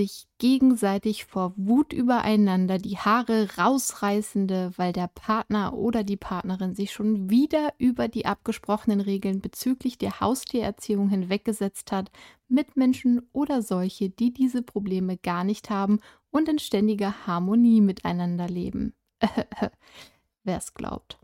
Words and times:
sich 0.00 0.26
gegenseitig 0.38 1.26
vor 1.26 1.52
Wut 1.56 1.92
übereinander 1.92 2.78
die 2.78 2.96
Haare 2.96 3.50
rausreißende, 3.58 4.72
weil 4.76 4.94
der 4.94 5.08
Partner 5.08 5.74
oder 5.74 6.04
die 6.04 6.16
Partnerin 6.16 6.74
sich 6.74 6.90
schon 6.90 7.28
wieder 7.28 7.74
über 7.76 8.08
die 8.08 8.24
abgesprochenen 8.24 9.02
Regeln 9.02 9.42
bezüglich 9.42 9.98
der 9.98 10.20
Haustiererziehung 10.20 11.10
hinweggesetzt 11.10 11.92
hat, 11.92 12.10
Mitmenschen 12.48 13.28
oder 13.32 13.60
solche, 13.60 14.08
die 14.08 14.32
diese 14.32 14.62
Probleme 14.62 15.18
gar 15.18 15.44
nicht 15.44 15.68
haben 15.68 16.00
und 16.30 16.48
in 16.48 16.58
ständiger 16.58 17.26
Harmonie 17.26 17.82
miteinander 17.82 18.48
leben. 18.48 18.94
Wer 20.44 20.56
es 20.56 20.72
glaubt. 20.72 21.18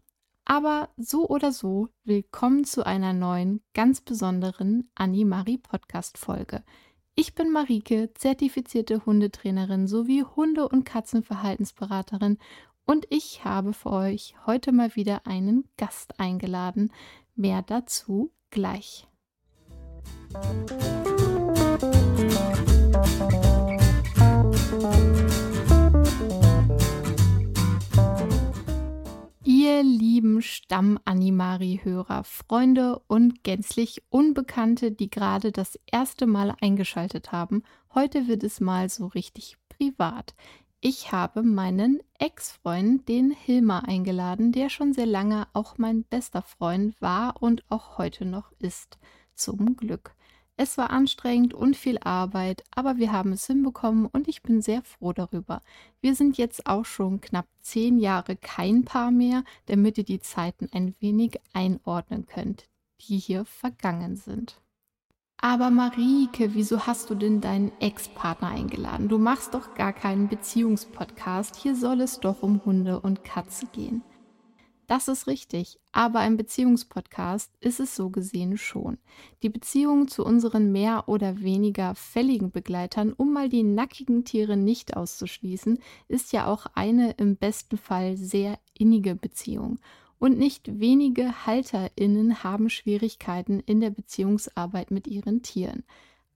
Aber 0.45 0.91
so 0.99 1.27
oder 1.27 1.51
so, 1.51 1.89
willkommen 2.05 2.65
zu 2.65 2.85
einer 2.85 3.15
neuen, 3.15 3.63
ganz 3.73 4.03
besonderen 4.03 4.91
Animari 4.95 5.57
Podcast 5.57 6.19
Folge. 6.19 6.63
Ich 7.19 7.35
bin 7.35 7.51
Marike, 7.51 8.11
zertifizierte 8.13 9.07
Hundetrainerin 9.07 9.87
sowie 9.87 10.23
Hunde- 10.23 10.69
und 10.69 10.85
Katzenverhaltensberaterin 10.85 12.37
und 12.85 13.07
ich 13.09 13.43
habe 13.43 13.73
für 13.73 13.91
euch 13.91 14.35
heute 14.45 14.71
mal 14.71 14.95
wieder 14.97 15.27
einen 15.27 15.67
Gast 15.79 16.21
eingeladen. 16.21 16.93
Mehr 17.35 17.63
dazu 17.63 18.33
gleich. 18.51 19.09
Lieben 29.83 30.43
Stamm-Animari-Hörer, 30.43 32.25
Freunde 32.25 33.01
und 33.07 33.45
gänzlich 33.45 34.03
Unbekannte, 34.09 34.91
die 34.91 35.11
gerade 35.11 35.53
das 35.53 35.79
erste 35.87 36.27
Mal 36.27 36.55
eingeschaltet 36.61 37.33
haben, 37.33 37.63
heute 37.95 38.27
wird 38.27 38.43
es 38.43 38.61
mal 38.61 38.89
so 38.89 39.07
richtig 39.07 39.57
privat. 39.69 40.35
Ich 40.81 41.13
habe 41.13 41.43
meinen 41.43 42.01
Ex-Freund, 42.19 43.09
den 43.09 43.31
Hilmar, 43.31 43.87
eingeladen, 43.87 44.53
der 44.53 44.71
schon 44.71 44.93
sehr 44.93 45.07
lange 45.07 45.47
auch 45.53 45.79
mein 45.79 46.05
bester 46.05 46.43
Freund 46.43 47.01
war 47.01 47.43
und 47.43 47.65
auch 47.71 47.99
heute 47.99 48.25
noch 48.25 48.53
ist. 48.59 48.99
Zum 49.35 49.77
Glück. 49.77 50.16
Es 50.59 50.79
war 50.79 50.91
anstrengend 50.91 51.53
und 51.53 51.77
viel 51.77 51.99
Arbeit, 51.99 52.65
aber 52.75 52.97
wir 52.97 53.13
haben 53.13 53.33
es 53.33 53.47
hinbekommen 53.47 54.07
und 54.07 54.27
ich 54.27 54.43
bin 54.43 54.63
sehr 54.63 54.81
froh 54.83 55.13
darüber. 55.13 55.61
Wir 56.01 56.15
sind 56.15 56.39
jetzt 56.39 56.67
auch 56.67 56.87
schon 56.87 57.21
knapp 57.21 57.47
zehn 57.61 57.99
Jahre 57.99 58.37
kein 58.37 58.85
Paar 58.85 59.11
mehr, 59.11 59.45
damit 59.67 59.99
ihr 59.99 60.05
die 60.05 60.21
Zeiten 60.21 60.69
ein 60.73 60.95
wenig 60.99 61.39
einordnen 61.53 62.25
könnt, 62.27 62.69
die 63.03 63.19
hier 63.19 63.45
vergangen 63.45 64.17
sind. 64.17 64.63
Aber 65.39 65.69
Marike, 65.69 66.55
wieso 66.55 66.87
hast 66.87 67.11
du 67.11 67.15
denn 67.15 67.43
deinen 67.43 67.71
Ex-Partner 67.79 68.49
eingeladen? 68.49 69.09
Du 69.09 69.19
machst 69.19 69.53
doch 69.53 69.75
gar 69.75 69.93
keinen 69.93 70.29
Beziehungspodcast. 70.29 71.57
Hier 71.57 71.77
soll 71.77 72.01
es 72.01 72.21
doch 72.21 72.43
um 72.43 72.65
Hunde 72.65 73.01
und 73.01 73.23
Katze 73.23 73.67
gehen. 73.67 74.03
Das 74.87 75.09
ist 75.09 75.27
richtig, 75.27 75.81
aber 75.91 76.21
ein 76.21 76.37
Beziehungspodcast 76.37 77.51
ist 77.61 77.81
es 77.81 77.97
so 77.97 78.11
gesehen 78.11 78.57
schon. 78.57 78.99
Die 79.43 79.49
Beziehung 79.49 80.07
zu 80.07 80.25
unseren 80.25 80.71
mehr 80.71 81.09
oder 81.09 81.41
weniger 81.41 81.97
fälligen 81.97 82.53
Begleitern, 82.53 83.13
um 83.13 83.33
mal 83.33 83.49
die 83.49 83.65
nackigen 83.65 84.25
Tiere 84.25 84.57
nicht 84.57 84.97
auszuschließen, 84.97 85.81
ist 86.07 86.33
ja 86.33 86.47
auch 86.47 86.67
eine 86.75 87.13
im 87.13 87.37
besten 87.37 87.79
Fall 87.79 88.17
sehr 88.17 88.61
innige 88.75 89.17
Beziehung. 89.17 89.81
Und 90.21 90.39
nicht 90.39 90.81
wenige 90.81 91.47
Halterinnen 91.47 92.45
haben 92.45 92.71
Schwierigkeiten 92.71 93.61
in 93.61 93.81
der 93.81 93.91
Beziehungsarbeit 93.91 94.93
mit 94.93 95.09
ihren 95.09 95.43
Tieren. 95.43 95.83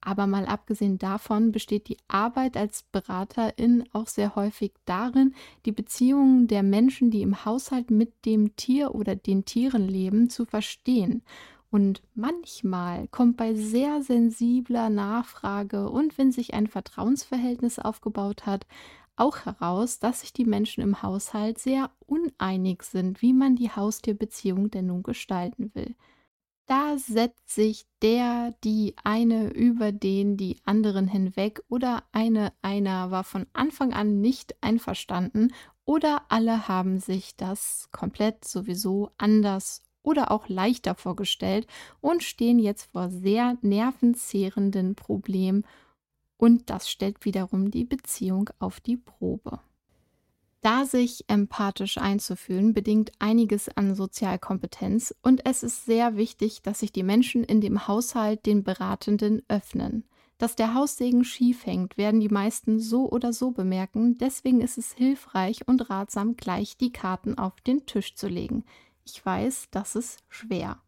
Aber 0.00 0.26
mal 0.26 0.46
abgesehen 0.46 0.98
davon 0.98 1.52
besteht 1.52 1.88
die 1.88 1.98
Arbeit 2.08 2.56
als 2.56 2.84
Beraterin 2.84 3.84
auch 3.92 4.06
sehr 4.06 4.34
häufig 4.34 4.72
darin, 4.86 5.34
die 5.66 5.72
Beziehungen 5.72 6.46
der 6.46 6.62
Menschen, 6.62 7.10
die 7.10 7.22
im 7.22 7.44
Haushalt 7.44 7.90
mit 7.90 8.24
dem 8.24 8.56
Tier 8.56 8.94
oder 8.94 9.14
den 9.14 9.44
Tieren 9.44 9.86
leben, 9.88 10.30
zu 10.30 10.46
verstehen. 10.46 11.22
Und 11.70 12.02
manchmal 12.14 13.06
kommt 13.08 13.36
bei 13.36 13.54
sehr 13.54 14.02
sensibler 14.02 14.90
Nachfrage 14.90 15.88
und 15.88 16.18
wenn 16.18 16.32
sich 16.32 16.54
ein 16.54 16.66
Vertrauensverhältnis 16.66 17.78
aufgebaut 17.78 18.44
hat, 18.44 18.66
auch 19.16 19.44
heraus, 19.44 19.98
dass 19.98 20.22
sich 20.22 20.32
die 20.32 20.46
Menschen 20.46 20.82
im 20.82 21.02
Haushalt 21.02 21.58
sehr 21.58 21.90
uneinig 22.06 22.82
sind, 22.82 23.22
wie 23.22 23.34
man 23.34 23.54
die 23.54 23.70
Haustierbeziehung 23.70 24.70
denn 24.70 24.86
nun 24.86 25.02
gestalten 25.02 25.70
will. 25.74 25.94
Da 26.70 26.98
setzt 26.98 27.50
sich 27.50 27.84
der, 28.00 28.54
die 28.62 28.94
eine 29.02 29.52
über 29.52 29.90
den, 29.90 30.36
die 30.36 30.56
anderen 30.64 31.08
hinweg 31.08 31.60
oder 31.68 32.04
eine, 32.12 32.52
einer 32.62 33.10
war 33.10 33.24
von 33.24 33.48
Anfang 33.52 33.92
an 33.92 34.20
nicht 34.20 34.54
einverstanden 34.62 35.52
oder 35.84 36.26
alle 36.28 36.68
haben 36.68 37.00
sich 37.00 37.34
das 37.34 37.88
komplett 37.90 38.44
sowieso 38.44 39.10
anders 39.18 39.82
oder 40.04 40.30
auch 40.30 40.48
leichter 40.48 40.94
vorgestellt 40.94 41.66
und 42.00 42.22
stehen 42.22 42.60
jetzt 42.60 42.92
vor 42.92 43.10
sehr 43.10 43.58
nervenzehrenden 43.62 44.94
Problemen 44.94 45.66
und 46.36 46.70
das 46.70 46.88
stellt 46.88 47.24
wiederum 47.24 47.72
die 47.72 47.84
Beziehung 47.84 48.48
auf 48.60 48.78
die 48.78 48.96
Probe. 48.96 49.58
Da 50.62 50.84
sich 50.84 51.24
empathisch 51.28 51.96
einzufühlen, 51.96 52.74
bedingt 52.74 53.12
einiges 53.18 53.70
an 53.76 53.94
Sozialkompetenz 53.94 55.14
und 55.22 55.46
es 55.46 55.62
ist 55.62 55.86
sehr 55.86 56.16
wichtig, 56.16 56.60
dass 56.62 56.80
sich 56.80 56.92
die 56.92 57.02
Menschen 57.02 57.44
in 57.44 57.62
dem 57.62 57.88
Haushalt 57.88 58.44
den 58.44 58.62
Beratenden 58.62 59.42
öffnen. 59.48 60.04
Dass 60.36 60.56
der 60.56 60.74
Haussegen 60.74 61.24
schief 61.24 61.64
hängt, 61.64 61.96
werden 61.96 62.20
die 62.20 62.28
meisten 62.28 62.78
so 62.78 63.10
oder 63.10 63.32
so 63.32 63.52
bemerken, 63.52 64.18
deswegen 64.18 64.60
ist 64.60 64.76
es 64.76 64.92
hilfreich 64.92 65.66
und 65.66 65.88
ratsam, 65.88 66.36
gleich 66.36 66.76
die 66.76 66.92
Karten 66.92 67.38
auf 67.38 67.60
den 67.62 67.86
Tisch 67.86 68.14
zu 68.14 68.28
legen. 68.28 68.64
Ich 69.06 69.24
weiß, 69.24 69.68
das 69.70 69.96
ist 69.96 70.24
schwer. 70.28 70.78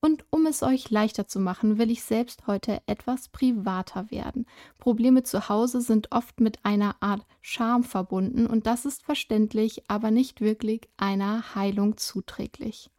Und 0.00 0.24
um 0.30 0.46
es 0.46 0.62
euch 0.62 0.90
leichter 0.90 1.26
zu 1.26 1.40
machen, 1.40 1.78
will 1.78 1.90
ich 1.90 2.02
selbst 2.02 2.46
heute 2.46 2.80
etwas 2.86 3.28
privater 3.28 4.10
werden. 4.10 4.46
Probleme 4.78 5.24
zu 5.24 5.48
Hause 5.48 5.80
sind 5.80 6.12
oft 6.12 6.40
mit 6.40 6.64
einer 6.64 6.94
Art 7.00 7.26
Scham 7.40 7.82
verbunden 7.82 8.46
und 8.46 8.66
das 8.66 8.84
ist 8.84 9.02
verständlich, 9.02 9.82
aber 9.88 10.12
nicht 10.12 10.40
wirklich 10.40 10.88
einer 10.96 11.54
Heilung 11.56 11.96
zuträglich. 11.96 12.90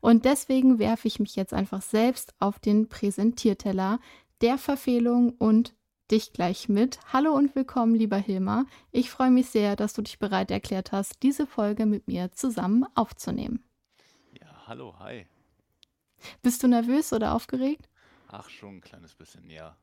Und 0.00 0.26
deswegen 0.26 0.78
werfe 0.78 1.08
ich 1.08 1.18
mich 1.18 1.34
jetzt 1.34 1.54
einfach 1.54 1.82
selbst 1.82 2.34
auf 2.40 2.58
den 2.58 2.88
Präsentierteller 2.88 3.98
der 4.42 4.58
Verfehlung 4.58 5.30
und 5.30 5.74
dich 6.10 6.32
gleich 6.32 6.68
mit. 6.68 6.98
Hallo 7.12 7.32
und 7.34 7.54
willkommen, 7.54 7.94
lieber 7.94 8.16
Hilmar. 8.16 8.66
Ich 8.92 9.10
freue 9.10 9.30
mich 9.30 9.48
sehr, 9.48 9.76
dass 9.76 9.92
du 9.92 10.02
dich 10.02 10.18
bereit 10.18 10.50
erklärt 10.50 10.92
hast, 10.92 11.22
diese 11.22 11.46
Folge 11.46 11.86
mit 11.86 12.06
mir 12.06 12.32
zusammen 12.32 12.84
aufzunehmen. 12.94 13.62
Ja, 14.38 14.66
hallo, 14.66 14.94
hi. 14.98 15.26
Bist 16.42 16.62
du 16.62 16.68
nervös 16.68 17.12
oder 17.12 17.34
aufgeregt? 17.34 17.88
Ach, 18.28 18.48
schon 18.48 18.76
ein 18.76 18.80
kleines 18.80 19.14
bisschen, 19.14 19.48
ja. 19.48 19.76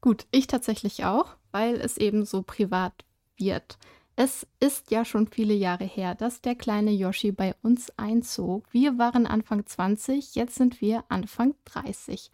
Gut, 0.00 0.26
ich 0.30 0.46
tatsächlich 0.46 1.04
auch, 1.04 1.36
weil 1.52 1.76
es 1.76 1.98
eben 1.98 2.24
so 2.24 2.42
privat 2.42 3.04
wird. 3.36 3.78
Es 4.18 4.46
ist 4.60 4.90
ja 4.90 5.04
schon 5.04 5.26
viele 5.26 5.52
Jahre 5.52 5.84
her, 5.84 6.14
dass 6.14 6.40
der 6.40 6.54
kleine 6.54 6.90
Yoshi 6.90 7.32
bei 7.32 7.54
uns 7.62 7.90
einzog. 7.98 8.64
Wir 8.72 8.96
waren 8.98 9.26
Anfang 9.26 9.66
20, 9.66 10.34
jetzt 10.34 10.54
sind 10.54 10.80
wir 10.80 11.04
Anfang 11.10 11.54
30. 11.66 12.30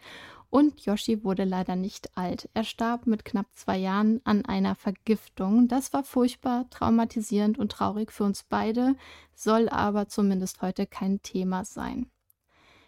Und 0.49 0.85
Yoshi 0.85 1.23
wurde 1.25 1.43
leider 1.43 1.75
nicht 1.75 2.15
alt. 2.15 2.47
Er 2.53 2.63
starb 2.63 3.05
mit 3.05 3.25
knapp 3.25 3.47
zwei 3.53 3.77
Jahren 3.77 4.21
an 4.23 4.45
einer 4.45 4.75
Vergiftung. 4.75 5.67
Das 5.67 5.91
war 5.91 6.03
furchtbar, 6.03 6.69
traumatisierend 6.69 7.57
und 7.57 7.71
traurig 7.71 8.13
für 8.13 8.23
uns 8.23 8.43
beide, 8.43 8.95
soll 9.35 9.67
aber 9.67 10.07
zumindest 10.07 10.61
heute 10.61 10.85
kein 10.85 11.21
Thema 11.21 11.65
sein. 11.65 12.09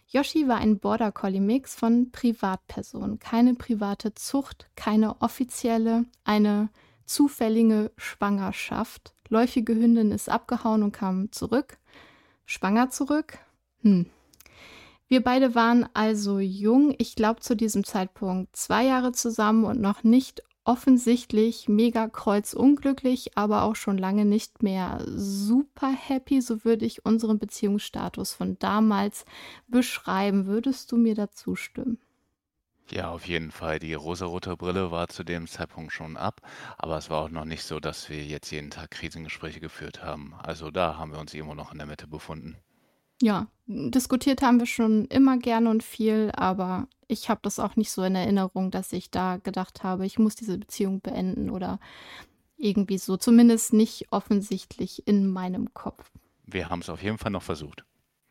Yoshi 0.08 0.46
war 0.46 0.58
ein 0.58 0.78
Border 0.78 1.10
Collie 1.10 1.40
Mix 1.40 1.74
von 1.74 2.12
Privatpersonen, 2.12 3.18
keine 3.18 3.54
private 3.54 4.14
Zucht, 4.14 4.68
keine 4.76 5.20
offizielle, 5.20 6.04
eine 6.24 6.68
zufällige 7.06 7.90
Schwangerschaft. 7.96 9.14
Läufige 9.28 9.74
Hündin 9.74 10.12
ist 10.12 10.28
abgehauen 10.28 10.84
und 10.84 10.92
kam 10.92 11.32
zurück. 11.32 11.78
Schwanger 12.44 12.90
zurück? 12.90 13.38
Hm. 13.82 14.06
Wir 15.08 15.22
beide 15.22 15.54
waren 15.54 15.88
also 15.94 16.38
jung, 16.38 16.94
ich 16.98 17.16
glaube 17.16 17.40
zu 17.40 17.56
diesem 17.56 17.84
Zeitpunkt 17.84 18.54
zwei 18.54 18.84
Jahre 18.84 19.12
zusammen 19.12 19.64
und 19.64 19.80
noch 19.80 20.04
nicht 20.04 20.42
offensichtlich 20.66 21.68
mega 21.68 22.08
kreuzunglücklich, 22.08 23.36
aber 23.36 23.62
auch 23.62 23.76
schon 23.76 23.98
lange 23.98 24.24
nicht 24.24 24.62
mehr 24.62 25.02
super 25.06 25.90
happy. 25.90 26.40
So 26.40 26.64
würde 26.64 26.84
ich 26.84 27.04
unseren 27.04 27.38
Beziehungsstatus 27.38 28.34
von 28.34 28.58
damals 28.58 29.24
beschreiben. 29.68 30.46
Würdest 30.46 30.92
du 30.92 30.96
mir 30.96 31.14
dazu 31.14 31.56
stimmen? 31.56 31.98
Ja, 32.90 33.10
auf 33.10 33.26
jeden 33.26 33.50
Fall. 33.50 33.78
Die 33.80 33.94
rosarote 33.94 34.56
Brille 34.56 34.90
war 34.90 35.08
zu 35.08 35.24
dem 35.24 35.48
Zeitpunkt 35.48 35.92
schon 35.92 36.16
ab, 36.16 36.40
aber 36.78 36.96
es 36.96 37.10
war 37.10 37.24
auch 37.24 37.30
noch 37.30 37.44
nicht 37.44 37.64
so, 37.64 37.80
dass 37.80 38.08
wir 38.08 38.24
jetzt 38.24 38.50
jeden 38.52 38.70
Tag 38.70 38.90
Krisengespräche 38.92 39.60
geführt 39.60 40.02
haben. 40.04 40.34
Also 40.38 40.70
da 40.70 40.96
haben 40.96 41.12
wir 41.12 41.18
uns 41.18 41.34
irgendwo 41.34 41.54
noch 41.54 41.72
in 41.72 41.78
der 41.78 41.86
Mitte 41.88 42.06
befunden. 42.06 42.56
Ja, 43.22 43.48
diskutiert 43.66 44.42
haben 44.42 44.58
wir 44.58 44.66
schon 44.66 45.06
immer 45.06 45.38
gerne 45.38 45.70
und 45.70 45.82
viel, 45.82 46.30
aber 46.34 46.88
ich 47.08 47.28
habe 47.30 47.40
das 47.42 47.58
auch 47.58 47.76
nicht 47.76 47.90
so 47.90 48.02
in 48.02 48.14
Erinnerung, 48.14 48.70
dass 48.70 48.92
ich 48.92 49.10
da 49.10 49.38
gedacht 49.38 49.82
habe, 49.82 50.06
ich 50.06 50.18
muss 50.18 50.34
diese 50.34 50.58
Beziehung 50.58 51.00
beenden 51.00 51.50
oder 51.50 51.80
irgendwie 52.58 52.98
so, 52.98 53.16
zumindest 53.16 53.72
nicht 53.72 54.06
offensichtlich 54.10 55.06
in 55.06 55.30
meinem 55.30 55.72
Kopf. 55.74 56.10
Wir 56.46 56.68
haben 56.68 56.80
es 56.80 56.88
auf 56.88 57.02
jeden 57.02 57.18
Fall 57.18 57.32
noch 57.32 57.42
versucht. 57.42 57.84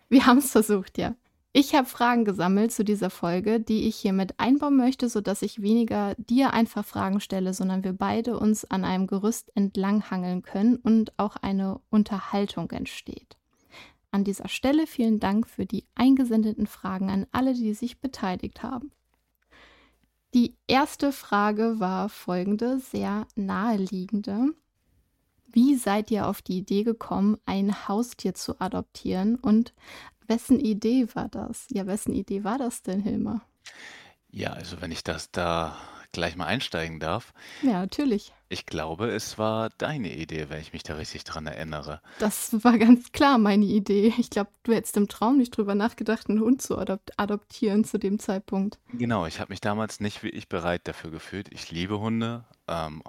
Wir 0.09 0.25
haben 0.25 0.37
es 0.37 0.51
versucht, 0.51 0.97
ja. 0.97 1.15
Ich 1.57 1.73
habe 1.73 1.87
Fragen 1.87 2.25
gesammelt 2.25 2.73
zu 2.73 2.83
dieser 2.83 3.09
Folge, 3.09 3.61
die 3.61 3.87
ich 3.87 3.95
hiermit 3.95 4.33
einbauen 4.37 4.75
möchte, 4.75 5.07
sodass 5.07 5.41
ich 5.41 5.61
weniger 5.61 6.13
dir 6.17 6.51
einfach 6.51 6.83
Fragen 6.83 7.21
stelle, 7.21 7.53
sondern 7.53 7.83
wir 7.83 7.93
beide 7.93 8.37
uns 8.37 8.65
an 8.65 8.83
einem 8.83 9.07
Gerüst 9.07 9.55
entlanghangeln 9.55 10.41
können 10.41 10.75
und 10.75 11.17
auch 11.17 11.37
eine 11.37 11.79
Unterhaltung 11.89 12.69
entsteht. 12.71 13.37
An 14.15 14.23
dieser 14.23 14.47
Stelle 14.47 14.87
vielen 14.87 15.19
Dank 15.19 15.45
für 15.45 15.65
die 15.65 15.83
eingesendeten 15.93 16.67
Fragen 16.67 17.09
an 17.09 17.27
alle, 17.33 17.53
die 17.53 17.73
sich 17.73 17.99
beteiligt 17.99 18.63
haben. 18.63 18.93
Die 20.33 20.55
erste 20.67 21.11
Frage 21.11 21.81
war 21.81 22.07
folgende, 22.07 22.79
sehr 22.79 23.27
naheliegende. 23.35 24.53
Wie 25.47 25.75
seid 25.75 26.11
ihr 26.11 26.27
auf 26.27 26.41
die 26.41 26.59
Idee 26.59 26.83
gekommen, 26.83 27.37
ein 27.45 27.89
Haustier 27.89 28.33
zu 28.33 28.61
adoptieren 28.61 29.35
und 29.35 29.73
Wessen 30.27 30.61
Idee 30.61 31.09
war 31.13 31.27
das? 31.27 31.65
Ja, 31.69 31.85
wessen 31.85 32.13
Idee 32.13 32.45
war 32.45 32.57
das 32.57 32.83
denn, 32.83 33.01
Hilmar? 33.01 33.45
Ja, 34.29 34.53
also 34.53 34.79
wenn 34.79 34.93
ich 34.93 35.03
das 35.03 35.29
da 35.31 35.75
gleich 36.15 36.35
mal 36.35 36.45
einsteigen 36.45 36.99
darf. 36.99 37.33
Ja, 37.61 37.73
natürlich. 37.73 38.33
Ich 38.47 38.65
glaube, 38.65 39.09
es 39.09 39.37
war 39.37 39.69
deine 39.77 40.15
Idee, 40.15 40.49
wenn 40.49 40.61
ich 40.61 40.71
mich 40.71 40.83
da 40.83 40.95
richtig 40.95 41.23
dran 41.23 41.47
erinnere. 41.47 42.01
Das 42.19 42.63
war 42.63 42.77
ganz 42.77 43.11
klar 43.11 43.37
meine 43.37 43.65
Idee. 43.65 44.13
Ich 44.17 44.29
glaube, 44.29 44.51
du 44.63 44.73
hättest 44.73 44.97
im 44.97 45.07
Traum 45.07 45.37
nicht 45.37 45.57
drüber 45.57 45.75
nachgedacht, 45.75 46.29
einen 46.29 46.39
Hund 46.39 46.61
zu 46.61 46.77
adop 46.77 47.01
adoptieren 47.17 47.83
zu 47.83 47.97
dem 47.97 48.19
Zeitpunkt. 48.19 48.79
Genau, 48.93 49.25
ich 49.25 49.39
habe 49.39 49.51
mich 49.51 49.61
damals 49.61 49.99
nicht 49.99 50.23
wie 50.23 50.29
ich 50.29 50.47
bereit 50.47 50.87
dafür 50.87 51.11
gefühlt. 51.11 51.51
Ich 51.51 51.71
liebe 51.71 51.99
Hunde, 51.99 52.45
ähm, 52.67 53.01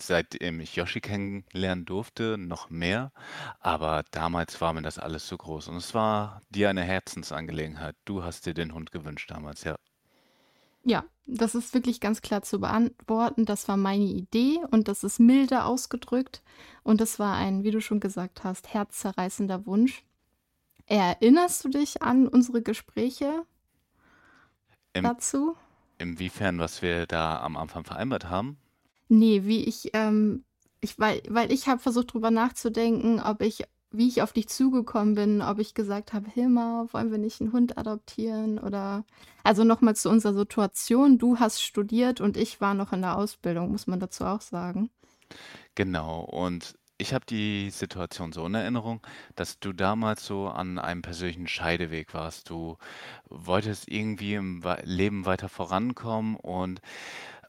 seitdem 0.00 0.60
ich 0.60 0.76
Yoshi 0.76 1.00
kennenlernen 1.00 1.84
durfte, 1.84 2.38
noch 2.38 2.70
mehr. 2.70 3.12
Aber 3.60 4.04
damals 4.10 4.60
war 4.60 4.72
mir 4.72 4.82
das 4.82 4.98
alles 4.98 5.26
zu 5.26 5.36
groß. 5.36 5.68
Und 5.68 5.76
es 5.76 5.94
war 5.94 6.40
dir 6.50 6.70
eine 6.70 6.82
Herzensangelegenheit. 6.82 7.94
Du 8.04 8.24
hast 8.24 8.46
dir 8.46 8.54
den 8.54 8.74
Hund 8.74 8.90
gewünscht 8.90 9.30
damals, 9.30 9.64
ja. 9.64 9.76
Ja, 10.88 11.04
das 11.26 11.54
ist 11.54 11.74
wirklich 11.74 12.00
ganz 12.00 12.22
klar 12.22 12.42
zu 12.42 12.58
beantworten. 12.60 13.44
Das 13.44 13.68
war 13.68 13.76
meine 13.76 14.04
Idee 14.04 14.60
und 14.70 14.88
das 14.88 15.04
ist 15.04 15.20
milde 15.20 15.64
ausgedrückt. 15.64 16.42
Und 16.82 17.02
das 17.02 17.18
war 17.18 17.36
ein, 17.36 17.62
wie 17.62 17.70
du 17.70 17.82
schon 17.82 18.00
gesagt 18.00 18.42
hast, 18.42 18.72
herzzerreißender 18.72 19.66
Wunsch. 19.66 20.04
Erinnerst 20.86 21.62
du 21.64 21.68
dich 21.68 22.00
an 22.00 22.26
unsere 22.26 22.62
Gespräche 22.62 23.44
Im, 24.94 25.04
dazu? 25.04 25.54
Inwiefern, 25.98 26.58
was 26.58 26.80
wir 26.80 27.06
da 27.06 27.42
am 27.42 27.58
Anfang 27.58 27.84
vereinbart 27.84 28.30
haben? 28.30 28.56
Nee, 29.08 29.44
wie 29.44 29.64
ich, 29.64 29.90
ähm, 29.92 30.44
ich, 30.80 30.98
weil, 30.98 31.20
weil 31.28 31.52
ich 31.52 31.68
habe 31.68 31.80
versucht, 31.80 32.14
drüber 32.14 32.30
nachzudenken, 32.30 33.20
ob 33.20 33.42
ich, 33.42 33.64
wie 33.90 34.08
ich 34.08 34.22
auf 34.22 34.32
dich 34.32 34.48
zugekommen 34.48 35.14
bin, 35.14 35.40
ob 35.40 35.58
ich 35.58 35.74
gesagt 35.74 36.12
habe, 36.12 36.28
Hilma, 36.30 36.86
wollen 36.92 37.10
wir 37.10 37.18
nicht 37.18 37.40
einen 37.40 37.52
Hund 37.52 37.78
adoptieren 37.78 38.58
oder, 38.58 39.04
also 39.44 39.64
nochmal 39.64 39.96
zu 39.96 40.10
unserer 40.10 40.34
Situation. 40.34 41.18
Du 41.18 41.38
hast 41.38 41.62
studiert 41.62 42.20
und 42.20 42.36
ich 42.36 42.60
war 42.60 42.74
noch 42.74 42.92
in 42.92 43.00
der 43.00 43.16
Ausbildung, 43.16 43.70
muss 43.70 43.86
man 43.86 44.00
dazu 44.00 44.24
auch 44.24 44.42
sagen. 44.42 44.90
Genau, 45.74 46.20
und 46.20 46.74
ich 46.98 47.14
habe 47.14 47.24
die 47.24 47.70
Situation 47.70 48.32
so 48.32 48.44
in 48.44 48.54
Erinnerung, 48.54 49.00
dass 49.36 49.60
du 49.60 49.72
damals 49.72 50.26
so 50.26 50.48
an 50.48 50.78
einem 50.78 51.00
persönlichen 51.00 51.46
Scheideweg 51.46 52.12
warst. 52.12 52.50
Du 52.50 52.76
wolltest 53.28 53.88
irgendwie 53.88 54.34
im 54.34 54.62
Leben 54.82 55.24
weiter 55.24 55.48
vorankommen 55.48 56.34
und 56.36 56.80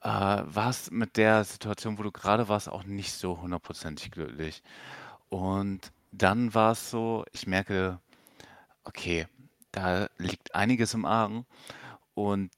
äh, 0.01 0.07
warst 0.07 0.91
mit 0.91 1.17
der 1.17 1.43
Situation, 1.43 1.97
wo 1.97 2.03
du 2.03 2.11
gerade 2.11 2.47
warst, 2.47 2.69
auch 2.69 2.83
nicht 2.83 3.11
so 3.11 3.41
hundertprozentig 3.41 4.11
glücklich. 4.11 4.61
Und 5.29 5.91
dann 6.11 6.53
war 6.53 6.73
es 6.73 6.89
so, 6.89 7.25
ich 7.31 7.47
merke, 7.47 7.99
okay, 8.83 9.27
da 9.71 10.09
liegt 10.17 10.55
einiges 10.55 10.93
im 10.93 11.05
Argen. 11.05 11.45
Und 12.13 12.51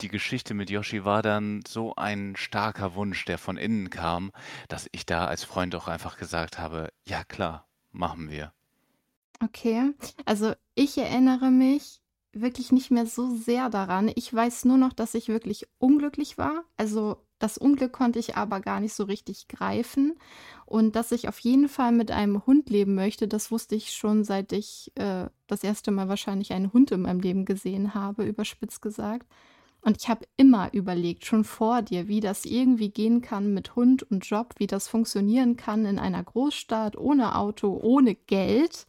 die 0.00 0.08
Geschichte 0.08 0.54
mit 0.54 0.70
Yoshi 0.70 1.04
war 1.04 1.22
dann 1.22 1.62
so 1.66 1.94
ein 1.96 2.34
starker 2.36 2.94
Wunsch, 2.94 3.24
der 3.24 3.38
von 3.38 3.56
innen 3.56 3.90
kam, 3.90 4.32
dass 4.68 4.88
ich 4.92 5.06
da 5.06 5.26
als 5.26 5.44
Freund 5.44 5.74
auch 5.74 5.88
einfach 5.88 6.16
gesagt 6.16 6.58
habe, 6.58 6.92
ja 7.06 7.24
klar, 7.24 7.66
machen 7.92 8.30
wir. 8.30 8.52
Okay, 9.42 9.92
also 10.24 10.54
ich 10.74 10.98
erinnere 10.98 11.50
mich, 11.50 12.00
wirklich 12.32 12.72
nicht 12.72 12.90
mehr 12.90 13.06
so 13.06 13.34
sehr 13.36 13.68
daran. 13.68 14.10
Ich 14.14 14.32
weiß 14.32 14.64
nur 14.64 14.78
noch, 14.78 14.92
dass 14.92 15.14
ich 15.14 15.28
wirklich 15.28 15.68
unglücklich 15.78 16.38
war. 16.38 16.64
Also 16.76 17.18
das 17.38 17.58
Unglück 17.58 17.92
konnte 17.92 18.18
ich 18.18 18.36
aber 18.36 18.60
gar 18.60 18.80
nicht 18.80 18.94
so 18.94 19.04
richtig 19.04 19.48
greifen. 19.48 20.18
Und 20.72 20.96
dass 20.96 21.12
ich 21.12 21.28
auf 21.28 21.38
jeden 21.40 21.68
Fall 21.68 21.92
mit 21.92 22.10
einem 22.10 22.46
Hund 22.46 22.70
leben 22.70 22.94
möchte, 22.94 23.28
das 23.28 23.50
wusste 23.50 23.74
ich 23.74 23.92
schon, 23.92 24.24
seit 24.24 24.52
ich 24.52 24.90
äh, 24.94 25.26
das 25.46 25.62
erste 25.62 25.90
Mal 25.90 26.08
wahrscheinlich 26.08 26.54
einen 26.54 26.72
Hund 26.72 26.90
in 26.92 27.02
meinem 27.02 27.20
Leben 27.20 27.44
gesehen 27.44 27.92
habe, 27.92 28.24
überspitzt 28.24 28.80
gesagt. 28.80 29.26
Und 29.82 29.98
ich 29.98 30.08
habe 30.08 30.24
immer 30.38 30.72
überlegt, 30.72 31.26
schon 31.26 31.44
vor 31.44 31.82
dir, 31.82 32.08
wie 32.08 32.20
das 32.20 32.46
irgendwie 32.46 32.88
gehen 32.88 33.20
kann 33.20 33.52
mit 33.52 33.76
Hund 33.76 34.02
und 34.04 34.24
Job, 34.24 34.54
wie 34.56 34.66
das 34.66 34.88
funktionieren 34.88 35.58
kann 35.58 35.84
in 35.84 35.98
einer 35.98 36.24
Großstadt, 36.24 36.96
ohne 36.96 37.36
Auto, 37.36 37.78
ohne 37.82 38.14
Geld. 38.14 38.86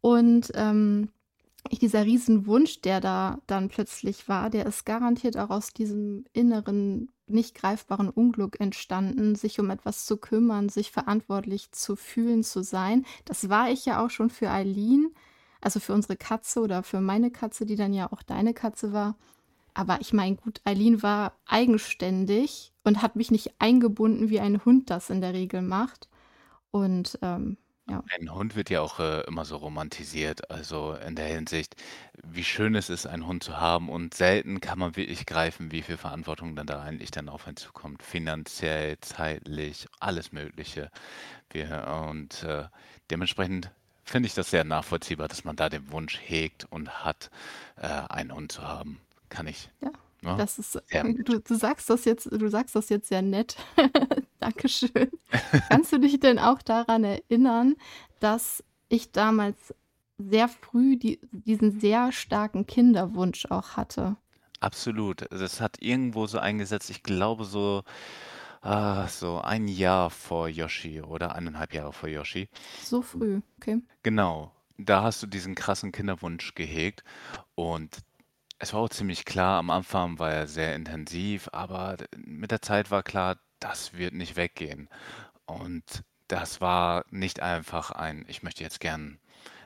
Und 0.00 0.50
ähm, 0.54 1.10
dieser 1.72 2.06
Riesenwunsch, 2.06 2.80
der 2.80 3.02
da 3.02 3.38
dann 3.46 3.68
plötzlich 3.68 4.30
war, 4.30 4.48
der 4.48 4.64
ist 4.64 4.86
garantiert 4.86 5.36
auch 5.36 5.50
aus 5.50 5.74
diesem 5.74 6.24
inneren, 6.32 7.10
nicht 7.28 7.54
greifbaren 7.54 8.08
Unglück 8.08 8.60
entstanden, 8.60 9.34
sich 9.34 9.58
um 9.60 9.70
etwas 9.70 10.06
zu 10.06 10.16
kümmern, 10.16 10.68
sich 10.68 10.90
verantwortlich 10.90 11.72
zu 11.72 11.96
fühlen, 11.96 12.44
zu 12.44 12.62
sein. 12.62 13.04
Das 13.24 13.48
war 13.48 13.70
ich 13.70 13.84
ja 13.86 14.04
auch 14.04 14.10
schon 14.10 14.30
für 14.30 14.50
Eileen, 14.50 15.12
also 15.60 15.80
für 15.80 15.92
unsere 15.92 16.16
Katze 16.16 16.60
oder 16.60 16.82
für 16.82 17.00
meine 17.00 17.30
Katze, 17.30 17.66
die 17.66 17.76
dann 17.76 17.92
ja 17.92 18.12
auch 18.12 18.22
deine 18.22 18.54
Katze 18.54 18.92
war. 18.92 19.16
Aber 19.74 20.00
ich 20.00 20.12
meine, 20.12 20.36
gut, 20.36 20.60
Eileen 20.64 21.02
war 21.02 21.34
eigenständig 21.44 22.72
und 22.84 23.02
hat 23.02 23.16
mich 23.16 23.30
nicht 23.30 23.54
eingebunden, 23.58 24.30
wie 24.30 24.40
ein 24.40 24.64
Hund 24.64 24.90
das 24.90 25.10
in 25.10 25.20
der 25.20 25.34
Regel 25.34 25.60
macht. 25.60 26.08
Und 26.70 27.18
ähm, 27.22 27.58
ja. 27.88 28.02
Ein 28.18 28.34
Hund 28.34 28.56
wird 28.56 28.68
ja 28.70 28.80
auch 28.80 28.98
äh, 28.98 29.20
immer 29.22 29.44
so 29.44 29.56
romantisiert, 29.56 30.50
also 30.50 30.94
in 30.94 31.14
der 31.14 31.26
Hinsicht, 31.26 31.76
wie 32.24 32.42
schön 32.44 32.74
es 32.74 32.90
ist, 32.90 33.06
einen 33.06 33.26
Hund 33.26 33.44
zu 33.44 33.58
haben 33.58 33.88
und 33.88 34.14
selten 34.14 34.60
kann 34.60 34.78
man 34.78 34.96
wirklich 34.96 35.24
greifen, 35.26 35.70
wie 35.70 35.82
viel 35.82 35.96
Verantwortung 35.96 36.56
dann 36.56 36.66
da 36.66 36.82
eigentlich 36.82 37.12
dann 37.12 37.28
auf 37.28 37.46
einen 37.46 37.56
zukommt, 37.56 38.02
finanziell, 38.02 38.98
zeitlich, 39.00 39.86
alles 40.00 40.32
Mögliche. 40.32 40.90
Wir, 41.50 42.06
und 42.10 42.42
äh, 42.42 42.64
dementsprechend 43.10 43.70
finde 44.04 44.26
ich 44.26 44.34
das 44.34 44.50
sehr 44.50 44.64
nachvollziehbar, 44.64 45.28
dass 45.28 45.44
man 45.44 45.56
da 45.56 45.68
den 45.68 45.90
Wunsch 45.92 46.18
hegt 46.24 46.66
und 46.70 47.04
hat, 47.04 47.30
äh, 47.76 47.86
einen 47.86 48.32
Hund 48.34 48.52
zu 48.52 48.62
haben. 48.62 49.00
Kann 49.28 49.46
ich 49.46 49.70
Ja. 49.80 49.90
Ja, 50.22 50.36
Das 50.36 50.58
ist, 50.58 50.74
du, 50.92 51.40
du 51.40 51.54
sagst 51.54 51.88
das 51.90 52.04
jetzt, 52.04 52.26
du 52.32 52.48
sagst 52.48 52.74
das 52.74 52.88
jetzt 52.88 53.08
sehr 53.08 53.22
nett. 53.22 53.56
Dankeschön. 54.40 55.10
Kannst 55.68 55.92
du 55.92 55.98
dich 55.98 56.20
denn 56.20 56.38
auch 56.38 56.62
daran 56.62 57.04
erinnern, 57.04 57.76
dass 58.20 58.62
ich 58.88 59.12
damals 59.12 59.74
sehr 60.18 60.48
früh 60.48 60.96
die, 60.96 61.20
diesen 61.30 61.80
sehr 61.80 62.12
starken 62.12 62.66
Kinderwunsch 62.66 63.46
auch 63.46 63.76
hatte? 63.76 64.16
Absolut. 64.60 65.26
Das 65.30 65.60
hat 65.60 65.82
irgendwo 65.82 66.26
so 66.26 66.38
eingesetzt, 66.38 66.90
ich 66.90 67.02
glaube 67.02 67.44
so, 67.44 67.82
ah, 68.62 69.06
so 69.08 69.40
ein 69.40 69.68
Jahr 69.68 70.10
vor 70.10 70.48
Yoshi 70.48 71.02
oder 71.02 71.34
eineinhalb 71.34 71.74
Jahre 71.74 71.92
vor 71.92 72.08
Yoshi. 72.08 72.48
So 72.82 73.02
früh, 73.02 73.40
okay. 73.58 73.82
Genau. 74.02 74.52
Da 74.78 75.02
hast 75.02 75.22
du 75.22 75.26
diesen 75.26 75.54
krassen 75.54 75.92
Kinderwunsch 75.92 76.54
gehegt 76.54 77.02
und 77.54 77.98
es 78.58 78.72
war 78.72 78.80
auch 78.80 78.88
ziemlich 78.88 79.24
klar, 79.24 79.58
am 79.58 79.70
Anfang 79.70 80.18
war 80.18 80.32
er 80.32 80.46
sehr 80.46 80.74
intensiv, 80.74 81.48
aber 81.52 81.96
mit 82.16 82.50
der 82.50 82.62
Zeit 82.62 82.90
war 82.90 83.02
klar, 83.02 83.38
das 83.68 83.94
wird 83.94 84.14
nicht 84.14 84.36
weggehen. 84.36 84.88
Und 85.44 86.04
das 86.28 86.60
war 86.60 87.04
nicht 87.10 87.40
einfach 87.40 87.90
ein, 87.90 88.24
ich 88.28 88.42
möchte 88.42 88.62
jetzt 88.62 88.80
gern 88.80 89.18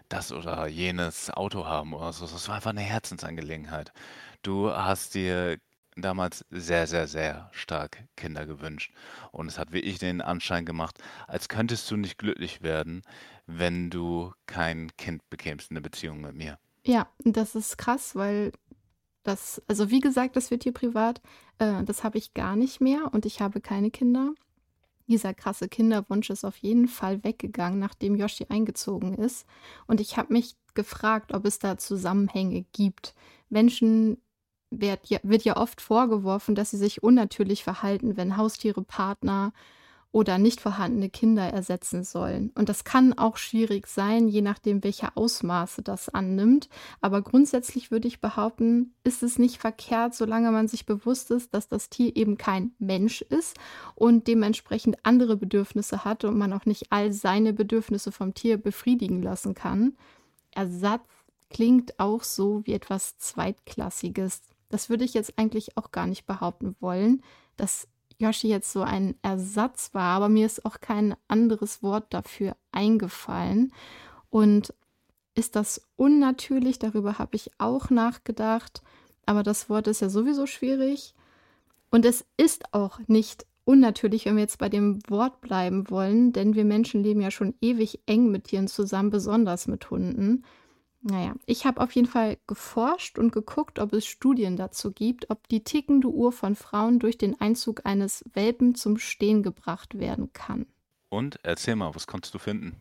das 0.09 0.33
oder 0.33 0.67
jenes 0.67 1.31
Auto 1.31 1.67
haben 1.67 1.95
oder 1.95 2.13
so. 2.13 2.27
Das 2.27 2.49
war 2.49 2.57
einfach 2.57 2.71
eine 2.71 2.81
Herzensangelegenheit. 2.81 3.93
Du 4.43 4.71
hast 4.71 5.15
dir 5.15 5.59
damals 5.97 6.45
sehr, 6.51 6.87
sehr, 6.87 7.07
sehr 7.07 7.51
stark 7.53 8.05
Kinder 8.17 8.47
gewünscht. 8.47 8.93
Und 9.33 9.49
es 9.49 9.59
hat 9.59 9.73
wirklich 9.73 9.99
den 9.99 10.21
Anschein 10.23 10.65
gemacht, 10.65 10.99
als 11.27 11.49
könntest 11.49 11.91
du 11.91 11.97
nicht 11.97 12.19
glücklich 12.19 12.63
werden, 12.63 13.03
wenn 13.47 13.91
du 13.91 14.33
kein 14.47 14.91
Kind 14.97 15.29
bekämst 15.29 15.71
in 15.71 15.75
der 15.75 15.83
Beziehung 15.83 16.23
mit 16.23 16.35
mir. 16.35 16.59
Ja, 16.85 17.09
das 17.25 17.55
ist 17.55 17.77
krass, 17.77 18.17
weil 18.17 18.53
das, 19.25 19.63
also 19.67 19.91
wie 19.91 20.01
gesagt, 20.01 20.37
das 20.37 20.51
wird 20.51 20.63
hier 20.63 20.73
privat. 20.73 21.21
Äh, 21.61 21.85
das 21.85 22.03
habe 22.03 22.19
ich 22.19 22.35
gar 22.35 22.57
nicht 22.57 22.81
mehr 22.81 23.13
und 23.13 23.25
ich 23.27 23.41
habe 23.41 23.61
keine 23.61 23.93
Kinder. 23.93 24.35
Dieser 25.07 25.35
krasse 25.35 25.69
Kinderwunsch 25.69 26.31
ist 26.31 26.45
auf 26.45 26.57
jeden 26.57 26.89
Fall 26.89 27.23
weggegangen, 27.25 27.79
nachdem 27.79 28.17
Yoshi 28.17 28.47
eingezogen 28.49 29.15
ist. 29.15 29.47
Und 29.87 30.01
ich 30.01 30.17
habe 30.17 30.33
mich 30.33 30.57
gefragt, 30.75 31.33
ob 31.35 31.47
es 31.47 31.59
da 31.59 31.79
Zusammenhänge 31.79 32.65
gibt. 32.73 33.15
Menschen 33.49 34.19
wird 34.71 35.09
ja, 35.09 35.19
wird 35.25 35.43
ja 35.43 35.57
oft 35.57 35.81
vorgeworfen, 35.81 36.55
dass 36.55 36.71
sie 36.71 36.77
sich 36.77 37.03
unnatürlich 37.03 37.65
verhalten, 37.65 38.17
wenn 38.17 38.37
Haustiere 38.37 38.83
Partner 38.83 39.53
oder 40.13 40.39
nicht 40.39 40.61
vorhandene 40.61 41.09
Kinder 41.09 41.45
ersetzen 41.45 42.03
sollen. 42.03 42.51
Und 42.57 42.69
das 42.69 42.83
kann 42.83 43.13
auch 43.13 43.37
schwierig 43.37 43.87
sein, 43.87 44.27
je 44.27 44.43
nachdem, 44.43 44.83
welche 44.83 45.17
Ausmaße 45.17 45.83
das 45.83 46.09
annimmt. 46.09 46.69
Aber 47.01 47.23
grundsätzlich 47.23 47.93
würde 47.93 48.09
ich 48.09 48.21
behaupten, 48.21 48.95
ist 49.05 49.23
es 49.23 49.39
nicht 49.39 49.59
verkehrt, 49.59 50.15
solange 50.15 50.51
man 50.51 50.67
sich 50.67 50.85
bewusst 50.85 51.31
ist, 51.31 51.55
dass 51.55 51.69
das 51.69 51.91
Tier 51.91 52.17
eben 52.17 52.39
kein 52.39 52.73
Mensch 52.79 53.23
ist 53.23 53.57
und 53.95 54.27
dementsprechend 54.27 54.97
andere 55.05 55.37
Bedürfnisse 55.37 56.05
hat 56.05 56.25
und 56.25 56.37
man 56.37 56.53
auch 56.53 56.67
nicht 56.67 56.91
all 56.91 57.13
seine 57.13 57.53
Bedürfnisse 57.53 58.11
vom 58.11 58.35
Tier 58.35 58.57
befriedigen 58.57 59.23
lassen 59.23 59.55
kann. 59.55 59.97
Ersatz 60.51 61.07
klingt 61.51 62.01
auch 62.01 62.25
so 62.25 62.67
wie 62.67 62.73
etwas 62.73 63.17
Zweitklassiges. 63.19 64.43
Das 64.71 64.89
würde 64.89 65.05
ich 65.05 65.15
jetzt 65.15 65.35
eigentlich 65.37 65.77
auch 65.77 65.93
gar 65.93 66.07
nicht 66.07 66.27
behaupten 66.27 66.75
wollen, 66.81 67.23
dass 67.57 67.89
Yoshi 68.21 68.49
jetzt 68.49 68.73
so 68.73 68.83
ein 68.83 69.15
Ersatz 69.23 69.95
war, 69.95 70.17
aber 70.17 70.29
mir 70.29 70.47
ist 70.47 70.65
auch 70.65 70.81
kein 70.81 71.17
anderes 71.29 71.83
Wort 71.83 72.07
dafür 72.11 72.57
eingefallen. 72.71 73.73
Und 74.29 74.75
ist 75.35 75.57
das 75.57 75.83
unnatürlich? 75.97 76.79
Darüber 76.79 77.19
habe 77.19 77.37
ich 77.37 77.51
auch 77.59 77.91
nachgedacht. 77.91 78.83
Aber 79.27 79.43
das 79.43 79.71
Wort 79.71 79.87
ist 79.87 80.01
ja 80.01 80.11
sowieso 80.11 80.47
schwierig. 80.47 81.15
Und 81.91 82.05
es 82.05 82.25
ist 82.37 82.75
auch 82.75 83.01
nicht 83.07 83.47
unnatürlich, 83.65 84.27
wenn 84.27 84.37
wir 84.37 84.43
jetzt 84.43 84.59
bei 84.59 84.69
dem 84.69 84.99
Wort 85.09 85.41
bleiben 85.41 85.89
wollen, 85.91 86.33
denn 86.33 86.55
wir 86.55 86.65
Menschen 86.65 87.03
leben 87.03 87.21
ja 87.21 87.31
schon 87.31 87.55
ewig 87.61 88.01
eng 88.07 88.31
mit 88.31 88.45
Tieren 88.45 88.69
zusammen, 88.69 89.11
besonders 89.11 89.67
mit 89.67 89.91
Hunden. 89.91 90.45
Naja, 91.03 91.35
ich 91.47 91.65
habe 91.65 91.81
auf 91.81 91.93
jeden 91.93 92.09
Fall 92.09 92.37
geforscht 92.47 93.19
und 93.19 93.33
geguckt, 93.33 93.79
ob 93.79 93.93
es 93.95 94.05
Studien 94.05 94.57
dazu 94.57 94.93
gibt, 94.93 95.31
ob 95.31 95.49
die 95.49 95.65
tickende 95.65 96.09
Uhr 96.09 96.31
von 96.31 96.55
Frauen 96.55 96.99
durch 96.99 97.17
den 97.17 97.41
Einzug 97.41 97.87
eines 97.87 98.25
Welpen 98.35 98.75
zum 98.75 98.99
Stehen 98.99 99.43
gebracht 99.43 99.99
werden 99.99 100.33
kann. 100.35 100.67
Und 101.09 101.41
erzähl 101.43 101.77
mal, 101.77 101.95
was 101.95 102.07
konntest 102.07 102.35
du 102.35 102.39
finden? 102.39 102.77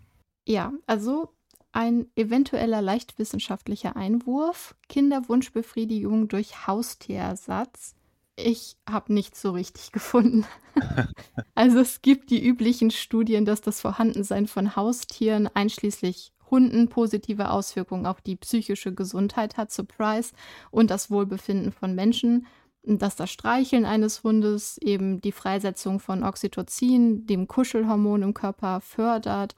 Ja, 0.45 0.73
also 0.85 1.33
ein 1.71 2.07
eventueller 2.15 2.81
leicht 2.81 3.19
wissenschaftlicher 3.19 3.95
Einwurf, 3.95 4.75
Kinderwunschbefriedigung 4.89 6.27
durch 6.27 6.67
Haustierersatz. 6.67 7.95
Ich 8.35 8.77
habe 8.89 9.13
nichts 9.13 9.41
so 9.41 9.51
richtig 9.51 9.91
gefunden. 9.93 10.45
also 11.55 11.79
es 11.79 12.01
gibt 12.01 12.31
die 12.31 12.43
üblichen 12.45 12.91
Studien, 12.91 13.45
dass 13.45 13.61
das 13.61 13.79
Vorhandensein 13.79 14.47
von 14.47 14.75
Haustieren 14.75 15.47
einschließlich 15.53 16.33
Hunden 16.51 16.89
positive 16.89 17.51
Auswirkungen 17.51 18.05
auf 18.05 18.21
die 18.21 18.35
psychische 18.35 18.93
Gesundheit 18.93 19.57
hat, 19.57 19.71
Surprise, 19.71 20.33
und 20.71 20.91
das 20.91 21.11
Wohlbefinden 21.11 21.71
von 21.71 21.95
Menschen. 21.95 22.47
Dass 22.83 23.15
das 23.15 23.29
Streicheln 23.29 23.85
eines 23.85 24.23
Hundes 24.23 24.77
eben 24.77 25.19
die 25.19 25.33
Freisetzung 25.33 25.99
von 25.99 26.23
Oxytocin, 26.23 27.25
dem 27.25 27.47
Kuschelhormon 27.47 28.21
im 28.21 28.33
Körper, 28.33 28.79
fördert 28.79 29.55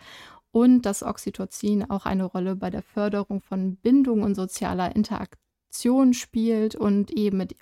und 0.51 0.81
dass 0.81 1.03
Oxytocin 1.03 1.89
auch 1.89 2.05
eine 2.05 2.25
Rolle 2.25 2.55
bei 2.55 2.69
der 2.69 2.81
Förderung 2.81 3.41
von 3.41 3.77
Bindung 3.77 4.23
und 4.23 4.35
sozialer 4.35 4.95
Interaktion 4.95 6.13
spielt 6.13 6.75
und 6.75 7.11
eben 7.11 7.37
mit 7.37 7.55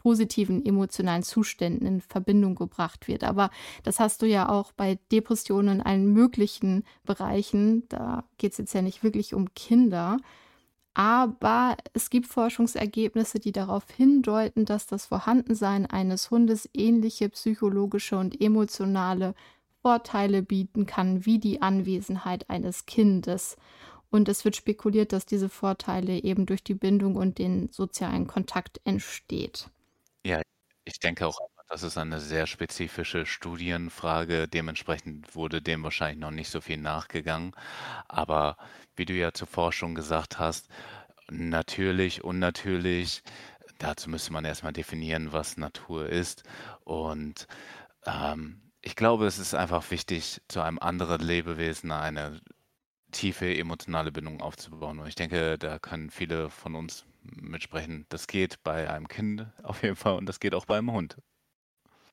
positiven 0.00 0.64
emotionalen 0.64 1.22
Zuständen 1.22 1.86
in 1.86 2.00
Verbindung 2.00 2.54
gebracht 2.54 3.06
wird. 3.06 3.22
Aber 3.22 3.50
das 3.82 4.00
hast 4.00 4.22
du 4.22 4.26
ja 4.26 4.48
auch 4.48 4.72
bei 4.72 4.98
Depressionen 5.12 5.80
in 5.80 5.82
allen 5.82 6.10
möglichen 6.14 6.84
Bereichen. 7.04 7.86
Da 7.90 8.24
geht 8.38 8.52
es 8.52 8.58
jetzt 8.58 8.72
ja 8.72 8.80
nicht 8.80 9.04
wirklich 9.04 9.34
um 9.34 9.52
Kinder. 9.52 10.16
Aber 10.94 11.76
es 11.92 12.08
gibt 12.08 12.28
Forschungsergebnisse, 12.28 13.40
die 13.40 13.52
darauf 13.52 13.84
hindeuten, 13.90 14.64
dass 14.64 14.86
das 14.86 15.04
Vorhandensein 15.04 15.84
eines 15.84 16.30
Hundes 16.30 16.68
ähnliche 16.72 17.28
psychologische 17.28 18.16
und 18.16 18.40
emotionale 18.40 19.34
Vorteile 19.82 20.42
bieten 20.42 20.86
kann 20.86 21.26
wie 21.26 21.38
die 21.38 21.60
Anwesenheit 21.60 22.48
eines 22.48 22.86
Kindes. 22.86 23.58
Und 24.10 24.30
es 24.30 24.46
wird 24.46 24.56
spekuliert, 24.56 25.12
dass 25.12 25.26
diese 25.26 25.50
Vorteile 25.50 26.22
eben 26.22 26.46
durch 26.46 26.64
die 26.64 26.74
Bindung 26.74 27.16
und 27.16 27.36
den 27.36 27.68
sozialen 27.70 28.26
Kontakt 28.26 28.80
entsteht. 28.84 29.68
Ja, 30.24 30.40
ich 30.84 30.98
denke 31.00 31.26
auch 31.26 31.38
das 31.68 31.84
ist 31.84 31.96
eine 31.98 32.18
sehr 32.20 32.48
spezifische 32.48 33.24
Studienfrage. 33.26 34.48
Dementsprechend 34.48 35.36
wurde 35.36 35.62
dem 35.62 35.84
wahrscheinlich 35.84 36.18
noch 36.18 36.32
nicht 36.32 36.50
so 36.50 36.60
viel 36.60 36.78
nachgegangen. 36.78 37.52
Aber 38.08 38.56
wie 38.96 39.04
du 39.04 39.12
ja 39.14 39.32
zuvor 39.32 39.72
schon 39.72 39.94
gesagt 39.94 40.40
hast, 40.40 40.68
natürlich, 41.30 42.24
unnatürlich, 42.24 43.22
dazu 43.78 44.10
müsste 44.10 44.32
man 44.32 44.44
erstmal 44.44 44.72
definieren, 44.72 45.32
was 45.32 45.56
Natur 45.58 46.08
ist. 46.08 46.42
Und 46.84 47.46
ähm, 48.06 48.62
ich 48.82 48.96
glaube, 48.96 49.26
es 49.26 49.38
ist 49.38 49.54
einfach 49.54 49.90
wichtig, 49.92 50.42
zu 50.48 50.60
einem 50.62 50.78
anderen 50.80 51.20
Lebewesen 51.22 51.92
eine 51.92 52.40
tiefe 53.12 53.54
emotionale 53.56 54.12
Bindung 54.12 54.42
aufzubauen. 54.42 55.00
Und 55.00 55.08
ich 55.08 55.16
denke, 55.16 55.58
da 55.58 55.78
können 55.78 56.10
viele 56.10 56.50
von 56.50 56.76
uns 56.76 57.06
mitsprechen. 57.22 58.06
Das 58.08 58.26
geht 58.26 58.62
bei 58.62 58.90
einem 58.90 59.08
Kind 59.08 59.46
auf 59.62 59.82
jeden 59.82 59.96
Fall 59.96 60.16
und 60.16 60.26
das 60.26 60.40
geht 60.40 60.54
auch 60.54 60.66
bei 60.66 60.78
einem 60.78 60.92
Hund. 60.92 61.16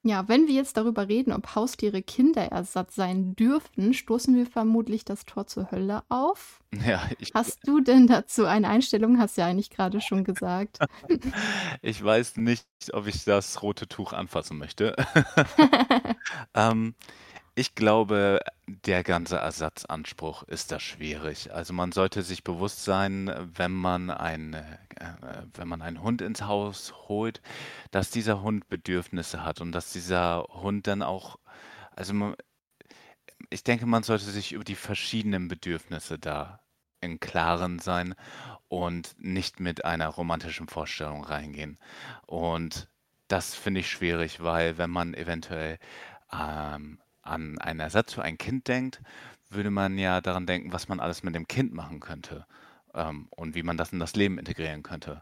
Ja, 0.04 0.28
wenn 0.30 0.48
wir 0.48 0.54
jetzt 0.54 0.78
darüber 0.78 1.10
reden, 1.10 1.34
ob 1.34 1.56
Haustiere 1.56 2.02
Kinderersatz 2.02 2.96
sein 2.96 3.36
dürften, 3.36 3.94
stoßen 3.94 4.36
wir 4.38 4.46
vermutlich 4.46 5.04
das 5.04 5.26
Tor 5.26 5.48
zur 5.48 5.72
Hölle 5.72 6.04
auf. 6.10 6.60
Ja, 6.86 7.02
ich, 7.18 7.34
Hast 7.34 7.68
du 7.68 7.80
denn 7.80 8.08
dazu 8.08 8.46
eine 8.46 8.70
Einstellung? 8.70 9.20
Hast 9.20 9.38
du 9.38 9.42
ja 9.42 9.48
eigentlich 9.48 9.70
gerade 9.70 10.00
schon 10.00 10.24
gesagt. 10.24 10.80
ich 11.82 12.04
weiß 12.04 12.38
nicht, 12.38 12.68
ob 12.94 13.08
ich 13.08 13.24
das 13.24 13.62
rote 13.64 13.88
Tuch 13.88 14.14
anfassen 14.14 14.58
möchte. 14.58 14.96
ähm, 16.54 16.94
ich 17.58 17.74
glaube, 17.74 18.40
der 18.68 19.04
ganze 19.04 19.38
Ersatzanspruch 19.38 20.44
ist 20.44 20.72
da 20.72 20.80
schwierig. 20.80 21.52
Also 21.52 21.74
man 21.74 21.92
sollte 21.92 22.22
sich 22.22 22.44
bewusst 22.44 22.84
sein, 22.84 23.34
wenn 23.56 23.72
man 23.72 24.12
ein, 24.12 24.54
äh, 24.54 24.68
wenn 25.56 25.68
man 25.68 25.82
einen 25.82 26.04
Hund 26.04 26.22
ins 26.22 26.44
Haus 26.44 26.94
holt, 27.08 27.42
dass 27.90 28.12
dieser 28.12 28.44
Hund 28.44 28.70
Bedürfnisse 28.70 29.44
hat 29.44 29.60
und 29.60 29.72
dass 29.72 29.92
dieser 29.92 30.44
Hund 30.50 30.86
dann 30.86 31.02
auch, 31.02 31.40
also 31.96 32.14
man, 32.14 32.36
ich 33.50 33.64
denke, 33.64 33.88
man 33.88 34.04
sollte 34.04 34.26
sich 34.26 34.52
über 34.52 34.64
die 34.64 34.76
verschiedenen 34.76 35.48
Bedürfnisse 35.48 36.20
da 36.20 36.60
im 37.02 37.20
Klaren 37.20 37.80
sein 37.80 38.14
und 38.68 39.16
nicht 39.18 39.60
mit 39.60 39.84
einer 39.84 40.10
romantischen 40.10 40.68
Vorstellung 40.68 41.24
reingehen. 41.24 41.80
Und 42.28 42.88
das 43.28 43.56
finde 43.56 43.80
ich 43.80 43.90
schwierig, 43.90 44.44
weil 44.44 44.78
wenn 44.78 44.92
man 44.92 45.16
eventuell 45.16 45.80
ähm, 46.32 47.00
an 47.28 47.58
einen 47.60 47.80
Ersatz 47.80 48.14
für 48.14 48.24
ein 48.24 48.38
Kind 48.38 48.68
denkt, 48.68 49.02
würde 49.50 49.72
man 49.72 49.98
ja 49.98 50.22
daran 50.22 50.46
denken, 50.46 50.74
was 50.74 50.88
man 50.90 51.00
alles 51.00 51.24
mit 51.24 51.36
dem 51.36 51.48
Kind 51.48 51.74
machen 51.74 52.00
könnte 52.00 52.46
ähm, 52.94 53.28
und 53.36 53.56
wie 53.56 53.64
man 53.64 53.78
das 53.78 53.94
in 53.94 54.00
das 54.00 54.16
Leben 54.16 54.38
integrieren 54.40 54.84
könnte. 54.84 55.22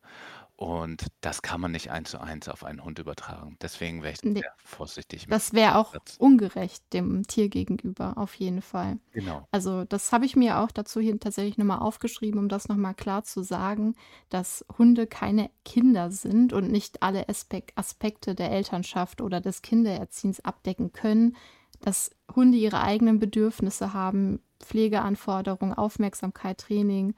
Und 0.57 1.07
das 1.21 1.41
kann 1.41 1.61
man 1.61 1.71
nicht 1.71 1.91
eins 1.91 2.11
zu 2.11 2.19
eins 2.21 2.47
auf 2.49 2.63
einen 2.63 2.83
Hund 2.83 2.99
übertragen. 2.99 3.57
Deswegen 3.61 4.03
wäre 4.03 4.13
ich 4.13 4.19
Nee. 4.23 4.41
sehr 4.41 4.53
vorsichtig 4.63 5.27
mit 5.27 5.31
Das 5.33 5.53
wäre 5.53 5.75
auch 5.77 5.93
Ersatz. 5.93 6.17
ungerecht 6.17 6.93
dem 6.93 7.23
Tier 7.27 7.49
gegenüber, 7.49 8.17
auf 8.17 8.35
jeden 8.35 8.61
Fall. 8.61 8.99
Genau. 9.13 9.47
Also 9.51 9.83
das 9.85 10.11
habe 10.11 10.25
ich 10.25 10.35
mir 10.35 10.59
auch 10.59 10.71
dazu 10.71 10.99
hier 11.01 11.19
tatsächlich 11.19 11.57
nochmal 11.57 11.79
aufgeschrieben, 11.79 12.39
um 12.39 12.49
das 12.49 12.67
nochmal 12.69 12.93
klar 12.95 13.23
zu 13.23 13.43
sagen, 13.43 13.95
dass 14.29 14.65
Hunde 14.77 15.07
keine 15.07 15.49
Kinder 15.65 16.11
sind 16.11 16.53
und 16.53 16.71
nicht 16.71 17.01
alle 17.03 17.27
Aspek 17.29 17.73
Aspekte 17.75 18.35
der 18.35 18.51
Elternschaft 18.51 19.21
oder 19.21 19.41
des 19.41 19.61
Kindererziehens 19.61 20.39
abdecken 20.41 20.93
können, 20.93 21.35
dass 21.81 22.11
Hunde 22.35 22.57
ihre 22.57 22.81
eigenen 22.81 23.19
Bedürfnisse 23.19 23.93
haben, 23.93 24.39
Pflegeanforderungen, 24.59 25.73
Aufmerksamkeit, 25.73 26.59
Training, 26.59 27.13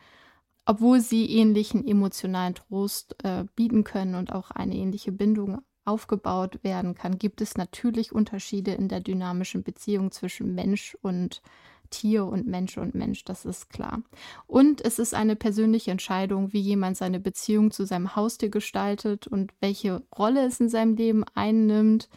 obwohl 0.65 0.99
sie 0.99 1.25
ähnlichen 1.31 1.87
emotionalen 1.87 2.55
Trost 2.55 3.15
äh, 3.23 3.45
bieten 3.55 3.83
können 3.83 4.15
und 4.15 4.33
auch 4.33 4.51
eine 4.51 4.75
ähnliche 4.75 5.11
Bindung 5.11 5.61
aufgebaut 5.85 6.63
werden 6.63 6.93
kann, 6.93 7.17
gibt 7.17 7.39
es 7.39 7.55
natürlich 7.55 8.11
Unterschiede 8.11 8.71
in 8.71 8.89
der 8.89 8.99
dynamischen 8.99 9.63
Beziehung 9.63 10.11
zwischen 10.11 10.53
Mensch 10.53 10.97
und 11.01 11.41
Tier 11.89 12.25
und 12.25 12.47
Mensch 12.47 12.77
und 12.77 12.95
Mensch, 12.95 13.23
das 13.23 13.45
ist 13.45 13.69
klar. 13.69 14.01
Und 14.45 14.83
es 14.83 14.99
ist 14.99 15.13
eine 15.13 15.37
persönliche 15.37 15.91
Entscheidung, 15.91 16.51
wie 16.51 16.59
jemand 16.59 16.97
seine 16.97 17.21
Beziehung 17.21 17.71
zu 17.71 17.85
seinem 17.85 18.15
Haustier 18.15 18.49
gestaltet 18.49 19.27
und 19.27 19.53
welche 19.61 20.03
Rolle 20.17 20.45
es 20.45 20.59
in 20.59 20.67
seinem 20.67 20.95
Leben 20.95 21.23
einnimmt. 21.33 22.09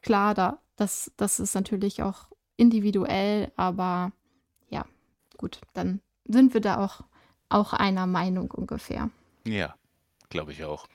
Klar, 0.00 0.34
da, 0.34 0.61
das, 0.76 1.12
das 1.16 1.40
ist 1.40 1.54
natürlich 1.54 2.02
auch 2.02 2.28
individuell, 2.56 3.50
aber 3.56 4.12
ja, 4.68 4.84
gut, 5.36 5.60
dann 5.72 6.00
sind 6.24 6.54
wir 6.54 6.60
da 6.60 6.84
auch, 6.84 7.02
auch 7.48 7.72
einer 7.72 8.06
Meinung 8.06 8.50
ungefähr. 8.50 9.10
Ja, 9.46 9.74
glaube 10.30 10.52
ich 10.52 10.64
auch. 10.64 10.86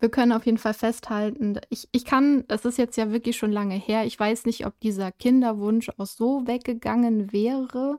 wir 0.00 0.10
können 0.10 0.32
auf 0.32 0.46
jeden 0.46 0.58
Fall 0.58 0.74
festhalten, 0.74 1.58
ich, 1.70 1.88
ich 1.92 2.04
kann, 2.04 2.44
das 2.46 2.64
ist 2.64 2.78
jetzt 2.78 2.96
ja 2.96 3.10
wirklich 3.10 3.36
schon 3.36 3.52
lange 3.52 3.74
her, 3.74 4.04
ich 4.04 4.18
weiß 4.18 4.46
nicht, 4.46 4.66
ob 4.66 4.78
dieser 4.80 5.10
Kinderwunsch 5.10 5.90
auch 5.96 6.06
so 6.06 6.46
weggegangen 6.46 7.32
wäre, 7.32 7.98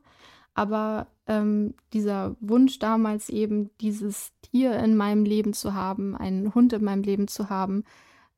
aber 0.54 1.08
ähm, 1.28 1.74
dieser 1.94 2.36
Wunsch 2.40 2.80
damals 2.80 3.30
eben, 3.30 3.70
dieses 3.82 4.32
Tier 4.42 4.78
in 4.80 4.98
meinem 4.98 5.26
Leben 5.26 5.54
zu 5.54 5.74
haben, 5.74 6.16
einen 6.16 6.54
Hund 6.56 6.74
in 6.74 6.84
meinem 6.84 7.04
Leben 7.04 7.28
zu 7.28 7.50
haben, 7.50 7.84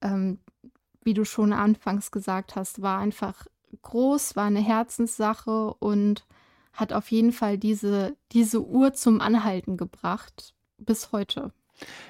ähm, 0.01 0.39
wie 1.03 1.13
du 1.13 1.25
schon 1.25 1.53
anfangs 1.53 2.11
gesagt 2.11 2.55
hast, 2.55 2.81
war 2.81 2.99
einfach 2.99 3.45
groß, 3.81 4.35
war 4.35 4.45
eine 4.45 4.61
Herzenssache 4.61 5.73
und 5.75 6.25
hat 6.73 6.93
auf 6.93 7.11
jeden 7.11 7.31
Fall 7.31 7.57
diese, 7.57 8.15
diese 8.31 8.61
Uhr 8.61 8.93
zum 8.93 9.21
Anhalten 9.21 9.77
gebracht 9.77 10.53
bis 10.77 11.11
heute. 11.11 11.51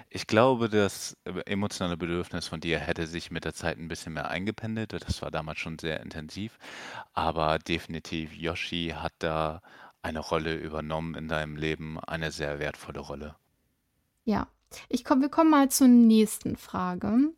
Ich 0.10 0.28
glaube, 0.28 0.70
das 0.70 1.16
emotionale 1.46 1.96
Bedürfnis 1.96 2.48
von 2.48 2.60
dir 2.60 2.80
hätte 2.80 3.08
sich 3.08 3.32
mit 3.32 3.46
der 3.46 3.54
Zeit 3.54 3.78
ein 3.78 3.88
bisschen 3.88 4.14
mehr 4.14 4.30
eingependelt. 4.30 4.94
Das 4.94 5.22
war 5.22 5.32
damals 5.32 5.60
schon 5.60 5.80
sehr 5.80 6.02
intensiv. 6.02 6.58
Aber 7.14 7.58
definitiv, 7.58 8.34
Yoshi 8.36 8.94
hat 8.98 9.14
da 9.20 9.62
eine 10.02 10.20
Rolle 10.20 10.56
übernommen 10.56 11.16
in 11.16 11.28
deinem 11.28 11.56
Leben, 11.56 12.00
eine 12.00 12.32
sehr 12.32 12.60
wertvolle 12.60 13.00
Rolle. 13.00 13.36
Ja, 14.26 14.48
ich 14.90 15.04
komm, 15.04 15.22
wir 15.22 15.30
kommen 15.30 15.52
mal 15.52 15.70
zur 15.70 15.88
nächsten 15.88 16.58
Frage. 16.58 17.32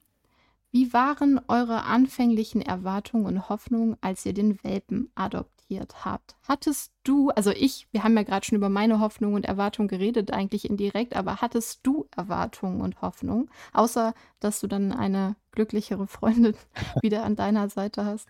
Wie 0.74 0.92
waren 0.92 1.39
eure 1.48 1.84
anfänglichen 1.84 2.60
Erwartungen 2.60 3.27
und 3.27 3.48
Hoffnungen, 3.48 3.96
als 4.01 4.25
ihr 4.25 4.34
den 4.34 4.63
Welpen 4.63 5.12
adoptiert 5.13 6.03
habt? 6.03 6.36
Hattest 6.48 6.92
du, 7.03 7.30
also 7.30 7.51
ich, 7.51 7.88
wir 7.92 8.03
haben 8.03 8.18
ja 8.18 8.24
gerade 8.24 8.44
schon 8.44 8.56
über 8.56 8.70
meine 8.70 9.00
Hoffnungen 9.00 9.36
und 9.36 9.46
Erwartungen 9.46 9.88
geredet, 9.88 10.34
eigentlich 10.34 10.68
indirekt, 10.68 11.15
aber 11.15 11.42
hattest 11.42 11.82
du 11.84 12.08
Erwartungen 12.18 12.82
und 12.82 13.03
Hoffnungen, 13.03 13.51
außer 13.72 14.15
dass 14.39 14.62
du 14.62 14.68
dann 14.68 14.92
eine 14.92 15.36
glücklichere 15.51 16.08
Freundin 16.08 16.56
wieder 17.03 17.24
an 17.24 17.36
deiner 17.36 17.70
Seite 17.70 18.03
hast? 18.03 18.27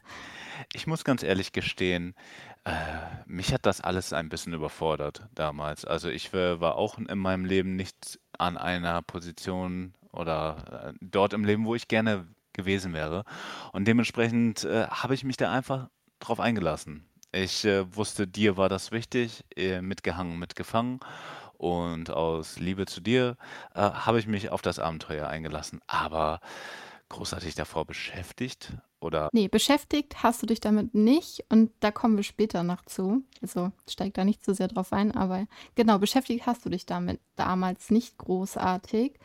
Ich 0.74 0.86
muss 0.86 1.06
ganz 1.06 1.24
ehrlich 1.24 1.54
gestehen, 1.54 2.14
äh, 2.66 2.74
mich 3.26 3.54
hat 3.54 3.66
das 3.66 3.80
alles 3.80 4.12
ein 4.12 4.28
bisschen 4.28 4.52
überfordert 4.52 5.30
damals. 5.34 5.86
Also 5.86 6.10
ich 6.10 6.34
äh, 6.34 6.60
war 6.60 6.76
auch 6.76 6.98
in 6.98 7.20
meinem 7.20 7.46
Leben 7.46 7.78
nicht 7.78 8.20
an 8.38 8.58
einer 8.58 9.02
Position 9.02 9.94
oder 10.14 10.92
äh, 10.92 10.94
dort 11.02 11.34
im 11.34 11.44
Leben, 11.44 11.66
wo 11.66 11.76
ich 11.76 11.88
gerne 11.88 12.28
gewesen 12.54 12.94
wäre. 12.94 13.24
Und 13.72 13.88
dementsprechend 13.88 14.64
äh, 14.64 14.88
habe 14.88 15.16
ich 15.16 15.24
mich 15.24 15.38
da 15.38 15.52
einfach 15.52 15.90
drauf 16.20 16.40
eingelassen. 16.40 17.10
Ich 17.32 17.66
äh, 17.66 17.96
wusste, 17.96 18.28
dir 18.28 18.58
war 18.58 18.70
das 18.70 18.92
wichtig, 18.92 19.44
äh, 19.56 19.82
mitgehangen, 19.82 20.38
mitgefangen. 20.38 21.00
Und 21.58 22.10
aus 22.12 22.60
Liebe 22.60 22.86
zu 22.86 23.02
dir 23.02 23.38
äh, 23.74 23.80
habe 23.80 24.20
ich 24.20 24.28
mich 24.28 24.50
auf 24.50 24.62
das 24.62 24.80
Abenteuer 24.80 25.28
eingelassen. 25.28 25.82
Aber 25.88 26.40
großartig 27.10 27.56
davor 27.56 27.86
beschäftigt 27.86 28.74
oder? 29.00 29.30
Nee, 29.34 29.48
beschäftigt 29.48 30.24
hast 30.24 30.42
du 30.42 30.46
dich 30.46 30.60
damit 30.60 30.94
nicht 30.94 31.46
und 31.50 31.72
da 31.80 31.92
kommen 31.92 32.18
wir 32.18 32.24
später 32.24 32.64
noch 32.64 32.84
zu. 32.86 33.24
Also 33.42 33.72
steig 33.88 34.14
da 34.14 34.24
nicht 34.24 34.44
zu 34.44 34.54
sehr 34.54 34.68
drauf 34.68 34.94
ein, 34.94 35.12
aber 35.12 35.46
genau, 35.76 36.00
beschäftigt 36.00 36.46
hast 36.46 36.66
du 36.66 36.70
dich 36.70 36.86
damit 36.86 37.20
damals 37.36 37.92
nicht 37.92 38.18
großartig. 38.18 39.20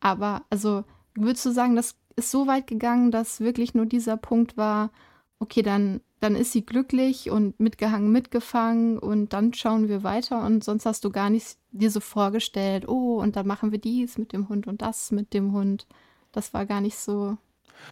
Aber 0.00 0.42
also 0.50 0.84
würdest 1.14 1.46
du 1.46 1.50
sagen, 1.50 1.76
das 1.76 1.96
ist 2.16 2.30
so 2.30 2.46
weit 2.46 2.66
gegangen, 2.66 3.10
dass 3.10 3.40
wirklich 3.40 3.74
nur 3.74 3.86
dieser 3.86 4.16
Punkt 4.16 4.56
war, 4.56 4.90
okay, 5.38 5.62
dann, 5.62 6.00
dann 6.20 6.36
ist 6.36 6.52
sie 6.52 6.64
glücklich 6.64 7.30
und 7.30 7.58
mitgehangen, 7.60 8.12
mitgefangen 8.12 8.98
und 8.98 9.32
dann 9.32 9.54
schauen 9.54 9.88
wir 9.88 10.02
weiter 10.02 10.44
und 10.44 10.64
sonst 10.64 10.86
hast 10.86 11.04
du 11.04 11.10
gar 11.10 11.30
nicht 11.30 11.56
dir 11.72 11.90
so 11.90 12.00
vorgestellt, 12.00 12.88
oh, 12.88 13.20
und 13.20 13.36
dann 13.36 13.46
machen 13.46 13.72
wir 13.72 13.78
dies 13.78 14.18
mit 14.18 14.32
dem 14.32 14.48
Hund 14.48 14.66
und 14.66 14.82
das 14.82 15.12
mit 15.12 15.32
dem 15.34 15.52
Hund. 15.52 15.86
Das 16.32 16.52
war 16.52 16.66
gar 16.66 16.80
nicht 16.80 16.96
so 16.96 17.38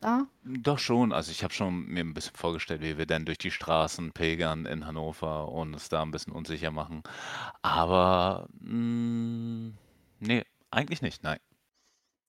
da. 0.01 0.27
Doch 0.45 0.79
schon, 0.79 1.13
also 1.13 1.31
ich 1.31 1.43
habe 1.43 1.55
schon 1.55 1.87
mir 1.87 2.05
ein 2.05 2.15
bisschen 2.15 2.37
vorgestellt, 2.37 2.83
wie 2.83 2.99
wir 2.99 3.07
dann 3.07 3.25
durch 3.25 3.39
die 3.39 3.51
Straßen 3.51 4.13
pilgern 4.13 4.67
in 4.67 4.87
Hannover 4.87 5.51
und 5.51 5.75
es 5.75 5.89
da 5.89 6.03
ein 6.03 6.11
bisschen 6.11 6.33
unsicher 6.33 6.71
machen. 6.71 7.03
Aber 7.63 8.49
mh, 8.61 8.75
mm, 8.75 9.79
nee, 10.21 10.45
eigentlich 10.71 11.03
nicht, 11.03 11.23
nein. 11.23 11.39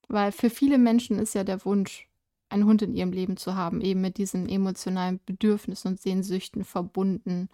Weil 0.10 0.32
für 0.32 0.50
viele 0.50 0.78
Menschen 0.78 1.20
ist 1.20 1.36
ja 1.36 1.44
der 1.44 1.64
Wunsch, 1.66 2.08
einen 2.50 2.66
Hund 2.66 2.82
in 2.82 2.96
ihrem 2.96 3.12
Leben 3.12 3.38
zu 3.38 3.56
haben, 3.56 3.80
eben 3.80 4.02
mit 4.02 4.18
diesen 4.18 4.50
emotionalen 4.50 5.20
Bedürfnissen 5.26 5.92
und 5.92 6.02
Sehnsüchten 6.02 6.66
verbunden. 6.66 7.48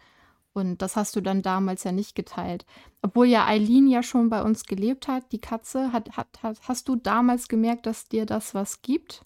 Und 0.54 0.82
das 0.82 0.96
hast 0.96 1.18
du 1.18 1.22
dann 1.22 1.42
damals 1.42 1.84
ja 1.84 1.92
nicht 1.92 2.16
geteilt. 2.16 2.66
Obwohl 3.02 3.28
ja 3.28 3.46
Eileen 3.46 3.90
ja 3.90 4.02
schon 4.02 4.30
bei 4.30 4.42
uns 4.42 4.64
gelebt 4.64 5.10
hat, 5.10 5.34
die 5.34 5.42
Katze, 5.42 5.92
hat, 5.92 6.16
hat, 6.16 6.42
hat, 6.42 6.58
hast 6.62 6.88
du 6.88 6.96
damals 6.96 7.50
gemerkt, 7.50 7.86
dass 7.86 8.08
dir 8.08 8.26
das 8.26 8.56
was 8.56 8.82
gibt? 8.82 9.26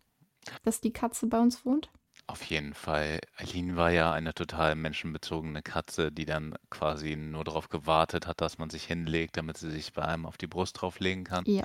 Dass 0.63 0.81
die 0.81 0.91
Katze 0.91 1.27
bei 1.27 1.39
uns 1.39 1.63
wohnt? 1.65 1.91
Auf 2.25 2.43
jeden 2.43 2.73
Fall. 2.73 3.19
Eileen 3.37 3.75
war 3.75 3.91
ja 3.91 4.11
eine 4.11 4.33
total 4.33 4.75
menschenbezogene 4.75 5.61
Katze, 5.61 6.11
die 6.11 6.25
dann 6.25 6.55
quasi 6.69 7.15
nur 7.15 7.43
darauf 7.43 7.69
gewartet 7.69 8.27
hat, 8.27 8.41
dass 8.41 8.57
man 8.57 8.69
sich 8.69 8.85
hinlegt, 8.85 9.37
damit 9.37 9.57
sie 9.57 9.71
sich 9.71 9.93
bei 9.93 10.03
einem 10.03 10.25
auf 10.25 10.37
die 10.37 10.47
Brust 10.47 10.81
drauflegen 10.81 11.23
kann. 11.23 11.43
Ja. 11.47 11.63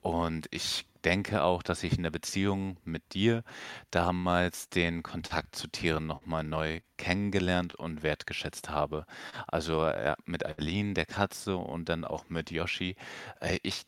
Und 0.00 0.48
ich 0.50 0.86
denke 1.04 1.42
auch, 1.42 1.62
dass 1.62 1.82
ich 1.82 1.96
in 1.96 2.02
der 2.02 2.10
Beziehung 2.10 2.76
mit 2.84 3.14
dir 3.14 3.42
damals 3.90 4.68
den 4.68 5.02
Kontakt 5.02 5.56
zu 5.56 5.68
Tieren 5.68 6.06
nochmal 6.06 6.44
neu 6.44 6.80
kennengelernt 6.96 7.74
und 7.74 8.02
wertgeschätzt 8.02 8.70
habe. 8.70 9.06
Also 9.46 9.84
äh, 9.84 10.14
mit 10.24 10.44
Eileen, 10.44 10.94
der 10.94 11.06
Katze 11.06 11.56
und 11.56 11.88
dann 11.88 12.04
auch 12.04 12.28
mit 12.28 12.50
Yoshi. 12.50 12.96
Äh, 13.40 13.58
ich 13.62 13.84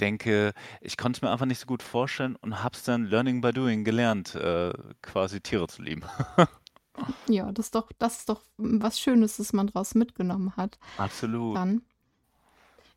denke, 0.00 0.52
ich 0.80 0.96
konnte 0.96 1.18
es 1.18 1.22
mir 1.22 1.30
einfach 1.30 1.46
nicht 1.46 1.60
so 1.60 1.66
gut 1.66 1.82
vorstellen 1.82 2.36
und 2.36 2.62
habe 2.62 2.76
es 2.76 2.84
dann 2.84 3.06
Learning 3.06 3.40
by 3.40 3.52
Doing 3.52 3.84
gelernt, 3.84 4.34
äh, 4.34 4.72
quasi 5.02 5.40
Tiere 5.40 5.68
zu 5.68 5.82
lieben. 5.82 6.04
Ja, 7.28 7.52
das 7.52 7.66
ist 7.66 7.74
doch, 7.76 7.92
das 8.00 8.18
ist 8.18 8.28
doch 8.28 8.42
was 8.56 8.98
Schönes, 8.98 9.36
dass 9.36 9.52
man 9.52 9.68
daraus 9.68 9.94
mitgenommen 9.94 10.56
hat. 10.56 10.80
Absolut. 10.96 11.56
Dann. 11.56 11.82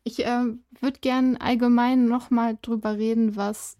Ich 0.04 0.24
äh, 0.24 0.44
würde 0.80 1.00
gern 1.00 1.36
allgemein 1.36 2.06
nochmal 2.06 2.58
drüber 2.60 2.96
reden, 2.96 3.36
was 3.36 3.76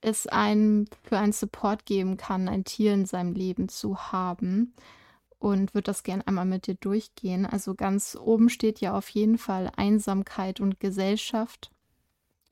es 0.00 0.26
einem 0.26 0.86
für 1.02 1.18
einen 1.18 1.32
Support 1.32 1.84
geben 1.84 2.16
kann, 2.16 2.48
ein 2.48 2.64
Tier 2.64 2.94
in 2.94 3.04
seinem 3.04 3.34
Leben 3.34 3.68
zu 3.68 4.12
haben. 4.12 4.74
Und 5.38 5.72
würde 5.72 5.86
das 5.86 6.02
gern 6.02 6.20
einmal 6.20 6.44
mit 6.44 6.66
dir 6.66 6.74
durchgehen. 6.74 7.46
Also 7.46 7.74
ganz 7.74 8.14
oben 8.14 8.50
steht 8.50 8.80
ja 8.80 8.96
auf 8.96 9.08
jeden 9.08 9.38
Fall 9.38 9.70
Einsamkeit 9.74 10.60
und 10.60 10.80
Gesellschaft 10.80 11.70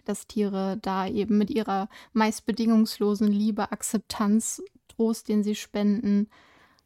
dass 0.09 0.27
Tiere 0.27 0.79
da 0.81 1.07
eben 1.07 1.39
mit 1.39 1.51
ihrer 1.51 1.89
meist 2.13 2.47
bedingungslosen 2.47 3.31
Liebe, 3.31 3.71
Akzeptanz, 3.71 4.63
Trost, 4.89 5.29
den 5.29 5.45
sie 5.45 5.55
spenden, 5.55 6.31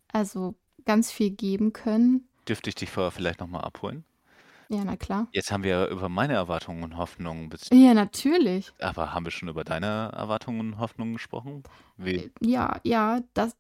also 0.08 0.54
ganz 0.85 1.11
viel 1.11 1.30
geben 1.30 1.72
können. 1.72 2.28
Dürfte 2.48 2.70
ich 2.70 2.74
dich 2.74 2.90
vorher 2.90 3.12
vielleicht 3.12 3.40
nochmal 3.40 3.62
abholen? 3.62 4.04
Ja, 4.72 4.85
na 4.87 4.96
klar. 4.96 5.28
Jetzt 5.32 5.52
haben 5.52 5.64
wir 5.64 5.88
über 5.88 6.08
meine 6.08 6.32
Erwartungen 6.32 6.82
und 6.82 6.96
Hoffnungen 6.96 7.50
Ja, 7.70 7.92
natürlich. 7.92 8.72
Aber 8.80 9.12
haben 9.12 9.26
wir 9.26 9.30
schon 9.30 9.50
über 9.50 9.64
deine 9.64 10.11
Erwartungen 10.14 10.61
und 10.61 10.78
Hoffnungen 10.78 11.12
gesprochen? 11.12 11.62
Wie? 11.98 12.16
Äh, 12.16 12.30
ja, 12.40 12.80
ja, 12.82 13.20
das 13.35 13.54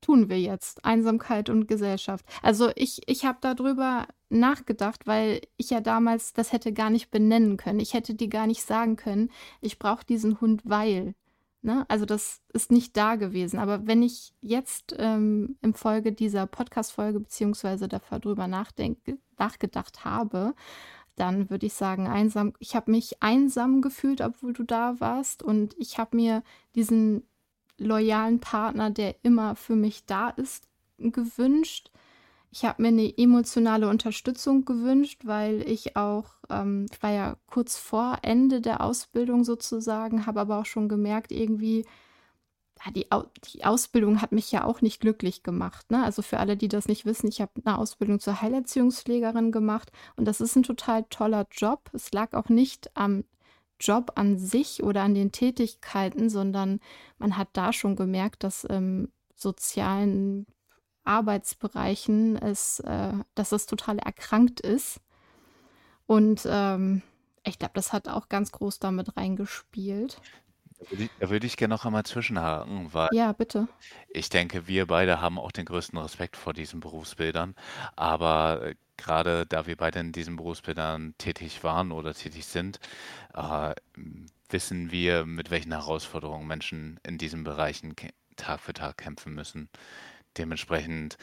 tun 0.00 0.28
wir 0.28 0.40
jetzt. 0.40 0.84
Einsamkeit 0.84 1.48
und 1.48 1.68
Gesellschaft. 1.68 2.24
Also 2.42 2.72
ich, 2.74 3.02
ich 3.06 3.24
habe 3.24 3.38
darüber 3.40 4.08
nachgedacht, 4.30 5.06
weil 5.06 5.42
ich 5.58 5.70
ja 5.70 5.80
damals 5.80 6.32
das 6.32 6.52
hätte 6.52 6.72
gar 6.72 6.90
nicht 6.90 7.12
benennen 7.12 7.56
können. 7.56 7.78
Ich 7.78 7.94
hätte 7.94 8.14
dir 8.14 8.28
gar 8.28 8.48
nicht 8.48 8.64
sagen 8.64 8.96
können, 8.96 9.30
ich 9.60 9.78
brauche 9.78 10.04
diesen 10.04 10.40
Hund, 10.40 10.62
weil. 10.64 11.14
Ne? 11.62 11.84
Also 11.88 12.04
das 12.04 12.42
ist 12.52 12.72
nicht 12.72 12.96
da 12.96 13.14
gewesen. 13.14 13.58
Aber 13.58 13.86
wenn 13.86 14.02
ich 14.02 14.34
jetzt 14.40 14.94
ähm, 14.98 15.56
im 15.62 15.74
Folge 15.74 16.12
dieser 16.12 16.46
Podcast-Folge 16.46 17.20
beziehungsweise 17.20 17.88
darüber 17.88 18.48
nachgedacht 18.48 20.04
habe, 20.04 20.54
dann 21.14 21.50
würde 21.50 21.66
ich 21.66 21.74
sagen, 21.74 22.08
einsam, 22.08 22.54
ich 22.58 22.74
habe 22.74 22.90
mich 22.90 23.22
einsam 23.22 23.80
gefühlt, 23.80 24.20
obwohl 24.20 24.52
du 24.52 24.64
da 24.64 24.98
warst. 24.98 25.42
Und 25.42 25.74
ich 25.78 25.98
habe 25.98 26.16
mir 26.16 26.42
diesen 26.74 27.22
loyalen 27.78 28.40
Partner, 28.40 28.90
der 28.90 29.16
immer 29.22 29.54
für 29.54 29.76
mich 29.76 30.04
da 30.06 30.30
ist, 30.30 30.68
gewünscht. 30.98 31.90
Ich 32.54 32.66
habe 32.66 32.82
mir 32.82 32.88
eine 32.88 33.16
emotionale 33.16 33.88
Unterstützung 33.88 34.66
gewünscht, 34.66 35.22
weil 35.24 35.66
ich 35.66 35.96
auch, 35.96 36.34
ähm, 36.50 36.84
ich 36.92 37.02
war 37.02 37.10
ja 37.10 37.36
kurz 37.46 37.78
vor 37.78 38.18
Ende 38.20 38.60
der 38.60 38.82
Ausbildung 38.82 39.42
sozusagen, 39.42 40.26
habe 40.26 40.40
aber 40.40 40.58
auch 40.58 40.66
schon 40.66 40.86
gemerkt, 40.86 41.32
irgendwie, 41.32 41.86
die, 42.94 43.06
die 43.54 43.64
Ausbildung 43.64 44.20
hat 44.20 44.32
mich 44.32 44.52
ja 44.52 44.64
auch 44.64 44.82
nicht 44.82 45.00
glücklich 45.00 45.42
gemacht. 45.42 45.90
Ne? 45.90 46.04
Also 46.04 46.20
für 46.20 46.40
alle, 46.40 46.58
die 46.58 46.68
das 46.68 46.88
nicht 46.88 47.06
wissen, 47.06 47.26
ich 47.28 47.40
habe 47.40 47.52
eine 47.64 47.78
Ausbildung 47.78 48.20
zur 48.20 48.42
Heilerziehungspflegerin 48.42 49.50
gemacht 49.50 49.90
und 50.16 50.26
das 50.26 50.42
ist 50.42 50.54
ein 50.54 50.62
total 50.62 51.04
toller 51.04 51.46
Job. 51.52 51.88
Es 51.94 52.12
lag 52.12 52.34
auch 52.34 52.50
nicht 52.50 52.94
am 52.94 53.24
Job 53.80 54.12
an 54.16 54.38
sich 54.38 54.82
oder 54.82 55.02
an 55.04 55.14
den 55.14 55.32
Tätigkeiten, 55.32 56.28
sondern 56.28 56.80
man 57.18 57.38
hat 57.38 57.48
da 57.54 57.72
schon 57.72 57.96
gemerkt, 57.96 58.44
dass 58.44 58.64
im 58.64 59.10
sozialen 59.34 60.46
Arbeitsbereichen 61.04 62.36
es, 62.36 62.80
äh, 62.80 63.12
dass 63.34 63.52
es 63.52 63.66
total 63.66 63.98
erkrankt 63.98 64.60
ist. 64.60 65.00
Und 66.06 66.46
ähm, 66.48 67.02
ich 67.44 67.58
glaube, 67.58 67.74
das 67.74 67.92
hat 67.92 68.08
auch 68.08 68.28
ganz 68.28 68.52
groß 68.52 68.78
damit 68.78 69.16
reingespielt. 69.16 70.22
Da 70.78 70.86
würde 70.90 71.04
ich 71.04 71.10
da 71.18 71.30
würde 71.30 71.46
ich 71.46 71.56
gerne 71.56 71.74
noch 71.74 71.84
einmal 71.84 72.04
zwischenhaken, 72.04 72.92
weil 72.92 73.08
Ja, 73.10 73.32
bitte. 73.32 73.68
ich 74.08 74.28
denke, 74.28 74.66
wir 74.68 74.86
beide 74.86 75.20
haben 75.20 75.38
auch 75.38 75.52
den 75.52 75.64
größten 75.64 75.98
Respekt 75.98 76.36
vor 76.36 76.52
diesen 76.52 76.80
Berufsbildern. 76.80 77.54
Aber 77.96 78.62
äh, 78.66 78.74
gerade 78.96 79.46
da 79.46 79.66
wir 79.66 79.76
beide 79.76 80.00
in 80.00 80.12
diesen 80.12 80.36
Berufsbildern 80.36 81.14
tätig 81.18 81.64
waren 81.64 81.92
oder 81.92 82.14
tätig 82.14 82.46
sind, 82.46 82.78
äh, 83.34 83.74
wissen 84.50 84.90
wir, 84.92 85.26
mit 85.26 85.50
welchen 85.50 85.72
Herausforderungen 85.72 86.46
Menschen 86.46 87.00
in 87.04 87.18
diesen 87.18 87.44
Bereichen 87.44 87.94
kä- 87.94 88.12
Tag 88.36 88.60
für 88.60 88.72
Tag 88.74 88.98
kämpfen 88.98 89.34
müssen. 89.34 89.68
Dementsprechend, 90.38 91.16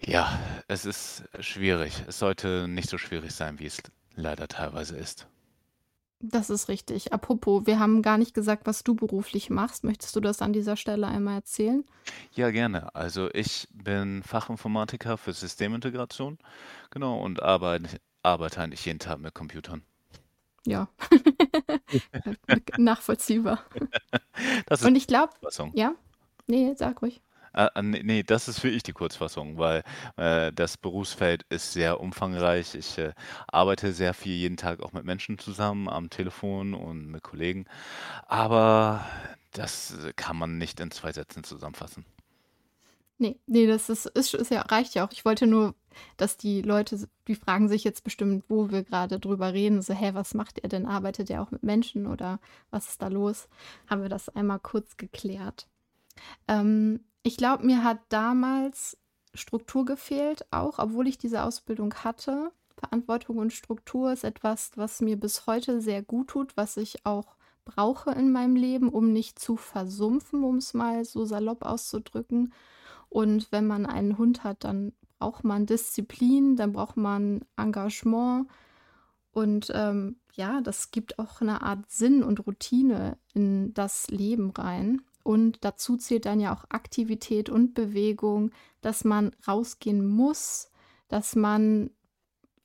ja, 0.00 0.38
es 0.68 0.84
ist 0.84 1.24
schwierig. 1.40 2.04
Es 2.08 2.18
sollte 2.18 2.68
nicht 2.68 2.88
so 2.88 2.98
schwierig 2.98 3.32
sein, 3.34 3.58
wie 3.58 3.66
es 3.66 3.82
leider 4.14 4.48
teilweise 4.48 4.96
ist. 4.96 5.26
Das 6.20 6.50
ist 6.50 6.68
richtig. 6.68 7.12
Apropos, 7.12 7.66
wir 7.66 7.80
haben 7.80 8.00
gar 8.00 8.16
nicht 8.16 8.32
gesagt, 8.32 8.66
was 8.66 8.84
du 8.84 8.94
beruflich 8.94 9.50
machst. 9.50 9.82
Möchtest 9.82 10.14
du 10.14 10.20
das 10.20 10.40
an 10.40 10.52
dieser 10.52 10.76
Stelle 10.76 11.08
einmal 11.08 11.34
erzählen? 11.34 11.84
Ja, 12.32 12.50
gerne. 12.50 12.94
Also 12.94 13.28
ich 13.32 13.68
bin 13.72 14.22
Fachinformatiker 14.22 15.18
für 15.18 15.32
Systemintegration, 15.32 16.38
genau, 16.90 17.20
und 17.20 17.42
arbeite, 17.42 18.00
arbeite 18.22 18.60
eigentlich 18.60 18.84
jeden 18.86 19.00
Tag 19.00 19.18
mit 19.18 19.34
Computern. 19.34 19.82
Ja, 20.64 20.88
nachvollziehbar. 22.76 23.64
Das 24.66 24.80
ist 24.80 24.86
Und 24.86 24.94
ich 24.96 25.06
glaube, 25.06 25.32
ja, 25.74 25.94
nee, 26.46 26.74
sag 26.76 27.02
ruhig. 27.02 27.20
Äh, 27.54 27.68
äh, 27.74 27.82
nee, 27.82 28.02
nee, 28.02 28.22
das 28.22 28.48
ist 28.48 28.62
wirklich 28.62 28.82
die 28.82 28.92
Kurzfassung, 28.92 29.58
weil 29.58 29.82
äh, 30.16 30.52
das 30.52 30.76
Berufsfeld 30.76 31.44
ist 31.48 31.72
sehr 31.72 32.00
umfangreich. 32.00 32.74
Ich 32.74 32.98
äh, 32.98 33.12
arbeite 33.48 33.92
sehr 33.92 34.14
viel 34.14 34.34
jeden 34.34 34.56
Tag 34.56 34.82
auch 34.82 34.92
mit 34.92 35.04
Menschen 35.04 35.38
zusammen 35.38 35.88
am 35.88 36.10
Telefon 36.10 36.74
und 36.74 37.10
mit 37.10 37.22
Kollegen, 37.22 37.66
aber 38.26 39.04
das 39.52 39.94
äh, 40.04 40.12
kann 40.14 40.36
man 40.36 40.58
nicht 40.58 40.80
in 40.80 40.90
zwei 40.90 41.12
Sätzen 41.12 41.44
zusammenfassen. 41.44 42.04
Nee, 43.18 43.38
nee, 43.46 43.66
das 43.68 43.88
ist, 43.88 44.06
ist, 44.06 44.34
ist 44.34 44.50
ja, 44.50 44.62
reicht 44.62 44.94
ja 44.94 45.06
auch. 45.06 45.12
Ich 45.12 45.24
wollte 45.24 45.46
nur, 45.46 45.76
dass 46.16 46.36
die 46.36 46.60
Leute, 46.60 47.08
die 47.28 47.36
fragen 47.36 47.68
sich 47.68 47.84
jetzt 47.84 48.02
bestimmt, 48.02 48.44
wo 48.48 48.70
wir 48.70 48.82
gerade 48.82 49.20
drüber 49.20 49.52
reden. 49.52 49.80
So, 49.80 49.94
hä, 49.94 50.10
was 50.14 50.34
macht 50.34 50.58
er 50.58 50.68
denn? 50.68 50.86
Arbeitet 50.86 51.30
er 51.30 51.42
auch 51.42 51.52
mit 51.52 51.62
Menschen 51.62 52.08
oder 52.08 52.40
was 52.70 52.88
ist 52.88 53.02
da 53.02 53.06
los? 53.08 53.48
Haben 53.88 54.02
wir 54.02 54.08
das 54.08 54.28
einmal 54.28 54.58
kurz 54.58 54.96
geklärt. 54.96 55.68
Ähm, 56.48 57.00
ich 57.22 57.36
glaube, 57.36 57.64
mir 57.64 57.84
hat 57.84 57.98
damals 58.08 58.96
Struktur 59.34 59.84
gefehlt, 59.84 60.44
auch 60.50 60.78
obwohl 60.78 61.06
ich 61.08 61.18
diese 61.18 61.42
Ausbildung 61.42 61.94
hatte. 61.94 62.52
Verantwortung 62.76 63.38
und 63.38 63.52
Struktur 63.52 64.12
ist 64.12 64.24
etwas, 64.24 64.72
was 64.74 65.00
mir 65.00 65.18
bis 65.18 65.46
heute 65.46 65.80
sehr 65.80 66.02
gut 66.02 66.28
tut, 66.28 66.56
was 66.56 66.76
ich 66.76 67.06
auch 67.06 67.36
brauche 67.64 68.10
in 68.10 68.32
meinem 68.32 68.56
Leben, 68.56 68.88
um 68.88 69.12
nicht 69.12 69.38
zu 69.38 69.56
versumpfen, 69.56 70.42
um 70.42 70.56
es 70.56 70.74
mal 70.74 71.04
so 71.04 71.24
salopp 71.24 71.64
auszudrücken. 71.64 72.52
Und 73.08 73.52
wenn 73.52 73.66
man 73.66 73.86
einen 73.86 74.18
Hund 74.18 74.42
hat, 74.42 74.64
dann 74.64 74.92
braucht 75.18 75.44
man 75.44 75.66
Disziplin, 75.66 76.56
dann 76.56 76.72
braucht 76.72 76.96
man 76.96 77.44
Engagement. 77.56 78.48
Und 79.30 79.70
ähm, 79.74 80.16
ja, 80.34 80.60
das 80.60 80.90
gibt 80.90 81.18
auch 81.18 81.40
eine 81.40 81.62
Art 81.62 81.90
Sinn 81.90 82.22
und 82.22 82.46
Routine 82.46 83.16
in 83.32 83.72
das 83.74 84.08
Leben 84.08 84.50
rein. 84.50 85.02
Und 85.22 85.64
dazu 85.64 85.96
zählt 85.96 86.26
dann 86.26 86.40
ja 86.40 86.54
auch 86.54 86.64
Aktivität 86.68 87.48
und 87.48 87.74
Bewegung, 87.74 88.50
dass 88.80 89.04
man 89.04 89.32
rausgehen 89.46 90.06
muss, 90.06 90.70
dass 91.08 91.36
man 91.36 91.90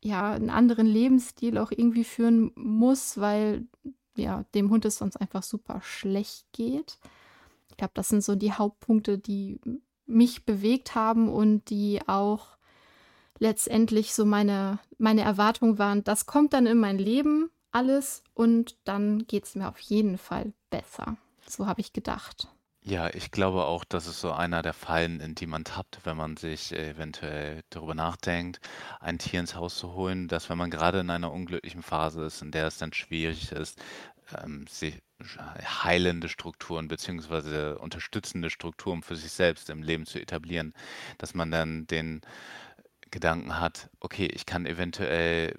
ja 0.04 0.32
einen 0.32 0.50
anderen 0.50 0.88
Lebensstil 0.88 1.58
auch 1.58 1.72
irgendwie 1.72 2.04
führen 2.04 2.52
muss, 2.56 3.20
weil 3.20 3.68
ja 4.16 4.46
dem 4.56 4.70
Hund 4.70 4.86
es 4.86 4.98
sonst 4.98 5.18
einfach 5.18 5.44
super 5.44 5.82
schlecht 5.82 6.46
geht. 6.54 6.98
Ich 7.70 7.78
glaube, 7.78 7.94
das 7.94 8.10
sind 8.10 8.24
so 8.24 8.36
die 8.36 8.54
Hauptpunkte, 8.54 9.18
die 9.18 9.60
mich 10.06 10.46
bewegt 10.46 10.96
haben 10.96 11.30
und 11.30 11.70
die 11.70 12.00
auch 12.08 12.58
letztendlich 13.40 14.14
so 14.14 14.26
meine, 14.26 14.80
meine 14.98 15.22
Erwartung 15.22 15.78
waren, 15.78 16.04
das 16.04 16.26
kommt 16.26 16.54
dann 16.54 16.66
in 16.66 16.80
mein 16.80 16.98
Leben 16.98 17.52
alles 17.72 18.24
und 18.34 18.78
dann 18.86 19.28
geht 19.28 19.46
es 19.46 19.56
mir 19.56 19.68
auf 19.68 19.80
jeden 19.80 20.18
Fall 20.18 20.54
besser. 20.70 21.18
So 21.50 21.66
habe 21.68 21.82
ich 21.82 21.94
gedacht. 21.94 22.48
Ja, 22.84 23.10
ich 23.14 23.32
glaube 23.32 23.66
auch, 23.66 23.84
das 23.84 24.08
ist 24.08 24.22
so 24.22 24.32
einer 24.32 24.62
der 24.62 24.74
Fallen, 24.74 25.20
in 25.20 25.36
die 25.36 25.46
man 25.46 25.66
tappt, 25.66 26.00
wenn 26.06 26.16
man 26.16 26.38
sich 26.38 26.72
eventuell 26.72 27.62
darüber 27.70 27.94
nachdenkt, 27.96 28.62
ein 29.02 29.20
Tier 29.20 29.42
ins 29.42 29.56
Haus 29.56 29.78
zu 29.78 29.92
holen, 29.94 30.30
dass 30.30 30.50
wenn 30.50 30.58
man 30.58 30.72
gerade 30.72 31.00
in 31.02 31.10
einer 31.10 31.32
unglücklichen 31.34 31.84
Phase 31.84 32.24
ist, 32.24 32.42
in 32.42 32.52
der 32.52 32.68
es 32.68 32.78
dann 32.78 32.94
schwierig 32.94 33.52
ist, 33.52 33.78
ähm, 34.42 34.66
sich 34.68 35.02
heilende 35.84 36.30
Strukturen 36.30 36.88
beziehungsweise 36.88 37.78
unterstützende 37.80 38.50
Strukturen 38.50 39.02
für 39.04 39.16
sich 39.18 39.32
selbst 39.34 39.70
im 39.70 39.84
Leben 39.84 40.06
zu 40.06 40.20
etablieren, 40.22 40.74
dass 41.18 41.34
man 41.34 41.52
dann 41.52 41.88
den 41.88 42.22
Gedanken 43.12 43.60
hat, 43.60 43.90
okay, 44.00 44.28
ich 44.28 44.46
kann 44.46 44.66
eventuell 44.66 45.56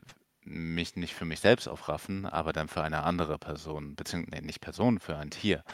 mich 0.51 0.97
nicht 0.97 1.15
für 1.15 1.25
mich 1.25 1.41
selbst 1.41 1.69
aufraffen, 1.69 2.27
aber 2.27 2.53
dann 2.53 2.69
für 2.69 2.83
eine 2.83 3.03
andere 3.05 3.39
Person, 3.39 3.97
beziehungsweise 3.97 4.41
nee, 4.43 4.47
nicht 4.47 4.61
Person, 4.61 5.01
für 5.01 5.17
ein 5.17 5.31
Tier. 5.31 5.65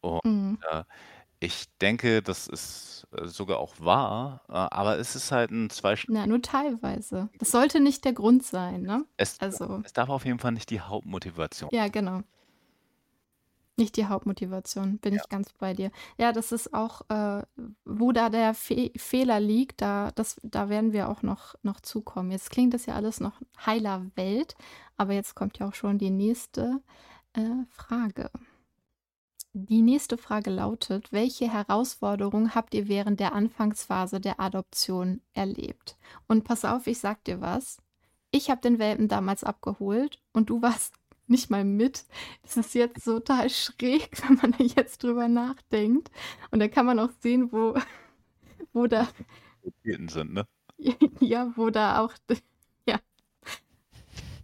Und 0.00 0.20
Mhm. 0.24 0.64
äh, 0.70 0.84
ich 1.40 1.66
denke, 1.80 2.22
das 2.22 2.48
ist 2.48 3.06
äh, 3.12 3.26
sogar 3.28 3.58
auch 3.60 3.76
wahr, 3.80 4.42
äh, 4.48 4.52
aber 4.54 4.98
es 4.98 5.16
ist 5.16 5.32
halt 5.32 5.50
ein 5.52 5.70
Zweischneidiges 5.70 6.08
Na, 6.08 6.26
nur 6.26 6.42
teilweise. 6.42 7.30
Das 7.38 7.50
sollte 7.52 7.80
nicht 7.80 8.04
der 8.04 8.12
Grund 8.12 8.42
sein, 8.42 8.82
ne? 8.82 9.06
Es, 9.16 9.38
Also, 9.38 9.84
es 9.84 9.92
darf 9.92 10.08
auf 10.08 10.24
jeden 10.24 10.40
Fall 10.40 10.50
nicht 10.50 10.68
die 10.70 10.80
Hauptmotivation. 10.80 11.70
ja, 11.70 11.88
genau. 11.88 12.22
Nicht 13.80 13.96
die 13.96 14.04
Hauptmotivation, 14.06 14.98
bin 14.98 15.14
Ja. 15.14 15.22
ich 15.22 15.28
ganz 15.30 15.54
bei 15.54 15.72
dir. 15.72 15.90
Ja, 16.18 16.32
das 16.32 16.52
ist 16.52 16.74
auch, 16.74 17.00
äh, 17.08 17.42
wo 17.86 18.12
da 18.12 18.28
der 18.28 18.52
Fe 18.52 18.92
Fehler 18.96 19.40
liegt, 19.40 19.80
da, 19.80 20.10
das, 20.14 20.38
da 20.42 20.68
werden 20.68 20.92
wir 20.92 21.08
auch 21.08 21.22
noch, 21.22 21.54
noch 21.62 21.80
zukommen. 21.80 22.30
Jetzt 22.30 22.50
klingt 22.50 22.74
das 22.74 22.84
ja 22.84 22.94
alles 22.94 23.20
noch 23.20 23.40
heiler 23.64 24.04
Welt, 24.16 24.54
aber 24.98 25.14
jetzt 25.14 25.34
kommt 25.34 25.58
ja 25.58 25.66
auch 25.68 25.74
schon 25.74 25.96
die 25.96 26.10
nächste 26.10 26.82
äh, 27.32 27.64
Frage. 27.70 28.30
Die 29.52 29.80
nächste 29.82 30.18
Frage 30.18 30.50
lautet, 30.50 31.10
welche 31.10 31.50
Herausforderungen 31.50 32.54
habt 32.54 32.74
ihr 32.74 32.86
während 32.86 33.18
der 33.18 33.32
Anfangsphase 33.32 34.20
der 34.20 34.38
Adoption 34.40 35.22
erlebt? 35.32 35.96
Und 36.28 36.44
pass 36.44 36.64
auf, 36.64 36.86
ich 36.86 36.98
sag 36.98 37.24
dir 37.24 37.40
was. 37.40 37.78
Ich 38.30 38.50
habe 38.50 38.60
den 38.60 38.78
Welpen 38.78 39.08
damals 39.08 39.42
abgeholt 39.42 40.20
und 40.32 40.50
du 40.50 40.60
warst 40.62 40.94
nicht 41.30 41.50
mal 41.50 41.64
mit. 41.64 42.04
Das 42.42 42.56
ist 42.56 42.74
jetzt 42.74 43.04
so 43.04 43.20
total 43.20 43.48
schräg, 43.48 44.10
wenn 44.28 44.36
man 44.36 44.52
da 44.52 44.64
jetzt 44.64 45.02
drüber 45.02 45.28
nachdenkt. 45.28 46.10
Und 46.50 46.58
da 46.58 46.68
kann 46.68 46.86
man 46.86 46.98
auch 46.98 47.10
sehen, 47.20 47.52
wo, 47.52 47.74
wo 48.72 48.86
da, 48.86 49.08
sind, 49.84 50.32
ne? 50.32 50.46
ja, 51.20 51.52
wo 51.56 51.70
da 51.70 52.00
auch, 52.00 52.12
ja, 52.86 52.98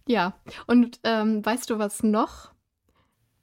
ja. 0.07 0.38
Und 0.66 1.01
ähm, 1.03 1.44
weißt 1.44 1.70
du 1.70 1.79
was 1.79 2.03
noch? 2.03 2.53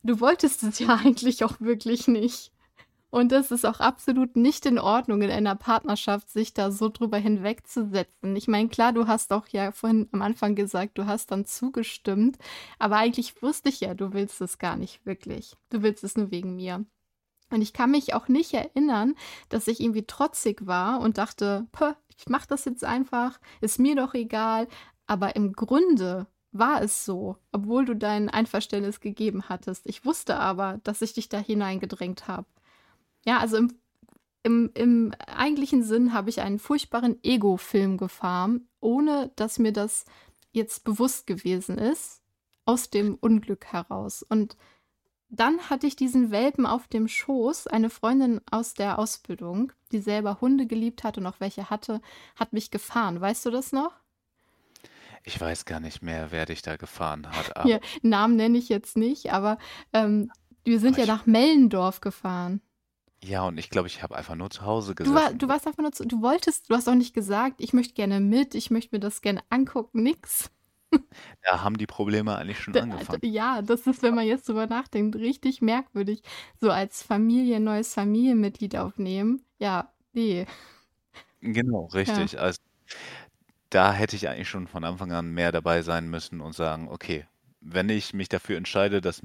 Du 0.04 0.20
wolltest 0.20 0.64
es 0.64 0.80
ja 0.80 0.96
eigentlich 0.96 1.44
auch 1.44 1.60
wirklich 1.60 2.08
nicht. 2.08 2.53
Und 3.14 3.32
das 3.32 3.52
ist 3.52 3.64
auch 3.64 3.80
absolut 3.80 4.36
nicht 4.36 4.66
in 4.66 4.80
Ordnung 4.80 5.22
in 5.22 5.30
einer 5.30 5.54
Partnerschaft, 5.56 6.32
sich 6.32 6.56
da 6.56 6.72
so 6.72 6.90
drüber 6.90 7.20
hinwegzusetzen. 7.20 8.36
Ich 8.36 8.48
meine, 8.48 8.70
klar, 8.70 8.92
du 8.92 9.06
hast 9.06 9.32
auch 9.32 9.48
ja 9.50 9.72
vorhin 9.72 10.10
am 10.14 10.24
Anfang 10.24 10.56
gesagt, 10.56 10.98
du 10.98 11.06
hast 11.06 11.30
dann 11.30 11.46
zugestimmt, 11.46 12.40
aber 12.80 12.98
eigentlich 12.98 13.40
wusste 13.44 13.70
ich 13.70 13.82
ja, 13.82 13.94
du 13.94 14.14
willst 14.14 14.42
es 14.42 14.58
gar 14.58 14.78
nicht 14.78 15.06
wirklich. 15.06 15.56
Du 15.70 15.84
willst 15.84 16.04
es 16.04 16.18
nur 16.18 16.32
wegen 16.32 16.56
mir. 16.56 16.86
Und 17.52 17.62
ich 17.62 17.72
kann 17.74 17.92
mich 17.92 18.16
auch 18.16 18.30
nicht 18.30 18.52
erinnern, 18.56 19.14
dass 19.50 19.68
ich 19.68 19.80
irgendwie 19.80 20.08
trotzig 20.08 20.66
war 20.66 21.00
und 21.00 21.20
dachte, 21.20 21.68
"Puh, 21.72 21.94
ich 22.18 22.30
mach 22.30 22.48
das 22.48 22.66
jetzt 22.66 22.84
einfach, 22.84 23.40
ist 23.62 23.78
mir 23.78 23.96
doch 23.96 24.16
egal. 24.16 24.68
Aber 25.06 25.36
im 25.36 25.54
Grunde 25.54 26.26
war 26.52 26.82
es 26.82 27.06
so, 27.06 27.38
obwohl 27.52 27.86
du 27.86 27.96
dein 27.96 28.30
Einverständnis 28.30 29.02
gegeben 29.02 29.50
hattest. 29.50 29.86
Ich 29.86 30.04
wusste 30.04 30.38
aber, 30.40 30.80
dass 30.84 31.04
ich 31.04 31.14
dich 31.14 31.30
da 31.30 31.38
hineingedrängt 31.38 32.28
habe. 32.28 32.48
Ja, 33.26 33.40
also 33.40 33.58
im, 33.58 33.74
im, 34.44 34.72
im 34.74 35.14
eigentlichen 35.28 35.84
Sinn 35.84 36.14
habe 36.14 36.30
ich 36.30 36.42
einen 36.42 36.60
furchtbaren 36.60 37.18
Ego-Film 37.24 37.98
gefahren, 37.98 38.68
ohne 38.80 39.32
dass 39.36 39.60
mir 39.60 39.72
das 39.72 40.06
jetzt 40.52 40.84
bewusst 40.84 41.28
gewesen 41.28 41.78
ist, 41.78 42.22
aus 42.66 42.90
dem 42.90 43.16
Unglück 43.16 43.66
heraus. 43.66 44.24
Und 44.24 44.58
dann 45.30 45.70
hatte 45.70 45.88
ich 45.88 45.96
diesen 45.96 46.30
Welpen 46.30 46.66
auf 46.66 46.88
dem 46.88 47.08
Schoß. 47.08 47.68
Eine 47.68 47.90
Freundin 47.90 48.40
aus 48.52 48.76
der 48.76 49.00
Ausbildung, 49.00 49.72
die 49.92 50.00
selber 50.00 50.40
Hunde 50.42 50.68
geliebt 50.68 51.04
hat 51.04 51.18
und 51.18 51.26
auch 51.26 51.40
welche 51.40 51.70
hatte, 51.70 52.02
hat 52.36 52.54
mich 52.54 52.70
gefahren. 52.70 53.20
Weißt 53.20 53.46
du 53.46 53.50
das 53.50 53.72
noch? 53.72 53.94
Ich 55.24 55.40
weiß 55.40 55.66
gar 55.66 55.80
nicht 55.80 56.04
mehr, 56.04 56.32
wer 56.32 56.46
dich 56.46 56.62
da 56.62 56.76
gefahren 56.76 57.28
hat, 57.32 57.56
aber, 57.58 57.80
Namen 58.02 58.36
nenne 58.36 58.58
ich 58.58 58.70
jetzt 58.70 58.98
nicht, 58.98 59.32
aber 59.32 59.58
ähm, 59.94 60.32
wir 60.66 60.80
sind 60.80 60.96
aber 60.98 61.06
ja 61.06 61.14
nach 61.14 61.26
Mellendorf 61.26 62.02
gefahren. 62.02 62.62
Ja, 63.24 63.44
und 63.48 63.58
ich 63.58 63.70
glaube, 63.72 63.88
ich 63.88 64.04
habe 64.04 64.16
einfach 64.16 64.36
nur 64.36 64.50
zu 64.52 64.62
Hause 64.66 64.96
Du, 65.04 65.14
war, 65.14 65.34
gesessen. 65.34 65.34
du 65.34 65.48
warst 65.50 65.68
einfach 65.68 65.82
nur 65.84 65.92
zu, 65.92 66.06
du 66.06 66.22
wolltest, 66.22 66.70
du 66.70 66.76
hast 66.76 66.88
auch 66.88 66.96
nicht 66.96 67.14
gesagt, 67.14 67.60
ich 67.62 67.74
möchte 67.74 67.94
gerne 67.94 68.20
mit, 68.22 68.56
ich 68.56 68.72
möchte 68.72 68.96
mir 68.96 69.00
das 69.02 69.22
gerne 69.22 69.42
angucken, 69.50 70.02
nix. 70.04 70.50
Da 71.44 71.62
haben 71.62 71.78
die 71.78 71.86
Probleme 71.88 72.36
eigentlich 72.38 72.60
schon 72.60 72.76
D 72.76 72.80
angefangen. 72.80 73.22
d 73.22 73.28
ja, 73.28 73.62
das 73.62 73.86
ist, 73.88 74.02
wenn 74.02 74.16
man 74.16 74.26
jetzt 74.26 74.48
drüber 74.50 74.66
nachdenkt, 74.68 75.16
richtig 75.16 75.62
merkwürdig. 75.62 76.24
So 76.60 76.72
als 76.72 77.04
Familie 77.04 77.60
neues 77.60 77.94
Familienmitglied 77.94 78.76
aufnehmen. 78.76 79.46
Ja, 79.60 79.94
ne. 80.14 80.48
Genau, 81.42 81.86
Ja. 82.06 82.28
richtig. 82.28 82.40
Also, 82.40 82.58
da 83.70 83.92
hätte 83.94 84.16
ich 84.16 84.30
eigentlich 84.30 84.48
schon 84.50 84.68
von 84.68 84.84
Anfang 84.84 85.12
an 85.12 85.32
mehr 85.32 85.52
dabei 85.52 85.82
sein 85.82 86.10
müssen 86.10 86.40
und 86.42 86.54
sagen: 86.54 86.88
„Okay, 86.90 87.28
wenn 87.60 87.90
ich 87.90 88.14
mich 88.14 88.30
dafür 88.30 88.58
entscheide, 88.58 89.02
das 89.02 89.22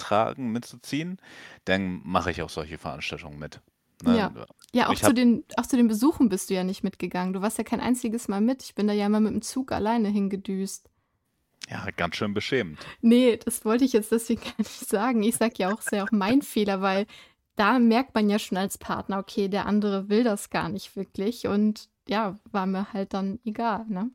mitzutragen, 0.00 0.52
mitzuziehen, 0.52 1.18
dann 1.64 2.00
mache 2.04 2.30
ich 2.30 2.42
auch 2.42 2.50
solche 2.50 2.78
Veranstaltungen 2.78 3.38
mit“, 3.38 3.60
Ja. 4.04 4.30
ne? 4.30 4.46
Ja, 4.72 4.88
auch 4.88 4.92
Ich 4.92 5.02
zu 5.02 5.12
den 5.12 5.44
auch 5.56 5.66
zu 5.66 5.76
den 5.76 5.88
Besuchen 5.88 6.28
bist 6.28 6.48
du 6.50 6.54
ja 6.54 6.62
nicht 6.64 6.84
mitgegangen. 6.84 7.32
Du 7.32 7.42
warst 7.42 7.58
ja 7.58 7.64
kein 7.64 7.80
einziges 7.80 8.28
Mal 8.28 8.40
mit. 8.40 8.62
Ich 8.62 8.74
bin 8.74 8.86
da 8.86 8.92
ja 8.92 9.06
immer 9.06 9.18
mit'm 9.18 9.40
Zug 9.42 9.72
alleine 9.72 10.08
hingedüst. 10.08 10.88
Ja, 11.68 11.86
ganz 11.96 12.16
schön 12.16 12.34
beschämend. 12.34 12.78
Ne, 13.00 13.36
das 13.36 13.64
wollte 13.64 13.84
ich 13.84 13.92
jetzt 13.92 14.12
deswegen 14.12 14.40
gar 14.44 14.54
nicht 14.58 14.88
sagen. 14.88 15.22
Ich 15.22 15.36
sage 15.36 15.54
ja 15.58 15.72
auch, 15.72 15.80
ist 15.80 15.92
ja 15.92 16.04
auch 16.04 16.12
mein 16.12 16.42
Fehler, 16.42 16.80
weil 16.82 17.06
da 17.56 17.78
merkt 17.78 18.14
man 18.14 18.30
ja 18.30 18.38
schon 18.38 18.58
als 18.58 18.78
Partner, 18.78 19.18
okay, 19.18 19.48
der 19.48 19.66
andere 19.66 20.08
will 20.08 20.24
das 20.24 20.50
gar 20.50 20.68
nicht 20.68 20.96
wirklich 20.96 21.46
und 21.46 21.88
ja, 22.08 22.38
war 22.50 22.66
mir 22.66 22.92
halt 22.92 23.12
dann 23.12 23.38
egal, 23.44 23.84
ne? 23.88 24.10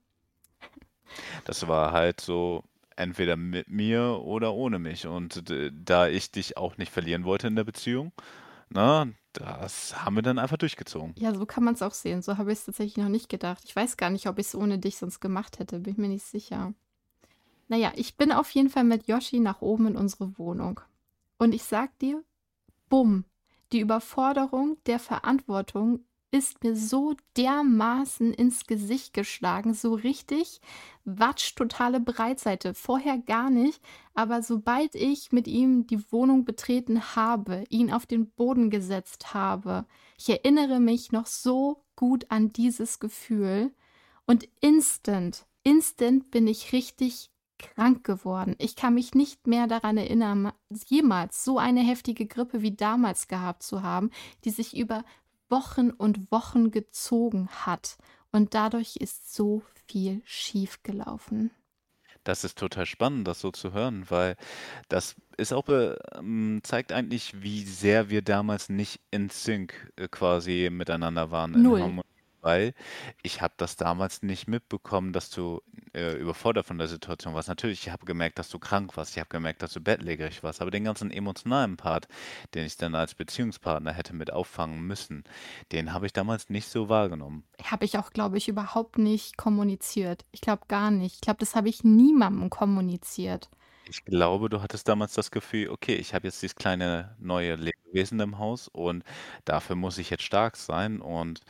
Das 1.45 1.67
war 1.67 1.91
halt 1.91 2.19
so 2.19 2.63
entweder 2.96 3.36
mit 3.36 3.70
mir 3.70 4.22
oder 4.24 4.54
ohne 4.54 4.80
mich. 4.80 5.08
Und 5.08 5.50
d 5.50 5.72
da 5.74 6.08
ich 6.08 6.32
dich 6.32 6.58
auch 6.58 6.78
nicht 6.78 6.92
verlieren 6.92 7.24
wollte 7.26 7.48
in 7.48 7.56
der 7.56 7.64
Beziehung, 7.64 8.12
ne, 8.70 9.14
das 9.34 10.04
haben 10.04 10.16
wir 10.16 10.22
dann 10.24 10.40
einfach 10.40 10.58
durchgezogen. 10.58 11.14
Ja, 11.18 11.34
so 11.34 11.46
kann 11.46 11.64
man's 11.64 11.82
auch 11.82 11.94
sehen. 11.94 12.22
So 12.22 12.38
habe 12.38 12.52
ich's 12.52 12.66
tatsächlich 12.66 12.98
noch 12.98 13.10
nicht 13.10 13.30
gedacht. 13.30 13.64
Ich 13.66 13.76
weiß 13.76 13.98
gar 13.98 14.10
nicht, 14.10 14.28
ob 14.28 14.40
ich's 14.40 14.56
ohne 14.56 14.80
dich 14.80 14.98
sonst 14.98 15.20
gemacht 15.20 15.60
hätte, 15.60 15.80
bin 15.80 15.94
ich 15.94 15.98
mir 15.98 16.08
nicht 16.08 16.26
sicher. 16.26 16.74
Na 17.68 17.78
ja, 17.78 17.92
ich 17.96 18.16
bin 18.16 18.32
auf 18.32 18.50
jeden 18.52 18.70
Fall 18.70 18.84
mit 18.84 19.08
Yoshi 19.08 19.40
nach 19.40 19.62
oben 19.62 19.88
in 19.88 19.96
unsere 19.96 20.38
Wohnung. 20.38 20.80
Und 21.38 21.54
ich 21.54 21.64
sage 21.64 21.92
dir, 22.02 22.24
bumm, 22.90 23.26
die 23.72 23.80
Überforderung 23.80 24.78
der 24.86 25.00
Verantwortung 25.00 26.02
ist 26.36 26.63
mir 26.63 26.76
so 26.76 27.15
dermaßen 27.38 28.34
ins 28.34 28.67
Gesicht 28.67 29.13
geschlagen, 29.13 29.74
so 29.74 29.93
richtig 29.93 30.62
Watsch, 31.06 31.56
totale 31.56 32.00
Breitseite. 32.00 32.74
Vorher 32.74 33.17
gar 33.17 33.50
nicht, 33.50 33.82
aber 34.13 34.41
sobald 34.41 34.95
ich 34.95 35.32
mit 35.32 35.48
ihm 35.48 35.88
die 35.88 36.12
Wohnung 36.12 36.45
betreten 36.45 37.15
habe, 37.15 37.63
ihn 37.69 37.91
auf 37.91 38.06
den 38.06 38.30
Boden 38.30 38.69
gesetzt 38.69 39.34
habe 39.34 39.86
ich 40.17 40.30
erinnere 40.30 40.80
mich 40.80 41.12
noch 41.12 41.26
so 41.26 41.84
gut 41.95 42.26
an 42.30 42.54
dieses 42.54 43.00
Gefühl 43.00 43.74
und 44.26 44.48
instant, 44.62 45.45
instant 45.63 46.32
bin 46.32 46.48
ich 46.48 46.74
richtig 46.74 47.32
krank 47.58 48.04
geworden. 48.04 48.56
Ich 48.58 48.76
kann 48.76 48.95
mich 48.95 49.13
nicht 49.13 49.48
mehr 49.48 49.67
daran 49.67 49.98
erinnern, 49.98 50.52
jemals 50.88 51.43
so 51.43 51.58
eine 51.58 51.82
heftige 51.82 52.26
Grippe 52.26 52.62
wie 52.62 52.76
damals 52.76 53.28
gehabt 53.28 53.63
zu 53.63 53.82
haben, 53.82 54.10
die 54.43 54.50
sich 54.50 54.76
über 54.76 55.06
Wochen 55.50 55.92
und 55.92 56.32
Wochen 56.32 56.72
gezogen 56.72 57.50
hat. 57.50 57.98
Und 58.32 58.54
dadurch 58.54 58.98
ist 58.98 59.34
so 59.34 59.64
viel 59.88 60.22
schiefgelaufen. 60.26 61.52
Das 62.24 62.44
ist 62.44 62.58
total 62.58 62.88
spannend, 62.88 63.28
das 63.28 63.40
so 63.40 63.52
zu 63.52 63.72
hören, 63.72 64.06
weil 64.10 64.36
das 64.90 65.16
ist 65.38 65.54
auch 65.54 65.70
ähm, 65.70 66.60
zeigt 66.64 66.92
eigentlich, 66.92 67.44
wie 67.44 67.64
sehr 67.64 68.10
wir 68.10 68.24
damals 68.24 68.68
nicht 68.68 69.00
in 69.12 69.30
Sync, 69.30 69.92
äh, 69.96 70.08
quasi 70.08 70.70
miteinander 70.72 71.30
waren 71.30 71.54
in 71.54 71.62
0. 71.62 71.80
Harmonie, 71.82 72.14
weil 72.46 72.74
ich 73.24 73.42
habe 73.42 73.54
das 73.58 73.76
damals 73.76 74.22
nicht 74.24 74.48
mitbekommen, 74.48 75.14
dass 75.14 75.30
du, 75.32 75.62
äh, 75.94 76.14
überfordert 76.18 76.66
von 76.66 76.78
der 76.78 76.88
Situation 76.88 77.34
warst. 77.34 77.50
Natürlich, 77.50 77.82
ich 77.88 77.92
habe 77.92 78.06
gemerkt, 78.06 78.40
dass 78.40 78.50
du 78.50 78.60
krank 78.60 78.96
warst. 78.98 79.12
Ich 79.14 79.20
habe 79.20 79.30
gemerkt, 79.30 79.62
dass 79.64 79.74
du 79.74 79.82
bettlägerig 79.82 80.44
warst, 80.44 80.62
aber 80.62 80.72
den 80.72 80.84
ganzen 80.86 81.12
emotionalen 81.12 81.78
Part, 81.78 82.08
den 82.54 82.66
ich 82.66 82.78
dann 82.78 82.96
als 82.96 83.16
Beziehungspartner 83.16 83.94
hätte 83.94 84.14
mit 84.16 84.32
auffangen 84.32 84.82
müssen, 84.88 85.24
den 85.72 85.94
habe 85.94 86.06
ich 86.06 86.14
damals 86.14 86.50
nicht 86.50 86.68
so 86.70 86.90
wahrgenommen. 86.90 87.46
Habe 87.64 87.84
ich 87.86 87.98
auch, 87.98 88.12
glaube 88.12 88.38
ich, 88.38 88.48
überhaupt 88.48 88.98
nicht 88.98 89.36
kommuniziert. 89.38 90.26
Ich 90.32 90.40
glaube 90.42 90.66
gar 90.70 90.90
nicht. 90.92 91.16
Ich 91.16 91.22
glaube, 91.22 91.40
das 91.40 91.54
habe 91.56 91.68
ich 91.70 91.84
niemandem 91.84 92.50
kommuniziert. 92.50 93.50
Ich 93.88 94.04
glaube, 94.04 94.50
du 94.50 94.62
hattest 94.62 94.88
damals 94.88 95.14
das 95.14 95.30
Gefühl: 95.30 95.70
„Okay, 95.70 95.94
ich 95.96 96.14
habe 96.16 96.26
jetzt 96.28 96.42
dieses 96.42 96.56
kleine 96.56 97.16
neue 97.20 97.56
Lebewesen 97.56 98.20
im 98.20 98.40
Haus 98.40 98.68
und 98.68 99.04
dafür 99.46 99.76
muss 99.76 100.00
ich 100.00 100.10
jetzt 100.10 100.24
stark 100.24 100.56
sein“ 100.58 101.02
und 101.02 101.42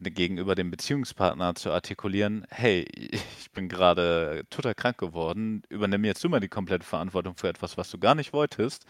gegenüber 0.00 0.54
dem 0.54 0.70
Beziehungspartner 0.70 1.54
zu 1.54 1.70
artikulieren: 1.70 2.44
„Hey, 2.50 2.86
ich 2.92 3.50
bin 3.52 3.68
grade 3.68 4.44
total 4.50 4.74
krank 4.74 4.98
geworden. 4.98 5.62
Übernimm 5.68 6.04
jetzt 6.04 6.24
du 6.24 6.28
mal 6.28 6.40
die 6.40 6.48
komplette 6.48 6.86
Verantwortung 6.86 7.36
für 7.36 7.48
etwas, 7.48 7.76
was 7.76 7.90
du 7.90 7.98
gar 7.98 8.14
nicht 8.14 8.32
wolltest.“ 8.32 8.84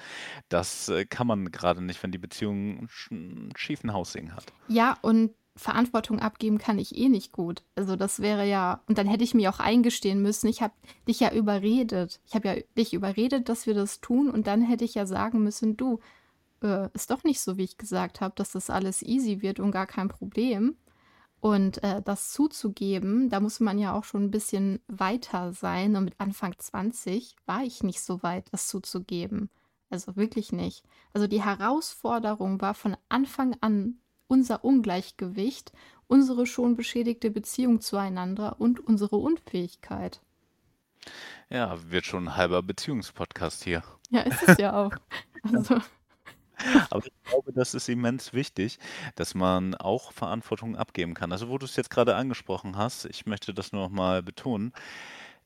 Das, 0.50 0.88
äh, 0.90 1.06
kann 1.06 1.26
man 1.28 1.50
grade 1.52 1.82
nicht, 1.82 2.02
wenn 2.02 2.12
die 2.12 2.18
Beziehung 2.18 2.80
'n 2.84 2.88
sch 2.90 3.10
'n 3.12 3.50
schiefen 3.56 3.92
Haussegen 3.94 4.34
hat. 4.36 4.52
Ja, 4.68 4.96
und 5.02 5.32
Verantwortung 5.56 6.20
abgeben 6.20 6.58
kann 6.58 6.78
ich 6.78 6.96
eh 6.96 7.08
nicht 7.08 7.32
gut. 7.32 7.64
Also, 7.74 7.96
das 7.96 8.20
wäre 8.20 8.46
ja 8.48 8.82
und 8.86 8.98
dann 8.98 9.06
hätte 9.08 9.24
ich 9.24 9.34
mir 9.34 9.50
auch 9.50 9.58
eingestehen 9.58 10.22
müssen, 10.22 10.46
ich 10.48 10.62
habe 10.62 10.74
dich 11.08 11.20
ja 11.20 11.32
überredet. 11.32 12.20
Ich 12.24 12.34
habe 12.34 12.48
ja 12.48 12.54
dich 12.78 12.94
überredet, 12.94 13.48
dass 13.48 13.66
wir 13.66 13.74
das 13.74 14.00
tun 14.00 14.30
und 14.30 14.46
dann 14.46 14.62
hätte 14.62 14.84
ich 14.84 14.94
ja 14.94 15.06
sagen 15.06 15.42
müssen: 15.42 15.76
„Du, 15.76 15.98
äh, 16.62 16.88
ist 16.94 17.10
doch 17.10 17.24
nicht 17.24 17.40
so, 17.40 17.56
wie 17.58 17.64
ich 17.64 17.78
gesagt 17.78 18.20
habe, 18.20 18.34
dass 18.36 18.52
das 18.52 18.70
alles 18.70 19.02
easy 19.02 19.42
wird 19.42 19.60
und 19.60 19.72
gar 19.72 19.86
kein 19.86 20.08
Problem.“ 20.08 20.76
Und, 21.42 21.82
äh, 21.82 22.02
das 22.02 22.32
zuzugeben, 22.32 23.30
da 23.30 23.40
muss 23.40 23.60
man 23.60 23.78
ja 23.78 23.94
auch 23.94 24.04
schon 24.04 24.24
'n 24.24 24.30
bisschen 24.30 24.80
weiter 24.88 25.52
sein 25.54 25.96
und 25.96 26.04
mit 26.04 26.14
Anfang 26.20 26.54
20 26.58 27.34
war 27.46 27.62
ich 27.64 27.82
nicht 27.82 28.02
so 28.02 28.22
weit, 28.22 28.52
das 28.52 28.68
zuzugeben. 28.68 29.48
Also, 29.88 30.16
wirklich 30.16 30.52
nicht. 30.52 30.84
Also, 31.14 31.26
die 31.26 31.42
Herausforderung 31.42 32.60
war 32.60 32.74
von 32.74 32.94
Anfang 33.08 33.56
an 33.62 34.00
unser 34.28 34.64
Ungleichgewicht, 34.64 35.72
unsere 36.06 36.46
schon 36.46 36.76
beschädigte 36.76 37.30
Beziehung 37.30 37.80
zueinander 37.80 38.60
und 38.60 38.78
unsere 38.86 39.16
Unfähigkeit. 39.16 40.20
Ja, 41.52 41.76
wird 41.90 42.06
schon 42.06 42.28
'n 42.28 42.36
halber 42.36 42.62
Beziehungspodcast 42.62 43.64
hier. 43.64 43.82
Ja, 44.12 44.20
ist 44.22 44.42
es 44.42 44.56
ja 44.56 44.72
auch. 44.74 44.96
Also 45.42 45.80
Aber 46.90 47.06
ich 47.06 47.12
glaube, 47.24 47.52
das 47.52 47.74
ist 47.74 47.88
immens 47.88 48.32
wichtig, 48.32 48.78
dass 49.14 49.34
man 49.34 49.74
auch 49.74 50.12
Verantwortung 50.12 50.76
abgeben 50.76 51.14
kann. 51.14 51.32
Also, 51.32 51.48
wo 51.48 51.58
du's 51.58 51.76
jetzt 51.76 51.90
grade 51.90 52.16
angesprochen 52.16 52.76
hast, 52.76 53.04
ich 53.06 53.26
möchte 53.26 53.54
das 53.54 53.72
nur 53.72 53.82
noch 53.82 53.90
mal 53.90 54.22
betonen. 54.22 54.72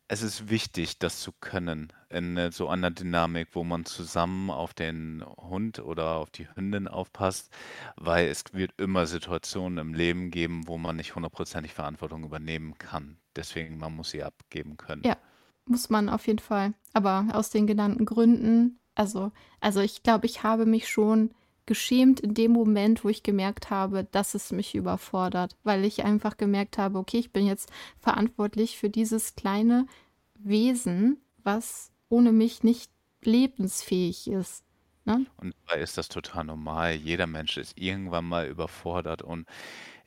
Es 0.06 0.20
ist 0.22 0.50
wichtig, 0.50 0.98
das 0.98 1.20
zu 1.20 1.32
können 1.32 1.90
in, 2.10 2.36
äh, 2.36 2.52
so 2.52 2.68
einer 2.68 2.90
Dynamik, 2.90 3.48
wo 3.52 3.64
man 3.64 3.86
zusammen 3.86 4.50
auf 4.50 4.74
den 4.74 5.24
Hund 5.38 5.78
oder 5.78 6.16
auf 6.16 6.30
die 6.30 6.46
Hündin 6.54 6.88
aufpasst, 6.88 7.50
weil 7.96 8.28
es 8.28 8.44
wird 8.52 8.72
immer 8.76 9.06
Situationen 9.06 9.78
im 9.78 9.94
Leben 9.94 10.30
geben, 10.30 10.68
wo 10.68 10.76
man 10.76 10.96
nicht 10.96 11.14
hundertprozentig 11.14 11.72
Verantwortung 11.72 12.22
übernehmen 12.22 12.76
kann. 12.76 13.16
Deswegen, 13.34 13.78
man 13.78 13.96
muss 13.96 14.10
sie 14.10 14.22
abgeben 14.22 14.76
können. 14.76 15.02
Ja, 15.06 15.16
muss 15.64 15.88
man 15.88 16.10
auf 16.10 16.26
jeden 16.26 16.38
Fall. 16.38 16.74
Aber 16.92 17.26
aus 17.32 17.48
den 17.48 17.66
genannten 17.66 18.04
Gründen 18.04 18.78
also 18.94 19.32
also, 19.60 19.80
ich 19.80 20.02
glaube, 20.02 20.26
ich 20.26 20.42
habe 20.42 20.66
mich 20.66 20.88
schon 20.88 21.30
geschämt 21.66 22.20
in 22.20 22.34
dem 22.34 22.52
Moment, 22.52 23.04
wo 23.04 23.08
ich 23.08 23.22
gemerkt 23.22 23.70
habe, 23.70 24.04
dass 24.04 24.34
es 24.34 24.52
mich 24.52 24.74
überfordert, 24.74 25.56
weil 25.64 25.84
ich 25.84 26.04
einfach 26.04 26.36
gemerkt 26.36 26.78
habe: 26.78 26.98
„Okay, 26.98 27.18
ich 27.18 27.32
bin 27.32 27.46
jetzt 27.46 27.70
verantwortlich 27.98 28.78
für 28.78 28.90
dieses 28.90 29.34
kleine 29.36 29.86
Wesen, 30.34 31.22
was 31.42 31.92
ohne 32.08 32.32
mich 32.32 32.62
nicht 32.62 32.92
lebensfähig 33.24 34.28
ist“, 34.28 34.64
ne? 35.04 35.26
Und 35.36 35.54
dabei 35.66 35.80
ist 35.80 35.98
das 35.98 36.08
total 36.08 36.44
normal. 36.44 36.94
Jeder 36.94 37.26
Mensch 37.26 37.56
ist 37.56 37.76
irgendwann 37.78 38.24
mal 38.24 38.46
überfordert 38.48 39.22
und 39.22 39.48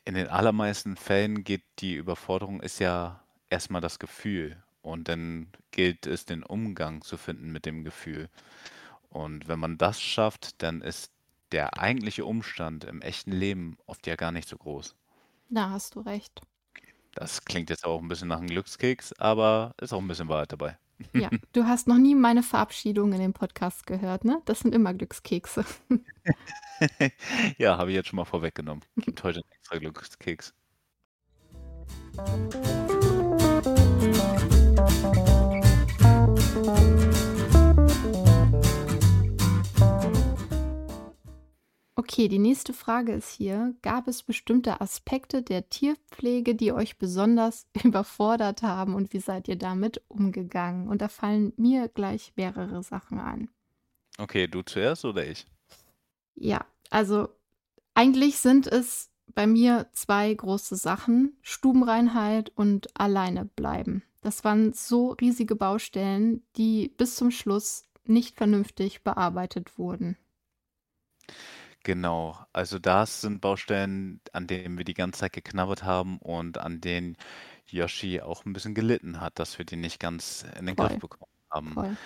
in 0.04 0.14
den 0.14 0.28
allermeisten 0.28 0.96
Fällen 0.96 1.44
geht 1.44 1.64
die 1.80 1.94
Überforderung 1.94 2.60
ist 2.62 2.78
ja 2.80 3.24
erst 3.50 3.70
mal 3.70 3.80
das 3.80 3.98
Gefühl 3.98 4.62
und 4.88 5.08
dann 5.08 5.48
gilt 5.72 6.06
es, 6.06 6.24
den 6.26 6.42
Umgang 6.42 7.02
zu 7.02 7.16
finden 7.18 7.52
mit 7.52 7.66
dem 7.66 7.84
Gefühl. 7.84 8.28
Und 9.10 9.48
wenn 9.48 9.58
man 9.60 9.78
das 9.78 10.00
schafft, 10.02 10.62
dann 10.62 10.82
ist 10.82 11.12
der 11.52 11.78
eigentliche 11.78 12.24
Umstand 12.26 12.84
im 12.84 13.02
echten 13.02 13.32
Leben 13.32 13.78
oft 13.86 14.06
ja 14.06 14.16
gar 14.16 14.32
nicht 14.32 14.48
so 14.48 14.56
groß. 14.58 14.96
Da 15.50 15.70
hast 15.70 15.94
du 15.94 16.00
recht. 16.00 16.42
Das 17.14 17.44
klingt 17.44 17.70
jetzt 17.70 17.84
auch 17.84 18.00
'n 18.00 18.08
bisschen 18.08 18.28
nach 18.28 18.40
'n 18.40 18.46
Glückskeks, 18.48 19.12
aber 19.14 19.74
ist 19.80 19.92
auch 19.92 20.00
'n 20.00 20.08
bisschen 20.08 20.28
Wahrheit 20.28 20.52
dabei. 20.52 20.78
Ja, 21.14 21.32
du 21.52 21.64
hast 21.66 21.86
noch 21.88 21.98
nie 21.98 22.14
meine 22.14 22.42
Verabschiedung 22.42 23.12
in 23.12 23.20
dem 23.20 23.32
Podcast 23.32 23.86
gehört, 23.86 24.24
ne? 24.24 24.40
Das 24.44 24.60
sind 24.60 24.74
immer 24.74 24.94
Glückskekse. 24.94 25.64
Ja, 27.58 27.76
habe 27.78 27.90
ich 27.90 27.96
jetzt 27.96 28.08
schon 28.08 28.16
mal 28.16 28.24
vorweggenommen. 28.24 28.84
Gibt 29.00 29.22
heute 29.24 29.40
'n 29.40 29.50
extra 29.52 29.78
Glückskeks. 29.78 30.54
Okay, 41.98 42.28
die 42.28 42.38
nächste 42.38 42.74
Frage 42.74 43.10
ist 43.10 43.32
hier: 43.32 43.74
Gab 43.82 44.06
es 44.06 44.22
bestimmte 44.22 44.80
Aspekte 44.80 45.42
der 45.42 45.68
Tierpflege, 45.68 46.54
die 46.54 46.70
euch 46.70 46.96
besonders 46.96 47.66
überfordert 47.82 48.62
haben 48.62 48.94
und 48.94 49.12
wie 49.12 49.18
seid 49.18 49.48
ihr 49.48 49.56
damit 49.56 50.00
umgegangen? 50.06 50.86
Und 50.86 51.02
da 51.02 51.08
fallen 51.08 51.52
mir 51.56 51.88
gleich 51.88 52.34
mehrere 52.36 52.84
Sachen 52.84 53.18
ein. 53.18 53.48
Okay, 54.16 54.46
du 54.46 54.62
zuerst 54.62 55.04
oder 55.04 55.26
ich? 55.26 55.48
Ja, 56.36 56.64
also 56.88 57.30
eigentlich 57.94 58.38
sind 58.38 58.68
es 58.68 59.10
bei 59.34 59.48
mir 59.48 59.88
2 59.92 60.34
große 60.34 60.76
Sachen: 60.76 61.36
Stubenreinheit 61.42 62.52
und 62.54 62.96
alleine 62.96 63.44
bleiben. 63.44 64.04
Das 64.20 64.44
waren 64.44 64.72
so 64.72 65.16
riesige 65.20 65.56
Baustellen, 65.56 66.44
die 66.56 66.94
bis 66.96 67.16
zum 67.16 67.32
Schluss 67.32 67.88
nicht 68.04 68.36
vernünftig 68.36 69.02
bearbeitet 69.02 69.78
wurden. 69.80 70.16
Genau, 71.88 72.36
also 72.52 72.78
das 72.78 73.22
sind 73.22 73.40
Baustellen, 73.40 74.20
an 74.34 74.46
denen 74.46 74.76
wir 74.76 74.84
die 74.84 74.92
ganze 74.92 75.20
Zeit 75.20 75.32
geknabbert 75.32 75.84
haben 75.84 76.18
und 76.18 76.58
an 76.58 76.82
denen 76.82 77.16
Yoshi 77.64 78.20
auch 78.20 78.44
ein 78.44 78.52
bisschen 78.52 78.74
gelitten 78.74 79.22
hat, 79.22 79.38
dass 79.38 79.56
wir 79.56 79.64
die 79.64 79.76
nicht 79.76 79.98
ganz 79.98 80.44
in 80.58 80.66
den 80.66 80.76
Griff 80.76 80.90
Voll, 80.90 80.98
bekommen 80.98 81.32
haben. 81.50 81.72
voll. 81.72 81.96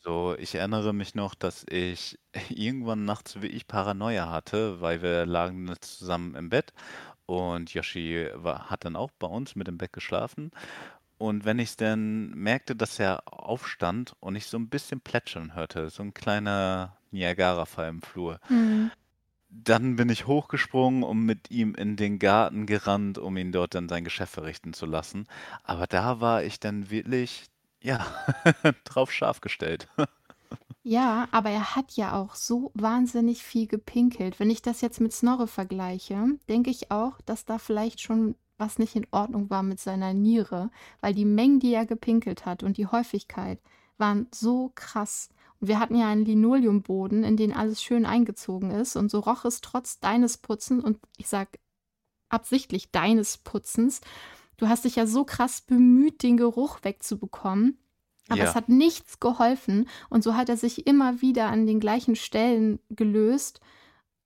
So, 0.00 0.36
ich 0.36 0.56
erinnere 0.56 0.92
mich 0.92 1.14
noch, 1.14 1.34
dass 1.34 1.64
ich 1.70 2.18
irgendwann 2.50 3.06
nachts 3.06 3.40
wie 3.40 3.46
ich 3.46 3.66
Paranoia 3.66 4.28
hatte, 4.30 4.82
weil 4.82 5.00
wir 5.00 5.24
lagen 5.24 5.74
zusammen 5.80 6.34
im 6.34 6.50
Bett 6.50 6.74
und 7.24 7.72
Yoshi 7.72 8.28
war, 8.34 8.68
hat 8.68 8.84
dann 8.84 8.94
auch 8.94 9.10
bei 9.18 9.26
uns 9.26 9.56
mit 9.56 9.68
im 9.68 9.78
Bett 9.78 9.94
geschlafen. 9.94 10.50
Und 11.16 11.46
wenn 11.46 11.58
ich 11.58 11.76
dann 11.76 12.30
merkte, 12.32 12.76
dass 12.76 12.98
er 12.98 13.22
aufstand 13.26 14.14
und 14.20 14.36
ich 14.36 14.46
so 14.48 14.58
ein 14.58 14.68
bisschen 14.68 15.00
plätschern 15.00 15.54
hörte, 15.54 15.88
so 15.88 16.02
ein 16.02 16.12
kleiner 16.12 16.98
Niagara-Fall 17.10 17.88
im 17.88 18.02
Flur, 18.02 18.38
Mhm. 18.48 18.90
Dann 19.50 19.96
bin 19.96 20.08
ich 20.08 20.26
hochgesprungen 20.26 21.02
und 21.02 21.20
mit 21.20 21.50
ihm 21.50 21.74
in 21.74 21.96
den 21.96 22.18
Garten 22.18 22.66
gerannt, 22.66 23.18
um 23.18 23.36
ihn 23.36 23.52
dort 23.52 23.74
dann 23.74 23.88
sein 23.88 24.04
Geschäft 24.04 24.32
verrichten 24.32 24.72
zu 24.72 24.86
lassen. 24.86 25.26
Aber 25.64 25.86
da 25.86 26.20
war 26.20 26.42
ich 26.44 26.60
dann 26.60 26.90
wirklich, 26.90 27.46
ja, 27.82 28.06
drauf 28.84 29.12
scharf 29.12 29.40
gestellt. 29.40 29.88
Ja, 30.82 31.28
aber 31.30 31.50
er 31.50 31.76
hat 31.76 31.92
ja 31.92 32.14
auch 32.14 32.34
so 32.34 32.70
wahnsinnig 32.74 33.42
viel 33.42 33.66
gepinkelt. 33.66 34.40
Wenn 34.40 34.50
ich 34.50 34.62
das 34.62 34.80
jetzt 34.80 35.00
mit 35.00 35.12
Snorre 35.12 35.46
vergleiche, 35.46 36.24
denke 36.48 36.70
ich 36.70 36.90
auch, 36.90 37.20
dass 37.22 37.44
da 37.44 37.58
vielleicht 37.58 38.00
schon 38.00 38.34
was 38.56 38.78
nicht 38.78 38.94
in 38.94 39.06
Ordnung 39.10 39.50
war 39.50 39.62
mit 39.62 39.80
seiner 39.80 40.14
Niere, 40.14 40.70
weil 41.00 41.14
die 41.14 41.24
Mengen, 41.24 41.60
die 41.60 41.74
er 41.74 41.86
gepinkelt 41.86 42.46
hat 42.46 42.62
und 42.62 42.76
die 42.76 42.86
Häufigkeit 42.86 43.58
waren 43.98 44.28
so 44.32 44.70
krass. 44.74 45.30
Wir 45.60 45.78
hatten 45.78 45.94
ja 45.94 46.08
einen 46.08 46.24
Linoleumboden, 46.24 47.22
in 47.22 47.36
den 47.36 47.52
alles 47.52 47.82
schön 47.82 48.06
eingezogen 48.06 48.70
ist 48.70 48.96
und 48.96 49.10
so 49.10 49.20
roch 49.20 49.44
es 49.44 49.60
trotz 49.60 50.00
deines 50.00 50.38
Putzens 50.38 50.82
und 50.82 50.98
ich 51.18 51.28
sag 51.28 51.58
absichtlich 52.30 52.90
deines 52.90 53.38
Putzens. 53.38 54.00
Du 54.56 54.68
hast 54.68 54.84
dich 54.84 54.96
ja 54.96 55.06
so 55.06 55.24
krass 55.24 55.60
bemüht, 55.60 56.22
den 56.22 56.36
Geruch 56.36 56.78
wegzubekommen. 56.82 57.78
Aber 58.28 58.42
es 58.42 58.50
Ja, 58.50 58.54
hat 58.54 58.68
nichts 58.68 59.18
geholfen 59.18 59.88
und 60.08 60.22
so 60.22 60.34
hat 60.36 60.48
er 60.48 60.56
sich 60.56 60.86
immer 60.86 61.20
wieder 61.20 61.48
an 61.48 61.66
den 61.66 61.80
gleichen 61.80 62.14
Stellen 62.14 62.78
gelöst. 62.88 63.60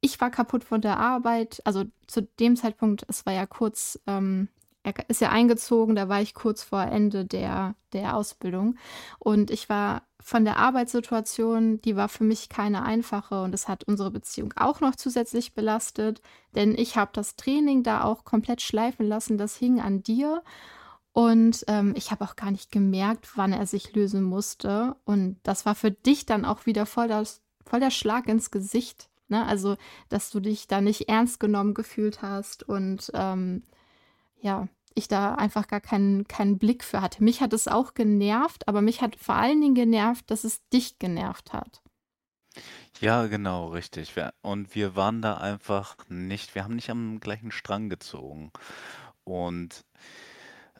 Ich 0.02 0.20
war 0.20 0.30
kaputt 0.30 0.62
von 0.62 0.82
der 0.82 0.98
Arbeit. 0.98 1.62
Also 1.64 1.84
zu 2.06 2.22
dem 2.22 2.56
Zeitpunkt, 2.56 3.06
es 3.08 3.24
war 3.24 3.32
ja 3.32 3.46
kurz, 3.46 3.98
ähm, 4.06 4.48
er 4.84 4.94
ist 5.08 5.22
ja 5.22 5.30
eingezogen, 5.30 5.96
da 5.96 6.08
war 6.08 6.20
ich 6.20 6.34
kurz 6.34 6.62
vor 6.62 6.82
Ende 6.82 7.24
der, 7.24 7.74
der 7.94 8.16
Ausbildung. 8.16 8.76
Und 9.18 9.50
ich 9.50 9.68
war 9.70 10.02
von 10.20 10.44
der 10.44 10.58
Arbeitssituation, 10.58 11.80
die 11.80 11.96
war 11.96 12.08
für 12.08 12.24
mich 12.24 12.50
keine 12.50 12.84
einfache 12.84 13.42
und 13.42 13.54
es 13.54 13.66
hat 13.66 13.84
unsere 13.84 14.10
Beziehung 14.10 14.52
auch 14.56 14.80
noch 14.80 14.94
zusätzlich 14.94 15.54
belastet, 15.54 16.20
denn 16.54 16.76
ich 16.76 16.96
habe 16.96 17.10
das 17.14 17.36
Training 17.36 17.82
da 17.82 18.04
auch 18.04 18.24
komplett 18.24 18.60
schleifen 18.60 19.08
lassen. 19.08 19.38
Das 19.38 19.56
hing 19.56 19.80
an 19.80 20.02
dir. 20.02 20.42
Und 21.12 21.64
ähm, 21.68 21.94
ich 21.96 22.10
habe 22.10 22.24
auch 22.24 22.36
gar 22.36 22.50
nicht 22.50 22.70
gemerkt, 22.70 23.36
wann 23.36 23.52
er 23.52 23.66
sich 23.66 23.94
lösen 23.94 24.22
musste. 24.22 24.96
Und 25.04 25.38
das 25.44 25.64
war 25.64 25.74
für 25.74 25.92
dich 25.92 26.26
dann 26.26 26.44
auch 26.44 26.66
wieder 26.66 26.86
voll, 26.86 27.08
das, 27.08 27.40
voll 27.64 27.80
der 27.80 27.92
Schlag 27.92 28.28
ins 28.28 28.50
Gesicht. 28.50 29.08
Ne? 29.28 29.46
Also, 29.46 29.76
dass 30.08 30.30
du 30.30 30.40
dich 30.40 30.66
da 30.66 30.80
nicht 30.80 31.08
ernst 31.08 31.38
genommen 31.38 31.72
gefühlt 31.72 32.20
hast 32.20 32.68
und 32.68 33.12
ähm, 33.14 33.62
ja, 34.44 34.68
ich 34.94 35.08
da 35.08 35.34
einfach 35.34 35.66
gar 35.66 35.80
keinen, 35.80 36.28
keinen 36.28 36.58
Blick 36.58 36.84
für 36.84 37.00
hatte. 37.00 37.24
Mich 37.24 37.40
hat 37.40 37.52
es 37.52 37.66
auch 37.68 37.94
genervt, 37.94 38.68
aber 38.68 38.80
mich 38.82 39.00
hat 39.02 39.16
vor 39.16 39.34
allen 39.36 39.60
Dingen 39.60 39.74
genervt, 39.74 40.30
dass 40.30 40.44
es 40.44 40.68
dich 40.68 40.98
genervt 40.98 41.52
hat. 41.52 41.82
ja, 43.00 43.26
genau, 43.26 43.68
richtig. 43.68 44.14
Und 44.42 44.74
wir 44.74 44.96
waren 44.96 45.22
da 45.22 45.36
einfach 45.38 45.96
nicht, 46.08 46.54
wir 46.54 46.64
haben 46.64 46.76
nicht 46.76 46.90
am 46.90 47.20
gleichen 47.20 47.50
Strang 47.50 47.88
gezogen. 47.88 48.52
Und 49.24 49.84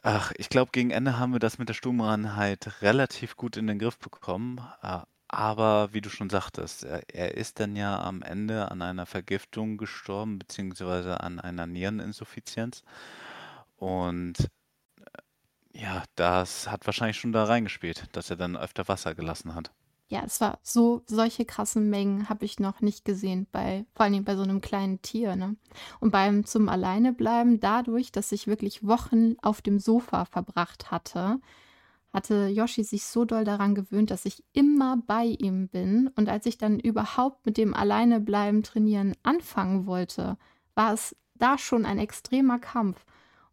ach, 0.03 0.31
ich 0.37 0.49
glaube, 0.49 0.71
gegen 0.71 0.91
Ende 0.91 1.19
haben 1.19 1.33
wir 1.33 1.39
das 1.39 1.57
mit 1.57 1.69
der 1.69 1.73
Stubenreinheit 1.73 2.81
relativ 2.81 3.35
gut 3.37 3.57
in 3.57 3.67
den 3.67 3.79
Griff 3.79 3.99
bekommen. 3.99 4.61
Äh, 4.83 4.99
Aber 5.27 5.93
wie 5.93 6.01
du 6.01 6.09
schon 6.09 6.29
sagtest, 6.29 6.83
er, 6.85 7.03
er 7.13 7.35
ist 7.35 7.59
dann 7.59 7.75
ja 7.75 7.99
am 8.01 8.21
Ende 8.21 8.71
an 8.71 8.81
einer 8.81 9.05
Vergiftung 9.05 9.77
gestorben, 9.77 10.39
beziehungsweise 10.39 11.21
an 11.21 11.39
einer 11.39 11.67
Niereninsuffizienz. 11.67 12.83
Und 13.85 14.33
ja, 15.71 16.03
das 16.15 16.71
hat 16.71 16.87
wahrscheinlich 16.87 17.17
schon 17.17 17.33
da 17.33 17.43
reingespielt, 17.43 18.05
dass 18.13 18.31
er 18.31 18.35
dann 18.35 18.57
öfter 18.57 18.87
Wasser 18.87 19.13
gelassen 19.13 19.53
hat. 19.53 19.71
Ja, 20.07 20.23
es 20.25 20.41
war 20.41 20.57
so, 20.63 21.03
solche 21.05 21.45
krassen 21.45 21.91
Mengen 21.91 22.27
habe 22.27 22.45
ich 22.45 22.59
noch 22.59 22.81
nicht 22.81 23.05
gesehen, 23.05 23.45
bei, 23.51 23.85
vor 23.93 24.09
Dingen 24.09 24.23
bei 24.23 24.35
so 24.35 24.41
einem 24.41 24.59
kleinen 24.59 25.03
Tier, 25.03 25.35
ne? 25.35 25.55
Und 25.99 26.09
beim 26.09 26.45
zum 26.45 26.67
Alleinebleiben, 26.67 27.59
dadurch, 27.59 28.11
dass 28.11 28.31
ich 28.31 28.47
wirklich 28.47 28.87
Wochen 28.87 29.35
auf 29.43 29.61
dem 29.61 29.77
Sofa 29.77 30.25
verbracht 30.25 30.89
hatte, 30.89 31.39
hatte 32.11 32.47
Yoshi 32.47 32.83
sich 32.83 33.05
so 33.05 33.23
doll 33.23 33.43
daran 33.43 33.75
gewöhnt, 33.75 34.09
dass 34.09 34.25
ich 34.25 34.43
immer 34.53 34.97
bei 35.05 35.25
ihm 35.25 35.67
bin. 35.67 36.09
Und 36.15 36.27
als 36.27 36.47
ich 36.47 36.57
dann 36.57 36.79
überhaupt 36.79 37.45
mit 37.45 37.57
dem 37.57 37.75
Alleinebleiben 37.75 38.63
trainieren 38.63 39.13
anfangen 39.21 39.85
wollte, 39.85 40.37
war 40.73 40.93
es 40.93 41.15
da 41.35 41.59
schon 41.59 41.85
ein 41.85 41.99
extremer 41.99 42.57
Kampf. 42.57 43.05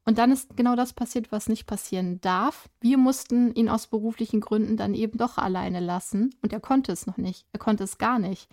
Und 0.04 0.18
dann 0.18 0.32
ist 0.32 0.56
genau 0.56 0.74
das 0.74 0.92
passiert, 0.92 1.30
was 1.30 1.48
nicht 1.48 1.66
passieren 1.66 2.20
darf. 2.20 2.68
Wir 2.80 2.98
mussten 2.98 3.54
ihn 3.54 3.68
aus 3.68 3.86
beruflichen 3.86 4.40
Gründen 4.40 4.76
dann 4.76 4.94
eben 4.94 5.16
doch 5.16 5.38
alleine 5.38 5.80
lassen. 5.80 6.34
Und 6.42 6.52
er 6.52 6.60
konnte 6.60 6.90
es 6.90 7.06
noch 7.06 7.18
nicht. 7.18 7.46
Er 7.52 7.60
konnte 7.60 7.84
es 7.84 7.98
gar 7.98 8.18
nicht. 8.18 8.48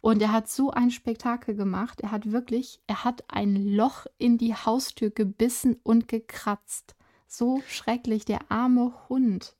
Und 0.00 0.20
er 0.22 0.32
hat 0.32 0.48
so 0.48 0.70
ein 0.70 0.90
Spektakel 0.90 1.54
gemacht. 1.54 2.00
Er 2.00 2.10
hat 2.10 2.32
wirklich, 2.32 2.80
er 2.86 3.04
hat 3.04 3.24
ein 3.28 3.54
Loch 3.54 4.06
in 4.18 4.38
die 4.38 4.54
Haustür 4.54 5.10
gebissen 5.10 5.78
und 5.82 6.08
gekratzt. 6.08 6.96
So 7.28 7.62
schrecklich, 7.68 8.24
der 8.24 8.50
arme 8.50 8.92
Hund. 9.08 9.54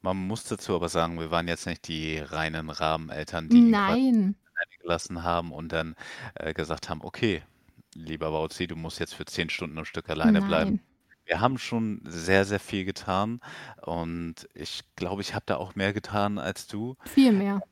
Man 0.00 0.16
muss 0.16 0.44
dazu 0.44 0.76
aber 0.76 0.88
sagen, 0.88 1.18
wir 1.18 1.32
waren 1.32 1.48
jetzt 1.48 1.66
nicht 1.66 1.88
die 1.88 2.18
reinen 2.18 2.70
Rahmeneltern, 2.70 3.48
die 3.48 3.56
ihn 3.56 3.70
Nein, 3.70 4.36
alleine 4.54 4.78
gelassen 4.80 5.24
haben 5.24 5.50
und 5.50 5.72
dann 5.72 5.96
äh, 6.34 6.54
gesagt 6.54 6.88
haben, 6.88 7.02
okay, 7.02 7.42
lieber 7.96 8.30
Bauzi, 8.30 8.66
du 8.66 8.76
musst 8.76 8.98
jetzt 9.00 9.14
für 9.14 9.24
zehn 9.24 9.48
Stunden 9.50 9.78
am 9.78 9.84
Stück 9.84 10.08
alleine 10.10 10.42
bleiben. 10.42 10.72
nein, 10.72 10.80
Wir 11.24 11.40
haben 11.40 11.58
schon 11.58 12.00
sehr, 12.04 12.44
sehr 12.44 12.60
viel 12.60 12.84
getan 12.84 13.40
und 13.82 14.48
ich 14.54 14.84
glaube, 14.96 15.22
ich 15.22 15.34
habe 15.34 15.44
da 15.46 15.56
auch 15.56 15.74
mehr 15.74 15.92
getan 15.92 16.38
als 16.38 16.66
du, 16.66 16.96
viel 17.04 17.32
mehr. 17.32 17.62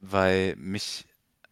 weil 0.00 0.54
mich, 0.56 1.06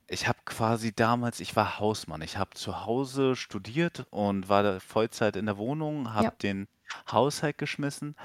ich 0.08 0.28
habe 0.28 0.38
quasi 0.44 0.92
damals, 0.94 1.40
ich 1.40 1.56
war 1.56 1.78
Hausmann, 1.78 2.22
ich 2.22 2.36
habe 2.36 2.50
zu 2.54 2.84
Hause 2.84 3.36
studiert 3.36 4.06
und 4.10 4.48
war 4.48 4.62
da 4.62 4.80
Vollzeit 4.80 5.36
in 5.36 5.46
der 5.46 5.56
Wohnung, 5.56 6.12
habe 6.14 6.24
Ja, 6.24 6.30
den 6.42 6.68
Haushalt 7.10 7.58
geschmissen 7.58 8.16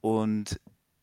und 0.00 0.60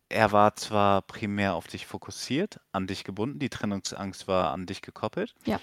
er 0.10 0.32
war 0.32 0.56
zwar 0.56 1.02
primär 1.02 1.56
auf 1.56 1.68
dich 1.68 1.86
fokussiert, 1.86 2.60
an 2.72 2.88
dich 2.88 3.04
gebunden, 3.04 3.40
die 3.40 3.50
Trennungsangst 3.50 4.28
war 4.28 4.52
an 4.52 4.66
dich 4.66 4.82
gekoppelt, 4.82 5.36
ja. 5.46 5.60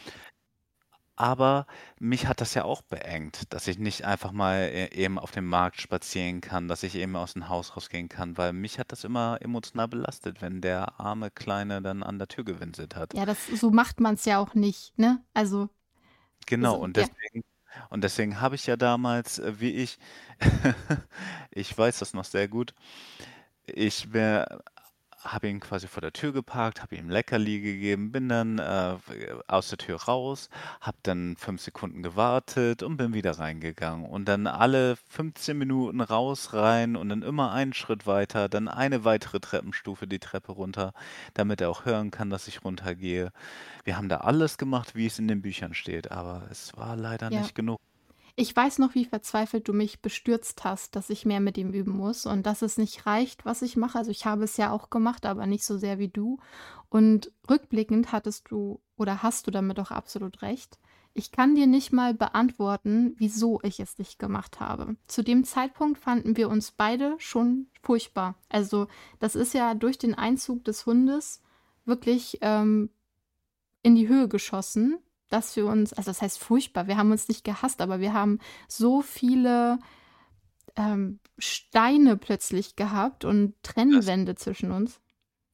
Aber 1.16 1.66
mich 1.98 2.26
hat 2.26 2.40
das 2.40 2.54
ja 2.54 2.64
auch 2.64 2.82
beengt, 2.82 3.52
dass 3.52 3.68
ich 3.68 3.78
nicht 3.78 4.04
einfach 4.04 4.32
mal 4.32 4.70
e 4.72 4.88
eben 4.94 5.18
auf 5.18 5.30
dem 5.30 5.46
Markt 5.46 5.80
spazieren 5.80 6.40
kann, 6.40 6.68
dass 6.68 6.82
ich 6.82 6.94
eben 6.96 7.16
aus 7.16 7.34
dem 7.34 7.48
Haus 7.48 7.76
rausgehen 7.76 8.08
kann, 8.08 8.36
weil 8.38 8.52
mich 8.52 8.78
hat 8.78 8.92
das 8.92 9.04
immer 9.04 9.38
emotional 9.40 9.88
belastet, 9.88 10.42
wenn 10.42 10.60
der 10.60 11.00
arme 11.00 11.30
Kleine 11.30 11.82
dann 11.82 12.02
an 12.02 12.18
der 12.18 12.28
Tür 12.28 12.44
gewinselt 12.44 12.96
hat. 12.96 13.14
Ja, 13.14 13.26
das, 13.26 13.46
so 13.46 13.70
macht 13.70 14.00
man 14.00 14.14
es 14.14 14.24
ja 14.24 14.38
auch 14.38 14.54
nicht, 14.54 14.98
ne? 14.98 15.22
Also, 15.34 15.68
Genau, 16.46 16.76
so, 16.76 16.82
und 16.82 16.96
ja. 16.96 17.04
deswegen 17.04 17.44
und 17.90 18.04
deswegen 18.04 18.40
habe 18.40 18.54
ich 18.54 18.66
ja 18.66 18.76
damals, 18.76 19.38
äh, 19.38 19.60
wie 19.60 19.70
ich 19.70 19.98
ich 21.50 21.76
weiß 21.76 21.98
das 21.98 22.14
noch 22.14 22.24
sehr 22.24 22.48
gut, 22.48 22.74
ich 23.66 24.12
wär 24.12 24.62
habe 25.24 25.48
ihn 25.48 25.60
quasi 25.60 25.86
vor 25.88 26.00
der 26.02 26.12
Tür 26.12 26.32
geparkt, 26.32 26.82
habe 26.82 26.96
ihm 26.96 27.08
Leckerli 27.08 27.60
gegeben, 27.60 28.12
bin 28.12 28.28
dann 28.28 28.58
äh, 28.58 28.96
aus 29.48 29.68
der 29.70 29.78
Tür 29.78 29.96
raus, 30.02 30.50
habe 30.80 30.98
dann 31.02 31.36
fünf 31.36 31.62
Sekunden 31.62 32.02
gewartet 32.02 32.82
und 32.82 32.96
bin 32.96 33.14
wieder 33.14 33.38
reingegangen. 33.38 34.06
Und 34.06 34.26
dann 34.26 34.46
alle 34.46 34.96
15 35.08 35.56
Minuten 35.56 36.00
raus, 36.00 36.52
rein 36.52 36.94
und 36.96 37.08
dann 37.08 37.22
immer 37.22 37.52
einen 37.52 37.72
Schritt 37.72 38.06
weiter, 38.06 38.48
dann 38.48 38.68
eine 38.68 39.04
weitere 39.04 39.40
Treppenstufe 39.40 40.06
die 40.06 40.18
Treppe 40.18 40.52
runter, 40.52 40.92
damit 41.32 41.60
er 41.60 41.70
auch 41.70 41.84
hören 41.86 42.10
kann, 42.10 42.30
dass 42.30 42.46
ich 42.48 42.64
runtergehe. 42.64 43.32
Wir 43.84 43.96
haben 43.96 44.08
da 44.08 44.18
alles 44.18 44.58
gemacht, 44.58 44.94
wie 44.94 45.06
es 45.06 45.18
in 45.18 45.28
den 45.28 45.42
Büchern 45.42 45.74
steht, 45.74 46.10
aber 46.12 46.46
es 46.50 46.76
war 46.76 46.96
leider 46.96 47.30
Ja. 47.32 47.40
nicht 47.40 47.54
genug. 47.54 47.80
Ich 48.36 48.54
weiß 48.54 48.78
noch, 48.80 48.96
wie 48.96 49.04
verzweifelt 49.04 49.68
du 49.68 49.72
mich 49.72 50.02
bestürzt 50.02 50.64
hast, 50.64 50.96
dass 50.96 51.08
ich 51.08 51.24
mehr 51.24 51.38
mit 51.38 51.56
ihm 51.56 51.70
üben 51.70 51.92
muss 51.92 52.26
und 52.26 52.44
dass 52.44 52.62
es 52.62 52.78
nicht 52.78 53.06
reicht, 53.06 53.44
was 53.44 53.62
ich 53.62 53.76
mache. 53.76 53.98
Also 53.98 54.10
ich 54.10 54.26
habe 54.26 54.42
es 54.42 54.56
ja 54.56 54.72
auch 54.72 54.90
gemacht, 54.90 55.24
aber 55.24 55.46
nicht 55.46 55.64
so 55.64 55.78
sehr 55.78 56.00
wie 56.00 56.08
du. 56.08 56.40
Und 56.88 57.30
rückblickend 57.48 58.10
hattest 58.10 58.50
du 58.50 58.80
oder 58.96 59.22
hast 59.22 59.46
du 59.46 59.52
damit 59.52 59.78
auch 59.78 59.92
absolut 59.92 60.42
recht. 60.42 60.78
Ich 61.12 61.30
kann 61.30 61.54
dir 61.54 61.68
nicht 61.68 61.92
mal 61.92 62.12
beantworten, 62.12 63.14
wieso 63.18 63.60
ich 63.62 63.78
es 63.78 63.98
nicht 63.98 64.18
gemacht 64.18 64.58
habe. 64.58 64.96
Zu 65.06 65.22
dem 65.22 65.44
Zeitpunkt 65.44 65.98
fanden 65.98 66.36
wir 66.36 66.48
uns 66.48 66.72
beide 66.72 67.14
schon 67.18 67.68
furchtbar. 67.82 68.34
Also 68.48 68.88
das 69.20 69.36
ist 69.36 69.54
ja 69.54 69.74
durch 69.74 69.96
den 69.96 70.14
Einzug 70.14 70.64
des 70.64 70.86
Hundes 70.86 71.40
wirklich 71.84 72.38
ähm, 72.40 72.90
in 73.84 73.94
die 73.94 74.08
Höhe 74.08 74.26
geschossen 74.26 74.98
dass 75.28 75.56
wir 75.56 75.66
uns, 75.66 75.92
also 75.92 76.10
das 76.10 76.22
heißt 76.22 76.38
furchtbar, 76.38 76.86
wir 76.86 76.96
haben 76.96 77.10
uns 77.10 77.28
nicht 77.28 77.44
gehasst, 77.44 77.80
aber 77.80 78.00
wir 78.00 78.12
haben 78.12 78.38
so 78.68 79.02
viele 79.02 79.78
ähm, 80.76 81.20
Steine 81.38 82.16
plötzlich 82.16 82.76
gehabt 82.76 83.24
und 83.24 83.54
Das, 83.62 83.74
Trennwände 83.74 84.34
zwischen 84.34 84.70
uns. 84.70 85.00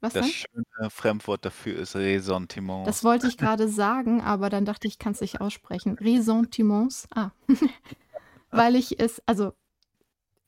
Was 0.01 0.15
das 0.15 0.27
denn? 0.27 0.33
schöne 0.33 0.91
Fremdwort 0.91 1.45
dafür 1.45 1.79
ist 1.79 1.95
Ressentiments. 1.95 2.87
Das 2.87 3.05
wollte 3.05 3.29
ich 3.29 3.37
gerade 3.37 3.69
sagen, 3.69 4.23
aber 4.23 4.49
dann 4.49 4.65
dachte 4.65 4.87
ich, 4.87 4.95
ich 4.95 4.99
kann 4.99 5.13
es 5.13 5.21
nicht 5.21 5.41
aussprechen. 5.41 5.99
Ressentiments. 5.99 7.07
Ah. 7.15 7.31
Weil 8.51 8.77
ich 8.77 8.99
es, 8.99 9.23
also 9.27 9.53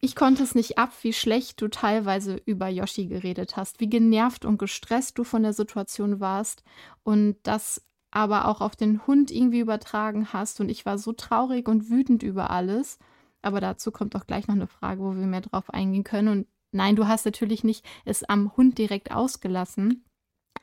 ich 0.01 0.17
konnte 0.17 0.43
es 0.43 0.55
nicht 0.55 0.79
ab, 0.79 0.93
wie 1.03 1.13
schlecht 1.13 1.61
du 1.61 1.69
teilweise 1.69 2.41
über 2.45 2.69
Yoshi 2.69 3.07
geredet 3.07 3.57
hast, 3.57 3.79
wie 3.79 3.89
genervt 3.89 4.45
und 4.45 4.59
gestresst 4.59 5.19
du 5.19 5.25
von 5.25 5.43
der 5.43 5.53
Situation 5.53 6.19
warst 6.19 6.65
und 7.05 7.37
das 7.45 7.83
aber 8.13 8.47
auch 8.47 8.61
auf 8.61 8.77
den 8.77 9.05
Hund 9.07 9.33
irgendwie 9.33 9.61
übertragen 9.61 10.33
hast. 10.33 10.61
Und 10.61 10.69
ich 10.69 10.87
war 10.87 10.99
so 10.99 11.13
traurig 11.13 11.67
und 11.67 11.91
wütend 11.91 12.23
über 12.23 12.51
alles. 12.51 12.99
Aber 13.41 13.61
dazu 13.61 13.91
kommt 13.91 14.15
auch 14.15 14.27
gleich 14.27 14.47
noch 14.47 14.55
eine 14.55 14.69
Frage, 14.69 15.01
wo 15.01 15.17
wir 15.17 15.27
mehr 15.27 15.41
drauf 15.41 15.71
eingehen 15.71 16.05
können. 16.05 16.29
Und 16.29 16.47
nein, 16.71 16.95
du 16.95 17.09
hast 17.09 17.25
natürlich 17.25 17.65
nicht 17.65 17.85
es 18.05 18.23
am 18.23 18.55
Hund 18.57 18.79
direkt 18.79 19.11
ausgelassen. 19.11 20.05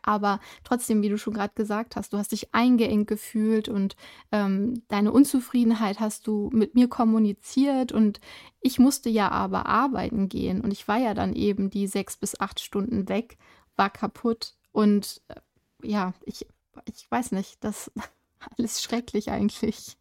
Aber 0.03 0.39
trotzdem, 0.63 1.01
wie 1.01 1.09
du 1.09 1.17
schon 1.17 1.33
gerade 1.33 1.53
gesagt 1.55 1.95
hast, 1.95 2.13
du 2.13 2.17
hast 2.17 2.31
dich 2.31 2.53
eingeengt 2.53 3.07
gefühlt 3.07 3.67
und 3.67 3.95
ähm, 4.31 4.83
deine 4.87 5.11
Unzufriedenheit 5.11 5.99
hast 5.99 6.27
du 6.27 6.49
mit 6.53 6.75
mir 6.75 6.87
kommuniziert 6.87 7.91
und 7.91 8.21
ich 8.61 8.79
musste 8.79 9.09
ja 9.09 9.29
aber 9.29 9.65
arbeiten 9.65 10.29
gehen 10.29 10.61
und 10.61 10.71
ich 10.71 10.87
war 10.87 10.97
ja 10.97 11.13
dann 11.13 11.33
eben 11.33 11.69
die 11.69 11.87
sechs 11.87 12.15
bis 12.15 12.39
acht 12.39 12.59
Stunden 12.59 13.09
weg, 13.09 13.37
war 13.75 13.89
kaputt 13.89 14.55
und 14.71 15.21
äh, 15.27 15.35
ja, 15.83 16.13
ich 16.23 16.45
ich 16.85 17.09
weiß 17.09 17.31
nicht, 17.31 17.63
das 17.63 17.91
alles 18.57 18.81
schrecklich 18.81 19.31
eigentlich. 19.31 19.97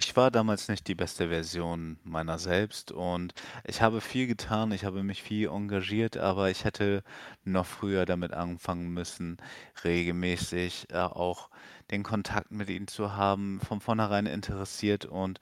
Ich 0.00 0.14
war 0.14 0.30
damals 0.30 0.68
nicht 0.68 0.86
die 0.86 0.94
beste 0.94 1.28
Version 1.28 1.98
meiner 2.04 2.38
selbst 2.38 2.92
und 2.92 3.34
ich 3.64 3.82
habe 3.82 4.00
viel 4.00 4.28
getan, 4.28 4.70
ich 4.70 4.84
habe 4.84 5.02
mich 5.02 5.24
viel 5.24 5.48
engagiert, 5.48 6.16
aber 6.16 6.50
ich 6.50 6.62
hätte 6.62 7.02
noch 7.42 7.66
früher 7.66 8.06
damit 8.06 8.32
anfangen 8.32 8.90
müssen, 8.90 9.38
regelmäßig 9.82 10.86
äh, 10.90 10.98
auch 10.98 11.50
den 11.90 12.04
Kontakt 12.04 12.52
mit 12.52 12.70
ihnen 12.70 12.86
zu 12.86 13.16
haben, 13.16 13.60
von 13.60 13.80
vornherein 13.80 14.26
interessiert 14.26 15.04
und 15.04 15.40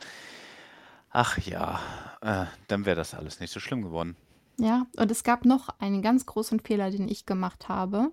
ach 1.11 1.37
ja, 1.37 1.81
äh, 2.23 2.47
dann 2.69 2.87
wäre 2.87 2.97
das 2.97 3.13
alles 3.13 3.41
nicht 3.41 3.53
so 3.53 3.61
schlimm 3.61 3.83
geworden. 3.83 4.17
Ja, 4.59 4.87
und 4.97 5.11
es 5.11 5.23
gab 5.23 5.45
noch 5.45 5.69
einen 5.81 6.01
ganz 6.01 6.25
großen 6.25 6.61
Fehler, 6.61 6.91
den 6.91 7.09
ich 7.09 7.27
gemacht 7.27 7.69
habe. 7.69 8.11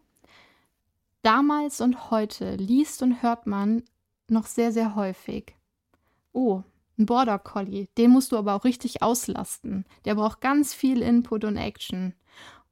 Damals 1.24 1.80
und 1.80 2.12
heute 2.12 2.58
liest 2.58 3.02
und 3.02 3.24
hört 3.24 3.48
man 3.48 3.84
noch 4.28 4.46
sehr, 4.46 4.74
sehr 4.74 4.96
häufig. 4.96 5.56
Oh, 6.34 6.64
ein 6.98 7.06
Border 7.06 7.40
Collie, 7.40 7.88
den 7.98 8.12
musst 8.12 8.34
du 8.34 8.38
aber 8.38 8.56
auch 8.56 8.66
richtig 8.66 9.02
auslasten. 9.02 9.86
Der 10.04 10.16
braucht 10.16 10.42
ganz 10.42 10.74
viel 10.74 11.02
Input 11.02 11.46
und 11.46 11.56
Action. 11.56 12.14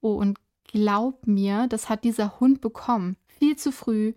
Oh, 0.02 0.16
und 0.16 0.38
glaub 0.66 1.26
mir, 1.26 1.68
das 1.68 1.88
hat 1.88 2.04
dieser 2.04 2.42
Hund 2.42 2.60
bekommen. 2.60 3.16
Viel 3.40 3.56
zu 3.56 3.72
früh, 3.72 4.14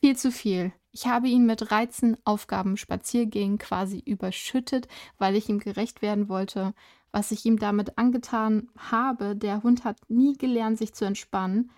viel 0.00 0.16
zu 0.16 0.30
viel. 0.30 0.72
Ich 0.92 1.08
habe 1.08 1.26
ihn 1.26 1.44
mit 1.44 1.72
Reizen, 1.72 2.16
Aufgaben, 2.24 2.76
Spaziergängen 2.76 3.58
quasi 3.58 3.98
überschüttet, 3.98 4.86
weil 5.18 5.34
ich 5.34 5.48
ihm 5.48 5.58
gerecht 5.58 6.02
werden 6.02 6.28
wollte. 6.28 6.72
Was 7.10 7.32
ich 7.32 7.44
ihm 7.46 7.58
damit 7.58 7.98
angetan 7.98 8.68
habe, 8.78 9.34
der 9.34 9.64
Hund 9.64 9.82
hat 9.82 9.98
nie 10.08 10.34
gelernt, 10.38 10.78
sich 10.78 10.94
zu 10.94 11.04
entspannen 11.04 11.72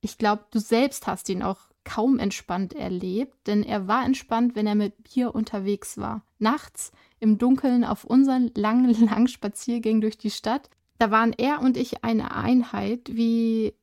ich 0.00 0.18
glaube, 0.18 0.44
du 0.50 0.58
selbst 0.58 1.06
hast 1.06 1.28
ihn 1.28 1.42
auch 1.42 1.70
kaum 1.84 2.18
entspannt 2.18 2.74
erlebt, 2.74 3.34
denn 3.46 3.62
er 3.62 3.88
war 3.88 4.04
entspannt, 4.04 4.54
wenn 4.54 4.66
er 4.66 4.74
mit 4.74 5.16
mir 5.16 5.34
unterwegs 5.34 5.98
war. 5.98 6.22
Nachts 6.38 6.92
im 7.18 7.38
Dunkeln 7.38 7.84
auf 7.84 8.04
unseren 8.04 8.50
langen, 8.54 8.90
langen 9.06 9.28
Spaziergängen 9.28 10.00
durch 10.00 10.18
die 10.18 10.30
Stadt. 10.30 10.70
Da 10.98 11.10
waren 11.10 11.32
er 11.32 11.60
und 11.62 11.76
ich 11.76 12.04
eine 12.04 12.34
Einheit, 12.34 13.10
wie 13.12 13.74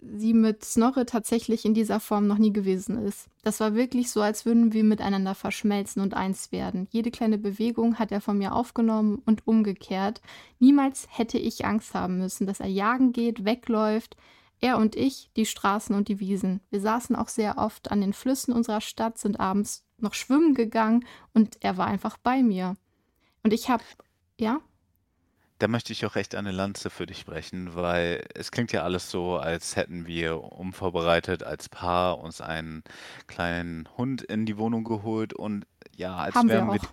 sie 0.00 0.34
mit 0.34 0.64
Snorre 0.64 1.06
tatsächlich 1.06 1.64
in 1.64 1.74
dieser 1.74 2.00
Form 2.00 2.26
noch 2.26 2.38
nie 2.38 2.52
gewesen 2.52 2.98
ist. 2.98 3.28
Das 3.42 3.60
war 3.60 3.74
wirklich 3.74 4.10
so, 4.10 4.20
als 4.20 4.44
würden 4.44 4.72
wir 4.72 4.84
miteinander 4.84 5.34
verschmelzen 5.34 6.02
und 6.02 6.14
eins 6.14 6.52
werden. 6.52 6.86
Jede 6.90 7.10
kleine 7.10 7.38
Bewegung 7.38 7.98
hat 7.98 8.12
er 8.12 8.20
von 8.20 8.38
mir 8.38 8.54
aufgenommen 8.54 9.22
und 9.24 9.46
umgekehrt. 9.46 10.20
Niemals 10.58 11.08
hätte 11.10 11.38
ich 11.38 11.64
Angst 11.64 11.94
haben 11.94 12.18
müssen, 12.18 12.46
dass 12.46 12.60
er 12.60 12.68
jagen 12.68 13.12
geht, 13.12 13.44
wegläuft, 13.44 14.16
er 14.60 14.78
und 14.78 14.96
ich, 14.96 15.30
die 15.36 15.46
Straßen 15.46 15.94
und 15.94 16.08
die 16.08 16.20
Wiesen. 16.20 16.60
Wir 16.70 16.80
saßen 16.80 17.16
auch 17.16 17.28
sehr 17.28 17.58
oft 17.58 17.90
an 17.90 18.00
den 18.00 18.12
Flüssen 18.12 18.52
unserer 18.52 18.80
Stadt, 18.80 19.18
sind 19.18 19.38
abends 19.38 19.84
noch 19.98 20.14
schwimmen 20.14 20.54
gegangen 20.54 21.04
und 21.34 21.56
er 21.60 21.76
war 21.76 21.86
einfach 21.86 22.16
bei 22.16 22.42
mir. 22.42 22.76
Und 23.42 23.52
ich 23.52 23.68
habe, 23.68 23.84
ja? 24.38 24.60
Da 25.58 25.68
möchte 25.68 25.92
ich 25.92 26.04
auch 26.04 26.16
recht 26.16 26.34
eine 26.34 26.52
Lanze 26.52 26.90
für 26.90 27.06
dich 27.06 27.24
brechen, 27.24 27.74
weil 27.74 28.26
es 28.34 28.50
klingt 28.50 28.72
ja 28.72 28.82
alles 28.82 29.10
so, 29.10 29.36
als 29.36 29.76
hätten 29.76 30.06
wir 30.06 30.42
unvorbereitet 30.42 31.42
als 31.42 31.68
Paar 31.68 32.18
uns 32.18 32.42
einen 32.42 32.84
kleinen 33.26 33.88
Hund 33.96 34.22
in 34.22 34.44
die 34.44 34.58
Wohnung 34.58 34.84
geholt 34.84 35.32
und 35.32 35.66
ja, 35.94 36.16
als 36.16 36.34
Haben 36.34 36.48
wir 36.48 36.56
wären 36.56 36.72
wir 36.72 36.80
auch. 36.80 36.92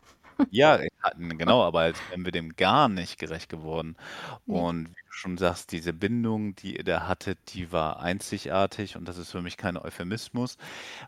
Ja, 0.50 0.80
hatten, 1.02 1.38
genau, 1.38 1.64
aber 1.64 1.80
als 1.82 2.08
wären 2.10 2.26
wir 2.26 2.32
dem 2.32 2.56
gar 2.56 2.88
nicht 2.88 3.18
gerecht 3.18 3.50
geworden. 3.50 3.96
Und 4.48 4.90
wie 4.90 4.94
du 5.08 5.12
schon 5.12 5.38
sagst, 5.38 5.72
diese 5.72 5.94
Bindung, 5.94 6.56
die 6.56 6.78
ihr 6.78 6.84
da 6.84 7.08
hattet, 7.08 7.40
die 7.54 7.72
war 7.72 8.00
einzigartig 8.00 8.96
und 8.96 9.08
das 9.08 9.18
ist 9.18 9.32
für 9.32 9.42
mich 9.42 9.58
kein 9.58 9.78
Euphemismus, 9.78 10.58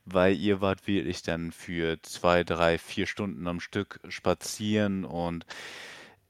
weil 0.05 0.35
ihr 0.35 0.61
wart 0.61 0.87
wirklich 0.87 1.23
dann 1.23 1.51
für 1.51 2.01
zwei, 2.03 2.43
drei, 2.43 2.77
vier 2.79 3.07
Stunden 3.07 3.47
am 3.47 3.59
Stück 3.61 3.99
spazieren 4.09 5.05
und 5.05 5.45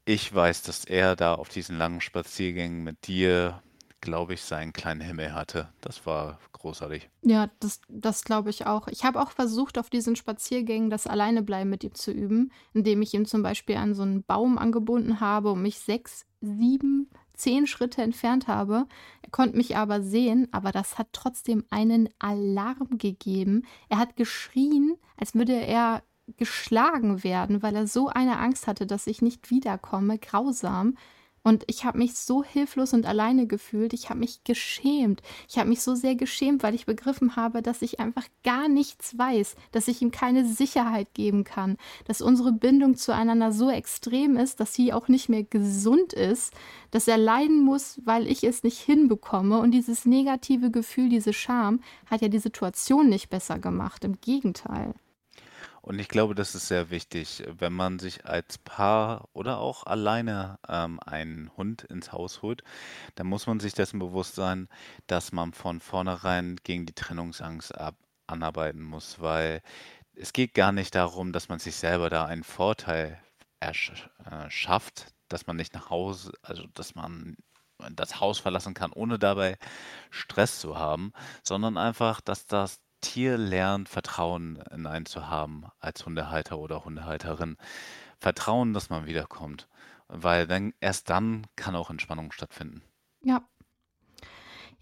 ich 0.04 0.32
weiß, 0.34 0.62
dass 0.62 0.84
er 0.84 1.16
da 1.16 1.34
auf 1.34 1.48
diesen 1.48 1.78
langen 1.78 2.00
Spaziergängen 2.00 2.84
mit 2.84 3.06
dir, 3.08 3.62
glaube 4.00 4.34
ich, 4.34 4.42
seinen 4.42 4.72
kleinen 4.72 5.00
Himmel 5.00 5.34
hatte. 5.34 5.68
Das 5.80 6.06
war 6.06 6.38
großartig. 6.52 7.08
Ja, 7.22 7.50
das, 7.60 7.80
das 7.88 8.24
glaube 8.24 8.50
ich 8.50 8.66
auch. 8.66 8.88
Ich 8.88 9.04
habe 9.04 9.20
auch 9.20 9.30
versucht, 9.30 9.78
auf 9.78 9.90
diesen 9.90 10.16
Spaziergängen 10.16 10.90
das 10.90 11.06
Alleinebleiben 11.06 11.68
mit 11.70 11.84
ihm 11.84 11.94
zu 11.94 12.12
üben, 12.12 12.52
indem 12.72 13.02
ich 13.02 13.14
ihm 13.14 13.26
zum 13.26 13.42
Beispiel 13.42 13.76
an 13.76 13.94
so 13.94 14.02
einen 14.02 14.24
Baum 14.24 14.58
angebunden 14.58 15.20
habe 15.20 15.52
und 15.52 15.62
mich 15.62 15.78
sechs, 15.78 16.26
sieben, 16.40 17.10
zehn 17.34 17.66
Schritte 17.66 18.02
entfernt 18.02 18.48
habe. 18.48 18.86
Er 19.22 19.30
konnte 19.30 19.56
mich 19.56 19.76
aber 19.76 20.02
sehen, 20.02 20.48
aber 20.52 20.72
das 20.72 20.98
hat 20.98 21.08
trotzdem 21.12 21.64
einen 21.70 22.08
Alarm 22.18 22.98
gegeben. 22.98 23.64
Er 23.88 23.98
hat 23.98 24.16
geschrien, 24.16 24.96
als 25.16 25.34
würde 25.34 25.54
er 25.54 26.02
geschlagen 26.36 27.22
werden, 27.22 27.62
weil 27.62 27.76
er 27.76 27.86
so 27.86 28.08
eine 28.08 28.38
Angst 28.38 28.66
hatte, 28.66 28.86
dass 28.86 29.06
ich 29.06 29.22
nicht 29.22 29.50
wiederkomme. 29.50 30.18
Grausam. 30.18 30.96
Und 31.46 31.62
ich 31.68 31.84
habe 31.84 31.98
mich 31.98 32.16
so 32.16 32.42
hilflos 32.42 32.92
und 32.92 33.06
alleine 33.06 33.46
gefühlt. 33.46 33.92
Ich 33.92 34.10
habe 34.10 34.18
mich 34.18 34.42
geschämt. 34.42 35.22
Ich 35.48 35.58
habe 35.58 35.68
mich 35.68 35.80
so 35.80 35.94
sehr 35.94 36.16
geschämt, 36.16 36.64
weil 36.64 36.74
ich 36.74 36.86
begriffen 36.86 37.36
habe, 37.36 37.62
dass 37.62 37.82
ich 37.82 38.00
einfach 38.00 38.24
gar 38.42 38.68
nichts 38.68 39.16
weiß, 39.16 39.54
dass 39.70 39.86
ich 39.86 40.02
ihm 40.02 40.10
keine 40.10 40.44
Sicherheit 40.44 41.14
geben 41.14 41.44
kann, 41.44 41.76
dass 42.04 42.20
unsere 42.20 42.50
Bindung 42.50 42.96
zueinander 42.96 43.52
so 43.52 43.70
extrem 43.70 44.36
ist, 44.36 44.58
dass 44.58 44.74
sie 44.74 44.92
auch 44.92 45.06
nicht 45.06 45.28
mehr 45.28 45.44
gesund 45.44 46.12
ist, 46.14 46.52
dass 46.90 47.06
er 47.06 47.16
leiden 47.16 47.62
muss, 47.62 48.00
weil 48.04 48.26
ich 48.26 48.42
es 48.42 48.64
nicht 48.64 48.80
hinbekomme. 48.80 49.60
Und 49.60 49.70
dieses 49.70 50.04
negative 50.04 50.72
Gefühl, 50.72 51.10
diese 51.10 51.32
Scham 51.32 51.78
hat 52.10 52.22
ja 52.22 52.28
die 52.28 52.40
Situation 52.40 53.08
nicht 53.08 53.30
besser 53.30 53.60
gemacht. 53.60 54.02
Im 54.02 54.20
Gegenteil. 54.20 54.94
Und 55.86 56.00
ich 56.00 56.08
glaube, 56.08 56.34
das 56.34 56.56
ist 56.56 56.66
sehr 56.66 56.90
wichtig, 56.90 57.44
wenn 57.46 57.72
man 57.72 58.00
sich 58.00 58.26
als 58.26 58.58
Paar 58.58 59.28
oder 59.34 59.58
auch 59.58 59.86
alleine 59.86 60.58
ähm, 60.68 60.98
einen 60.98 61.56
Hund 61.56 61.84
ins 61.84 62.10
Haus 62.10 62.42
holt, 62.42 62.64
dann 63.14 63.28
muss 63.28 63.46
man 63.46 63.60
sich 63.60 63.72
dessen 63.72 64.00
bewusst 64.00 64.34
sein, 64.34 64.68
dass 65.06 65.30
man 65.30 65.52
von 65.52 65.78
vornherein 65.78 66.56
gegen 66.64 66.86
die 66.86 66.92
Trennungsangst 66.92 67.78
ab 67.78 67.94
anarbeiten 68.26 68.82
muss, 68.82 69.20
weil 69.20 69.62
es 70.16 70.32
geht 70.32 70.54
gar 70.54 70.72
nicht 70.72 70.96
darum, 70.96 71.32
dass 71.32 71.48
man 71.48 71.60
sich 71.60 71.76
selber 71.76 72.10
da 72.10 72.26
einen 72.26 72.42
Vorteil 72.42 73.20
ersch 73.60 73.92
äh, 74.24 74.48
dass 75.28 75.46
man 75.46 75.54
nicht 75.54 75.72
nach 75.72 75.88
Hause, 75.90 76.32
also 76.42 76.64
dass 76.74 76.96
man 76.96 77.36
das 77.92 78.18
Haus 78.20 78.40
verlassen 78.40 78.74
kann, 78.74 78.92
ohne 78.92 79.20
dabei 79.20 79.56
Stress 80.10 80.58
zu 80.58 80.76
haben, 80.76 81.12
sondern 81.44 81.76
einfach, 81.76 82.20
dass 82.20 82.46
das 82.46 82.80
Tier 83.00 83.36
lernt, 83.38 83.88
Vertrauen 83.88 84.62
in 84.70 84.86
einen 84.86 85.06
zu 85.06 85.28
haben 85.28 85.64
als 85.78 86.04
Hundehalter 86.06 86.58
oder 86.58 86.84
Hundehalterin. 86.84 87.56
Vertrauen, 88.18 88.72
dass 88.72 88.90
man 88.90 89.06
wiederkommt, 89.06 89.68
weil 90.08 90.46
dann 90.46 90.72
erst 90.80 91.10
dann 91.10 91.46
kann 91.56 91.76
auch 91.76 91.90
Entspannung 91.90 92.32
stattfinden. 92.32 92.82
Ja. 93.22 93.42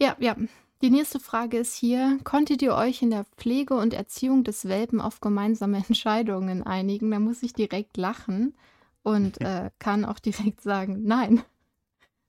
Ja, 0.01 0.17
ja. 0.19 0.37
Die 0.83 0.91
nächste 0.91 1.19
Frage 1.19 1.59
ist 1.59 1.75
hier: 1.75 2.19
Konntet 2.25 2.61
ihr 2.61 2.75
euch 2.75 3.03
in 3.03 3.11
der 3.11 3.25
Pflege 3.37 3.75
und 3.75 3.95
Erziehung 3.95 4.45
des 4.45 4.69
Welpen 4.69 5.01
auf 5.01 5.21
gemeinsame 5.21 5.79
Entscheidungen 5.89 6.63
einigen? 6.63 7.11
Da 7.11 7.19
muss 7.19 7.43
ich 7.43 7.53
direkt 7.53 7.97
lachen 7.97 8.55
und 9.03 9.41
äh, 9.41 9.71
kann 9.79 10.05
auch 10.05 10.19
direkt 10.19 10.61
sagen, 10.61 11.03
nein. 11.05 11.43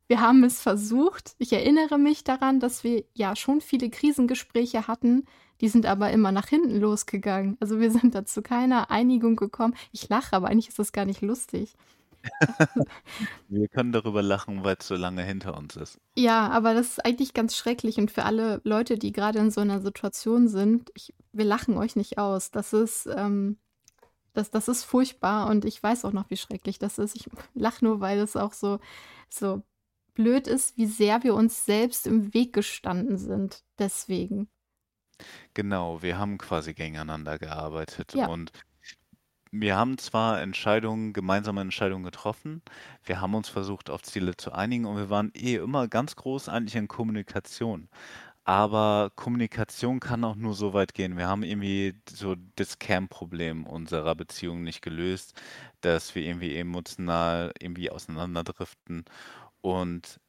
Wir 0.07 0.21
haben 0.21 0.43
es 0.43 0.61
versucht. 0.61 1.36
Ich 1.39 1.51
erinnere 1.51 1.97
mich 1.97 2.23
daran, 2.23 2.59
dass 2.59 2.83
wir 2.83 3.03
ja 3.13 3.36
schon 3.36 3.59
viele 3.59 3.89
Krisengespräche 3.89 4.88
hatten. 4.88 5.25
Die 5.62 5.70
sind 5.70 5.86
aber 5.86 6.12
immer 6.12 6.32
nach 6.32 6.47
hinten 6.47 6.80
losgegangen. 6.80 7.58
Also 7.60 7.80
wir 7.80 7.91
sind 7.91 8.16
da 8.16 8.26
zu 8.26 8.41
keiner 8.41 8.91
Einigung 8.91 9.36
gekommen. 9.36 9.76
Ich 9.91 10.10
lache, 10.10 10.36
aber 10.36 10.47
eigentlich 10.47 10.70
ist 10.70 10.80
das 10.80 10.91
gar 10.91 11.06
nicht 11.06 11.22
lustig. 11.22 11.76
Wir 13.49 13.68
können 13.68 13.91
darüber 13.91 14.22
lachen, 14.22 14.64
weil 14.64 14.78
es 14.80 14.88
so 14.88 14.95
lange 14.95 15.24
hinter 15.24 15.58
uns 15.58 15.76
ist. 15.76 15.99
Ja, 16.18 16.49
aber 16.49 16.74
das 16.74 16.89
ist 16.89 17.06
eigentlich 17.06 17.34
ganz 17.34 17.56
schrecklich 17.56 17.97
und 17.97 18.12
für 18.12 18.24
alle 18.24 18.62
Leute, 18.64 18.97
die 18.97 19.12
gerade 19.12 19.39
in 19.39 19.51
so 19.51 19.62
einer 19.62 19.80
Situation 19.80 20.47
sind, 20.47 20.91
ich, 20.95 21.14
wir 21.34 21.45
lachen 21.45 21.78
euch 21.78 21.95
nicht 21.95 22.18
aus. 22.18 22.51
Das 22.51 22.74
ist, 22.74 23.08
ähm, 23.16 23.58
das, 24.34 24.51
das 24.51 24.68
ist 24.68 24.84
furchtbar 24.84 25.49
und 25.49 25.66
ich 25.66 25.82
weiß 25.82 26.06
auch 26.06 26.14
noch, 26.14 26.30
wie 26.30 26.38
schrecklich 26.38 26.80
das 26.80 26.97
ist. 26.97 27.16
Ich 27.16 27.30
lache 27.53 27.86
nur, 27.86 27.99
weil 27.99 28.20
es 28.20 28.36
auch 28.36 28.53
so, 28.53 28.80
so 29.30 29.62
blöd 30.14 30.47
ist, 30.47 30.78
wie 30.78 30.86
sehr 30.86 31.24
wir 31.24 31.36
uns 31.36 31.66
selbst 31.66 32.08
im 32.08 32.34
Weg 32.34 32.53
gestanden 32.53 33.18
sind. 33.18 33.64
Deswegen. 33.80 34.49
Genau, 35.55 36.01
wir 36.03 36.18
haben 36.20 36.38
quasi 36.38 36.74
gegeneinander 36.76 37.39
gearbeitet 37.39 38.13
Ja, 38.13 38.28
und 38.28 38.51
wir 39.51 39.76
haben 39.78 39.97
zwar 39.97 40.41
Entscheidungen, 40.41 41.13
gemeinsame 41.13 41.61
Entscheidungen 41.61 42.03
getroffen, 42.03 42.61
wir 43.03 43.22
haben 43.22 43.36
uns 43.36 43.47
versucht, 43.49 43.89
auf 43.89 44.01
Ziele 44.03 44.36
zu 44.38 44.51
einigen 44.51 44.86
und 44.86 44.97
wir 44.97 45.09
waren 45.09 45.32
eh 45.36 45.55
immer 45.55 45.88
ganz 45.88 46.16
groß 46.16 46.49
eigentlich 46.49 46.76
in 46.76 46.88
Kommunikation. 46.88 47.89
Aber 48.45 49.11
Kommunikation 49.16 49.99
kann 50.01 50.24
auch 50.26 50.36
nur 50.36 50.55
so 50.55 50.74
weit 50.74 50.95
gehen. 50.95 51.18
Wir 51.18 51.28
haben 51.28 51.43
irgendwie 51.43 51.95
so 52.09 52.36
das 52.57 52.80
Kernproblem 52.80 53.68
unserer 53.68 54.16
Beziehung 54.16 54.63
nicht 54.63 54.82
gelöst, 54.82 55.36
dass 55.82 56.16
wir 56.16 56.24
irgendwie 56.24 56.55
emotional 56.57 57.53
irgendwie 57.61 57.91
auseinanderdriften. 57.91 59.05
Und 59.61 60.20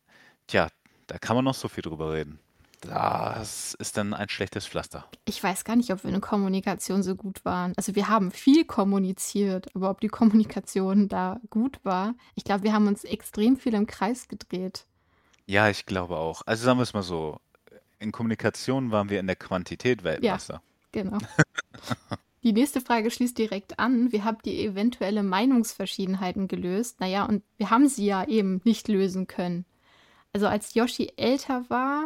tja, 0.49 0.69
da 1.09 1.19
kann 1.19 1.37
man 1.37 1.45
noch 1.47 1.55
so 1.55 1.69
viel 1.69 1.83
drüber 1.83 2.13
reden. 2.15 2.41
Das 2.83 3.75
ist 3.75 3.97
dann 3.97 4.15
ein 4.15 4.29
schlechtes 4.29 4.67
Pflaster. 4.67 5.07
ich 5.25 5.43
weiß 5.43 5.65
gar 5.65 5.77
nicht, 5.77 5.91
ob 5.93 6.05
wir 6.05 6.09
in 6.09 6.15
der 6.15 6.21
Kommunikation 6.21 7.03
so 7.03 7.15
gut 7.17 7.45
waren. 7.45 7.73
Also 7.77 7.95
wir 7.95 8.09
haben 8.09 8.31
viel 8.31 8.65
kommuniziert, 8.65 9.75
aber 9.75 9.91
ob 9.91 10.01
die 10.01 10.09
Kommunikation 10.09 11.09
da 11.09 11.41
gut 11.51 11.79
war, 11.85 12.15
ich 12.35 12.45
glaube, 12.45 12.65
wir 12.65 12.73
haben 12.73 12.87
uns 12.87 13.05
extrem 13.05 13.57
viel 13.57 13.75
im 13.75 13.87
Kreis 13.87 14.29
gedreht. 14.29 14.87
Ja, 15.47 15.69
ich 15.71 15.87
glaube 15.87 16.17
auch. 16.17 16.43
Also 16.47 16.65
sagen 16.65 16.79
wir 16.79 16.83
es 16.83 16.93
mal 16.95 17.03
so, 17.03 17.41
in 17.99 18.13
Kommunikation 18.13 18.91
waren 18.91 19.09
wir 19.09 19.21
in 19.21 19.27
der 19.27 19.37
Quantität 19.37 20.01
Ja, 20.01 20.05
Weltmeister. 20.05 20.63
genau. 20.93 21.19
Die 22.43 22.53
nächste 22.53 22.81
Frage 22.81 23.11
schließt 23.11 23.37
direkt 23.39 23.79
an. 23.81 24.13
Wie 24.13 24.23
habt 24.23 24.47
ihr 24.47 24.55
eventuelle 24.71 25.25
Meinungsverschiedenheiten 25.25 26.47
gelöst? 26.47 27.01
Naja, 27.01 27.25
und 27.25 27.43
wir 27.57 27.71
haben 27.71 27.89
sie 27.89 28.07
ja 28.07 28.25
eben 28.25 28.61
nicht 28.65 28.87
lösen 28.87 29.27
können. 29.27 29.65
Also 30.33 30.47
als 30.47 30.75
Yoshi 30.75 31.13
älter 31.17 31.65
war, 31.71 32.05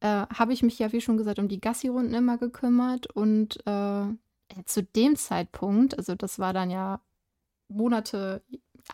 äh, 0.00 0.26
habe 0.32 0.52
ich 0.52 0.62
mich 0.62 0.78
ja, 0.78 0.92
wie 0.92 1.00
schon 1.00 1.16
gesagt, 1.16 1.38
um 1.38 1.48
die 1.48 1.60
Gassi-Runden 1.60 2.14
immer 2.14 2.38
gekümmert. 2.38 3.06
Und 3.08 3.58
äh, 3.66 4.06
zu 4.64 4.82
dem 4.82 5.16
Zeitpunkt, 5.16 5.96
also 5.96 6.14
das 6.14 6.38
war 6.38 6.52
dann 6.52 6.70
ja 6.70 7.00
Monate, 7.68 8.42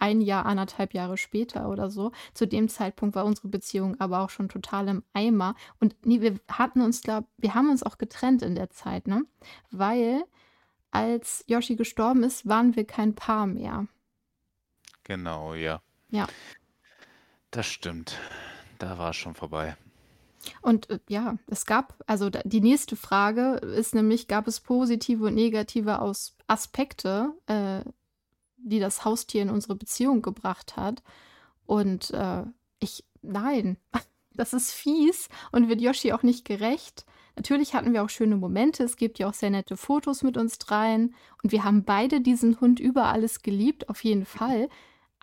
ein 0.01 0.21
Jahr, 0.21 0.47
anderthalb 0.47 0.95
Jahre 0.95 1.17
später 1.17 1.69
oder 1.69 1.91
so, 1.91 2.13
zu 2.33 2.47
dem 2.47 2.69
Zeitpunkt 2.69 3.15
war 3.15 3.25
unsere 3.25 3.49
Beziehung 3.49 4.01
aber 4.01 4.21
auch 4.21 4.31
schon 4.31 4.49
total 4.49 4.89
im 4.89 5.05
Eimer. 5.13 5.55
Und 5.79 5.95
nee, 6.05 6.21
wir 6.21 6.39
hatten 6.49 6.81
uns, 6.81 7.03
glaube 7.03 7.29
wir 7.39 7.55
haben 7.55 7.71
uns 7.71 7.83
auch 7.83 7.99
getrennt 7.99 8.43
in 8.43 8.55
der 8.55 8.71
Zeit, 8.71 9.07
ne? 9.07 9.25
Weil 9.71 10.25
als 10.91 11.45
Yoshi 11.49 11.77
gestorben 11.77 12.23
ist, 12.23 12.49
waren 12.49 12.77
wir 12.77 12.87
kein 12.87 13.15
Paar 13.15 13.47
mehr. 13.47 13.87
Genau, 15.05 15.55
ja. 15.55 15.81
Ja. 16.11 16.27
Das 17.51 17.67
stimmt. 17.67 18.19
Da 18.79 18.99
war 18.99 19.11
es 19.11 19.17
schon 19.17 19.35
vorbei. 19.35 19.77
Und 20.63 20.91
äh, 20.91 20.99
ja, 21.09 21.37
es 21.47 21.67
gab, 21.67 22.03
also 22.07 22.31
die 22.31 22.61
nächste 22.61 22.97
Frage 22.97 23.57
ist 23.57 23.95
nämlich, 23.95 24.29
gab 24.29 24.47
es 24.47 24.61
positive 24.61 25.27
und 25.27 25.35
negative 25.35 26.01
Aus 26.01 26.37
Aspekte, 26.47 27.33
äh, 27.47 27.81
die 28.57 28.81
das 28.81 29.05
Haustier 29.05 29.43
in 29.43 29.51
unsere 29.51 29.77
Beziehung 29.77 30.23
gebracht 30.23 30.77
hat? 30.77 31.03
Und 31.67 32.11
äh, 32.11 32.45
ich, 32.79 33.05
nein, 33.23 33.77
das 34.35 34.53
ist 34.53 34.73
fies 34.73 35.29
und 35.53 35.69
wird 35.69 35.81
Yoshi 35.81 36.13
auch 36.13 36.23
nicht 36.23 36.45
gerecht. 36.45 37.05
Natürlich 37.37 37.75
hatten 37.75 37.93
wir 37.93 38.05
auch 38.05 38.11
schöne 38.11 38.37
Momente. 38.37 38.85
Es 38.85 38.97
gibt 38.97 39.19
ja 39.19 39.29
auch 39.29 39.35
sehr 39.35 39.51
nette 39.51 39.77
Fotos 39.77 40.23
mit 40.23 40.37
uns 40.37 40.59
dreien. 40.59 41.15
Und 41.43 41.51
wir 41.53 41.65
haben 41.65 41.85
beide 41.85 42.21
diesen 42.21 42.61
Hund 42.61 42.79
über 42.79 43.07
alles 43.07 43.43
geliebt, 43.43 43.89
auf 43.89 44.05
jeden 44.05 44.25
Fall. 44.25 44.69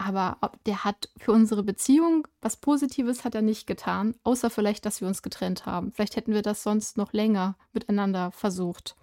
Aber 0.03 0.37
ob- 0.41 0.63
der 0.63 0.83
hat 0.83 1.09
für 1.17 1.31
unsere 1.31 1.61
Beziehung 1.61 2.27
was 2.41 2.57
Positives 2.57 3.23
hat 3.23 3.35
er 3.35 3.43
nicht 3.43 3.67
getan, 3.67 4.15
außer 4.23 4.49
vielleicht, 4.49 4.83
dass 4.87 4.99
wir 4.99 5.07
uns 5.07 5.21
getrennt 5.21 5.67
haben. 5.67 5.91
Vielleicht 5.91 6.15
hätten 6.15 6.33
wir 6.33 6.41
das 6.41 6.63
sonst 6.63 6.97
noch 6.97 7.13
länger 7.13 7.55
miteinander 7.71 8.31
versucht. 8.31 8.95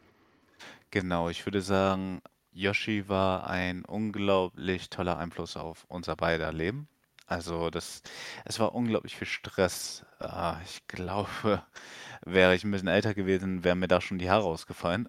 Genau, 0.91 1.29
ich 1.29 1.47
würde 1.47 1.61
sagen, 1.63 2.21
Yoshi 2.51 3.09
war 3.09 3.47
ein 3.49 3.85
unglaublich 3.85 4.91
toller 4.91 5.19
Einfluss 5.19 5.57
auf 5.57 5.85
unser 5.89 6.17
beider 6.17 6.53
Leben. 6.53 6.89
Also 7.27 7.71
das, 7.71 8.03
es 8.45 8.59
war 8.59 8.75
unglaublich 8.75 9.15
viel 9.17 9.27
Stress. 9.29 10.05
Ah, 10.19 10.57
ich 10.65 10.85
glaube, 10.89 11.63
wäre 12.25 12.57
ich 12.57 12.65
ein 12.65 12.73
bisschen 12.73 12.89
älter 12.89 13.15
gewesen, 13.15 13.63
wären 13.63 13.79
mir 13.79 13.87
da 13.89 14.01
schon 14.01 14.19
die 14.19 14.31
Haare 14.31 14.45
ausgefallen. 14.47 15.09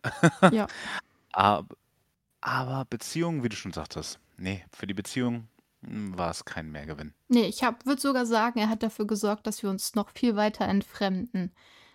Ja, 0.52 0.68
Aber, 1.32 1.66
aber 2.42 2.86
Beziehung, 2.90 3.44
wie 3.44 3.50
du 3.50 3.56
schon 3.56 3.74
sagtest, 3.74 4.20
nee, 4.38 4.66
für 4.72 4.88
die 4.88 4.94
Beziehung 4.94 5.48
war 5.82 6.32
es 6.32 6.46
kein 6.46 6.72
Mehrgewinn. 6.72 7.14
nee, 7.30 7.46
ich 7.46 7.62
würde 7.62 8.02
sogar 8.02 8.26
sagen, 8.26 8.60
er 8.60 8.70
hat 8.70 8.84
dafür 8.84 9.08
gesorgt, 9.08 9.48
dass 9.48 9.64
wir 9.64 9.70
uns 9.70 9.96
noch 9.96 10.10
viel 10.10 10.36
weiter 10.36 10.66
entfremden. 10.66 11.54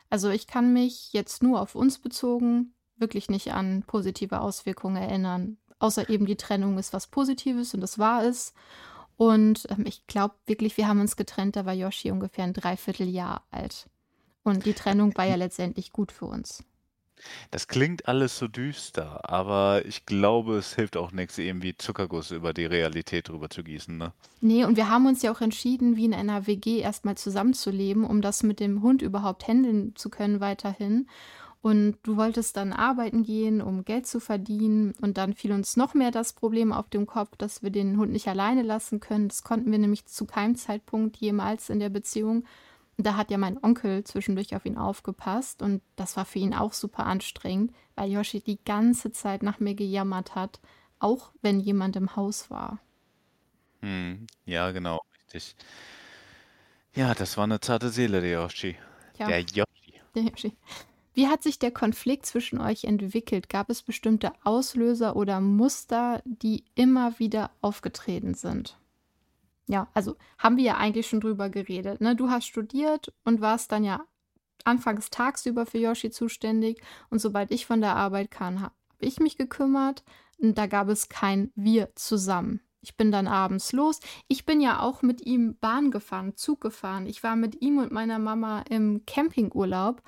Also 0.08 0.30
ich 0.30 0.46
kann 0.46 0.72
mich 0.72 1.12
jetzt 1.12 1.42
nur 1.42 1.60
auf 1.60 1.74
uns 1.74 1.98
bezogen 1.98 2.74
wirklich 2.96 3.28
nicht 3.28 3.52
an 3.52 3.82
positive 3.86 4.40
Auswirkungen 4.40 4.96
erinnern. 4.96 5.58
Außer 5.78 6.08
eben 6.08 6.26
die 6.26 6.36
Trennung 6.36 6.78
ist 6.78 6.92
was 6.92 7.08
Positives 7.08 7.74
und 7.74 7.80
das 7.80 7.98
war 7.98 8.24
es. 8.24 8.54
Und 9.16 9.66
ähm, 9.70 9.84
ich 9.86 10.06
glaube 10.06 10.34
wirklich, 10.46 10.76
wir 10.76 10.88
haben 10.88 11.00
uns 11.00 11.16
getrennt, 11.16 11.56
da 11.56 11.66
war 11.66 11.72
Yoshi 11.72 12.10
ungefähr 12.10 12.44
ein 12.44 12.52
Dreivierteljahr 12.52 13.44
alt. 13.50 13.88
Und 14.42 14.66
die 14.66 14.74
Trennung 14.74 15.16
war 15.16 15.24
ja 15.24 15.34
letztendlich 15.36 15.92
gut 15.92 16.12
für 16.12 16.26
uns. 16.26 16.64
Das 17.50 17.68
klingt 17.68 18.08
alles 18.08 18.38
so 18.38 18.48
düster, 18.48 19.28
aber 19.28 19.84
ich 19.86 20.06
glaube, 20.06 20.56
es 20.56 20.74
hilft 20.74 20.96
auch 20.96 21.12
nichts, 21.12 21.38
irgendwie 21.38 21.76
Zuckerguss 21.76 22.30
über 22.30 22.52
die 22.52 22.66
Realität 22.66 23.28
drüber 23.28 23.50
zu 23.50 23.62
gießen, 23.62 23.96
ne? 23.96 24.12
Nee, 24.40 24.64
und 24.64 24.76
wir 24.76 24.90
haben 24.90 25.06
uns 25.06 25.22
ja 25.22 25.32
auch 25.32 25.40
entschieden, 25.40 25.96
wie 25.96 26.04
in 26.04 26.14
einer 26.14 26.46
WG 26.46 26.80
erstmal 26.80 27.16
zusammenzuleben, 27.16 28.04
um 28.04 28.20
das 28.20 28.42
mit 28.42 28.60
dem 28.60 28.82
Hund 28.82 29.02
überhaupt 29.02 29.48
handeln 29.48 29.92
zu 29.96 30.10
können 30.10 30.40
weiterhin. 30.40 31.06
Und 31.64 31.96
du 32.02 32.18
wolltest 32.18 32.58
dann 32.58 32.74
arbeiten 32.74 33.22
gehen, 33.22 33.62
um 33.62 33.86
Geld 33.86 34.06
zu 34.06 34.20
verdienen. 34.20 34.92
Und 35.00 35.16
dann 35.16 35.32
fiel 35.32 35.50
uns 35.50 35.78
noch 35.78 35.94
mehr 35.94 36.10
das 36.10 36.34
Problem 36.34 36.74
auf 36.74 36.90
den 36.90 37.06
Kopf, 37.06 37.36
dass 37.38 37.62
wir 37.62 37.70
den 37.70 37.96
Hund 37.96 38.12
nicht 38.12 38.28
alleine 38.28 38.60
lassen 38.60 39.00
können. 39.00 39.28
Das 39.28 39.44
konnten 39.44 39.72
wir 39.72 39.78
nämlich 39.78 40.04
zu 40.04 40.26
keinem 40.26 40.56
Zeitpunkt 40.56 41.16
jemals 41.16 41.70
in 41.70 41.78
der 41.80 41.88
Beziehung. 41.88 42.44
Da 42.96 43.16
hat 43.16 43.30
ja 43.30 43.38
mein 43.38 43.62
Onkel 43.62 44.04
zwischendurch 44.04 44.54
auf 44.54 44.64
ihn 44.66 44.78
aufgepasst. 44.78 45.62
Und 45.62 45.82
das 45.96 46.16
war 46.16 46.24
für 46.24 46.38
ihn 46.38 46.54
auch 46.54 46.72
super 46.72 47.06
anstrengend, 47.06 47.72
weil 47.96 48.10
Yoshi 48.10 48.40
die 48.40 48.58
ganze 48.64 49.12
Zeit 49.12 49.42
nach 49.42 49.58
mir 49.60 49.74
gejammert 49.74 50.34
hat, 50.34 50.60
auch 50.98 51.32
wenn 51.42 51.60
jemand 51.60 51.96
im 51.96 52.14
Haus 52.16 52.50
war. 52.50 52.78
Hm, 53.80 54.26
ja, 54.46 54.70
genau, 54.70 55.02
richtig. 55.16 55.56
Ja, 56.94 57.14
das 57.14 57.36
war 57.36 57.44
eine 57.44 57.60
zarte 57.60 57.90
Seele, 57.90 58.20
der 58.20 58.30
Yoshi. 58.30 58.76
Ja, 59.18 59.26
Der 59.26 59.40
Yoshi. 59.40 60.00
der 60.14 60.22
Yoshi. 60.22 60.56
Wie 61.12 61.28
hat 61.28 61.42
sich 61.42 61.58
der 61.60 61.70
Konflikt 61.70 62.26
zwischen 62.26 62.60
euch 62.60 62.84
entwickelt? 62.84 63.48
Gab 63.48 63.70
es 63.70 63.82
bestimmte 63.82 64.32
Auslöser 64.42 65.14
oder 65.14 65.40
Muster, 65.40 66.22
die 66.24 66.64
immer 66.74 67.18
wieder 67.20 67.50
aufgetreten 67.60 68.34
sind? 68.34 68.76
Ja, 69.66 69.88
also 69.94 70.16
haben 70.38 70.56
wir 70.56 70.64
ja 70.64 70.76
eigentlich 70.76 71.06
schon 71.06 71.20
drüber 71.20 71.48
geredet. 71.48 72.00
Ne? 72.00 72.14
Du 72.16 72.30
hast 72.30 72.46
studiert 72.46 73.12
und 73.24 73.40
warst 73.40 73.72
dann 73.72 73.84
ja 73.84 74.04
anfangs 74.64 75.10
tagsüber 75.10 75.66
für 75.66 75.78
Yoshi 75.78 76.10
zuständig 76.10 76.82
und 77.10 77.18
sobald 77.18 77.50
ich 77.50 77.66
von 77.66 77.80
der 77.80 77.96
Arbeit 77.96 78.30
kam, 78.30 78.60
habe 78.60 78.74
ich 78.98 79.20
mich 79.20 79.36
gekümmert 79.36 80.04
und 80.38 80.58
da 80.58 80.66
gab 80.66 80.88
es 80.88 81.08
kein 81.08 81.50
Wir 81.54 81.94
zusammen. 81.94 82.60
Ich 82.80 82.96
bin 82.98 83.10
dann 83.10 83.26
abends 83.26 83.72
los. 83.72 84.00
Ich 84.28 84.44
bin 84.44 84.60
ja 84.60 84.80
auch 84.80 85.00
mit 85.00 85.24
ihm 85.24 85.56
Bahn 85.58 85.90
gefahren, 85.90 86.36
Zug 86.36 86.60
gefahren. 86.60 87.06
Ich 87.06 87.22
war 87.22 87.34
mit 87.34 87.62
ihm 87.62 87.78
und 87.78 87.92
meiner 87.92 88.18
Mama 88.18 88.62
im 88.68 89.06
Campingurlaub 89.06 90.02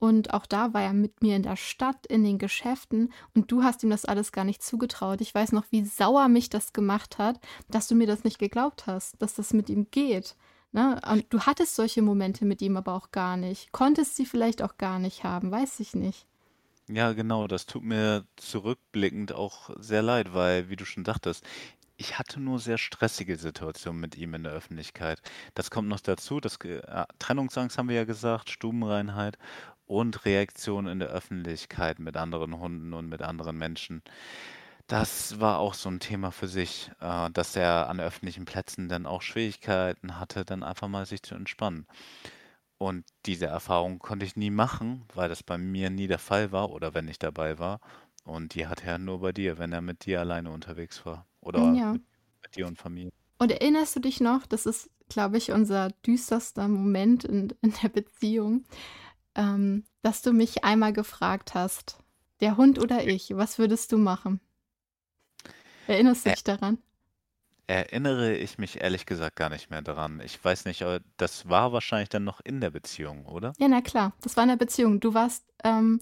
und 0.00 0.32
auch 0.32 0.46
da 0.46 0.72
war 0.72 0.82
er 0.82 0.94
mit 0.94 1.22
mir 1.22 1.36
in 1.36 1.42
der 1.42 1.56
Stadt, 1.56 2.06
in 2.06 2.24
den 2.24 2.38
Geschäften 2.38 3.12
und 3.34 3.52
du 3.52 3.62
hast 3.62 3.84
ihm 3.84 3.90
das 3.90 4.06
alles 4.06 4.32
gar 4.32 4.44
nicht 4.44 4.62
zugetraut. 4.62 5.20
Ich 5.20 5.34
weiß 5.34 5.52
noch, 5.52 5.66
wie 5.70 5.84
sauer 5.84 6.28
mich 6.28 6.48
das 6.48 6.72
gemacht 6.72 7.18
hat, 7.18 7.38
dass 7.68 7.86
du 7.86 7.94
mir 7.94 8.06
das 8.06 8.24
nicht 8.24 8.38
geglaubt 8.38 8.86
hast, 8.86 9.20
dass 9.20 9.34
das 9.34 9.52
mit 9.52 9.68
ihm 9.68 9.88
geht. 9.90 10.36
Ne? 10.72 10.98
Und 11.06 11.26
du 11.28 11.40
hattest 11.40 11.76
solche 11.76 12.00
Momente 12.00 12.46
mit 12.46 12.62
ihm 12.62 12.78
aber 12.78 12.94
auch 12.94 13.12
gar 13.12 13.36
nicht. 13.36 13.72
Konntest 13.72 14.16
sie 14.16 14.24
vielleicht 14.24 14.62
auch 14.62 14.78
gar 14.78 14.98
nicht 14.98 15.22
haben, 15.22 15.50
weiß 15.50 15.80
ich 15.80 15.94
nicht. 15.94 16.26
Ja, 16.88 17.12
genau, 17.12 17.46
das 17.46 17.66
tut 17.66 17.84
mir 17.84 18.24
zurückblickend 18.36 19.32
auch 19.32 19.70
sehr 19.78 20.02
leid, 20.02 20.32
weil, 20.32 20.70
wie 20.70 20.76
du 20.76 20.86
schon 20.86 21.04
dachtest, 21.04 21.44
ich 21.98 22.18
hatte 22.18 22.40
nur 22.40 22.58
sehr 22.58 22.78
stressige 22.78 23.36
Situationen 23.36 24.00
mit 24.00 24.16
ihm 24.16 24.32
in 24.32 24.44
der 24.44 24.52
Öffentlichkeit. 24.52 25.20
Das 25.54 25.70
kommt 25.70 25.88
noch 25.88 26.00
dazu, 26.00 26.40
das 26.40 26.56
äh, 26.64 27.04
Trennungsangst 27.18 27.76
haben 27.76 27.90
wir 27.90 27.96
ja 27.96 28.04
gesagt, 28.04 28.48
Stubenreinheit 28.48 29.36
und 29.90 30.24
Reaktion 30.24 30.86
in 30.86 31.00
der 31.00 31.08
Öffentlichkeit 31.08 31.98
mit 31.98 32.16
anderen 32.16 32.58
Hunden 32.60 32.94
und 32.94 33.08
mit 33.08 33.22
anderen 33.22 33.58
Menschen. 33.58 34.02
Das 34.88 35.40
war 35.40 35.58
auch 35.60 35.74
so 35.74 35.88
ein 35.90 36.00
Thema 36.00 36.32
für 36.32 36.48
sich, 36.48 36.90
äh, 37.00 37.30
dass 37.30 37.56
er 37.56 37.88
an 37.88 38.00
öffentlichen 38.00 38.44
Plätzen 38.46 38.88
dann 38.88 39.06
auch 39.06 39.22
Schwierigkeiten 39.22 40.18
hatte, 40.20 40.44
dann 40.44 40.62
einfach 40.64 40.88
mal 40.88 41.06
sich 41.06 41.22
zu 41.22 41.34
entspannen. 41.34 41.86
Und 42.78 43.04
diese 43.26 43.46
Erfahrung 43.46 43.98
konnte 44.00 44.26
ich 44.26 44.36
nie 44.36 44.50
machen, 44.50 45.04
weil 45.14 45.28
das 45.28 45.42
bei 45.42 45.58
mir 45.58 45.90
nie 45.90 46.06
der 46.08 46.18
Fall 46.18 46.52
war 46.52 46.70
oder 46.70 46.94
wenn 46.94 47.08
ich 47.08 47.18
dabei 47.18 47.58
war. 47.58 47.80
Und 48.24 48.54
die 48.54 48.66
hat 48.66 48.84
er 48.84 48.98
nur 48.98 49.20
bei 49.20 49.32
dir, 49.32 49.58
wenn 49.58 49.72
er 49.72 49.82
mit 49.82 50.06
dir 50.06 50.20
alleine 50.20 50.50
unterwegs 50.50 51.06
war 51.06 51.26
oder 51.40 51.78
Ja. 51.78 51.92
mit, 51.92 52.02
mit 52.42 52.56
dir 52.56 52.66
und 52.66 52.78
Familie. 52.78 53.12
Und 53.38 53.50
erinnerst 53.52 53.96
du 53.96 54.00
dich 54.00 54.20
noch, 54.20 54.46
das 54.46 54.66
ist, 54.66 54.90
glaube 55.08 55.38
ich, 55.38 55.50
unser 55.52 55.90
düsterster 56.06 56.68
Moment 56.68 57.24
in, 57.24 57.52
in 57.62 57.72
der 57.82 57.88
Beziehung, 57.88 58.64
ähm, 59.34 59.84
dass 60.02 60.22
du 60.22 60.32
mich 60.32 60.64
einmal 60.64 60.92
gefragt 60.92 61.54
hast, 61.54 61.98
der 62.40 62.56
Hund 62.56 62.78
oder 62.78 63.06
ich, 63.06 63.36
was 63.36 63.58
würdest 63.58 63.92
du 63.92 63.98
machen? 63.98 64.40
Erinnerst 65.86 66.26
du 66.26 66.30
dich 66.30 66.44
daran? 66.44 66.78
erinnere 67.70 68.36
ich 68.36 68.58
mich 68.58 68.80
ehrlich 68.80 69.06
gesagt 69.06 69.36
gar 69.36 69.48
nicht 69.48 69.70
mehr 69.70 69.80
daran. 69.80 70.20
Ich 70.24 70.44
weiß 70.44 70.64
nicht, 70.64 70.82
aber 70.82 71.00
das 71.16 71.48
war 71.48 71.72
wahrscheinlich 71.72 72.08
dann 72.08 72.24
noch 72.24 72.40
in 72.40 72.60
der 72.60 72.70
Beziehung, 72.70 73.26
oder? 73.26 73.52
Ja, 73.58 73.68
na 73.68 73.80
klar, 73.80 74.12
das 74.22 74.36
war 74.36 74.42
in 74.42 74.48
der 74.48 74.56
Beziehung. 74.56 74.98
Du 74.98 75.14
warst 75.14 75.44
ähm, 75.62 76.00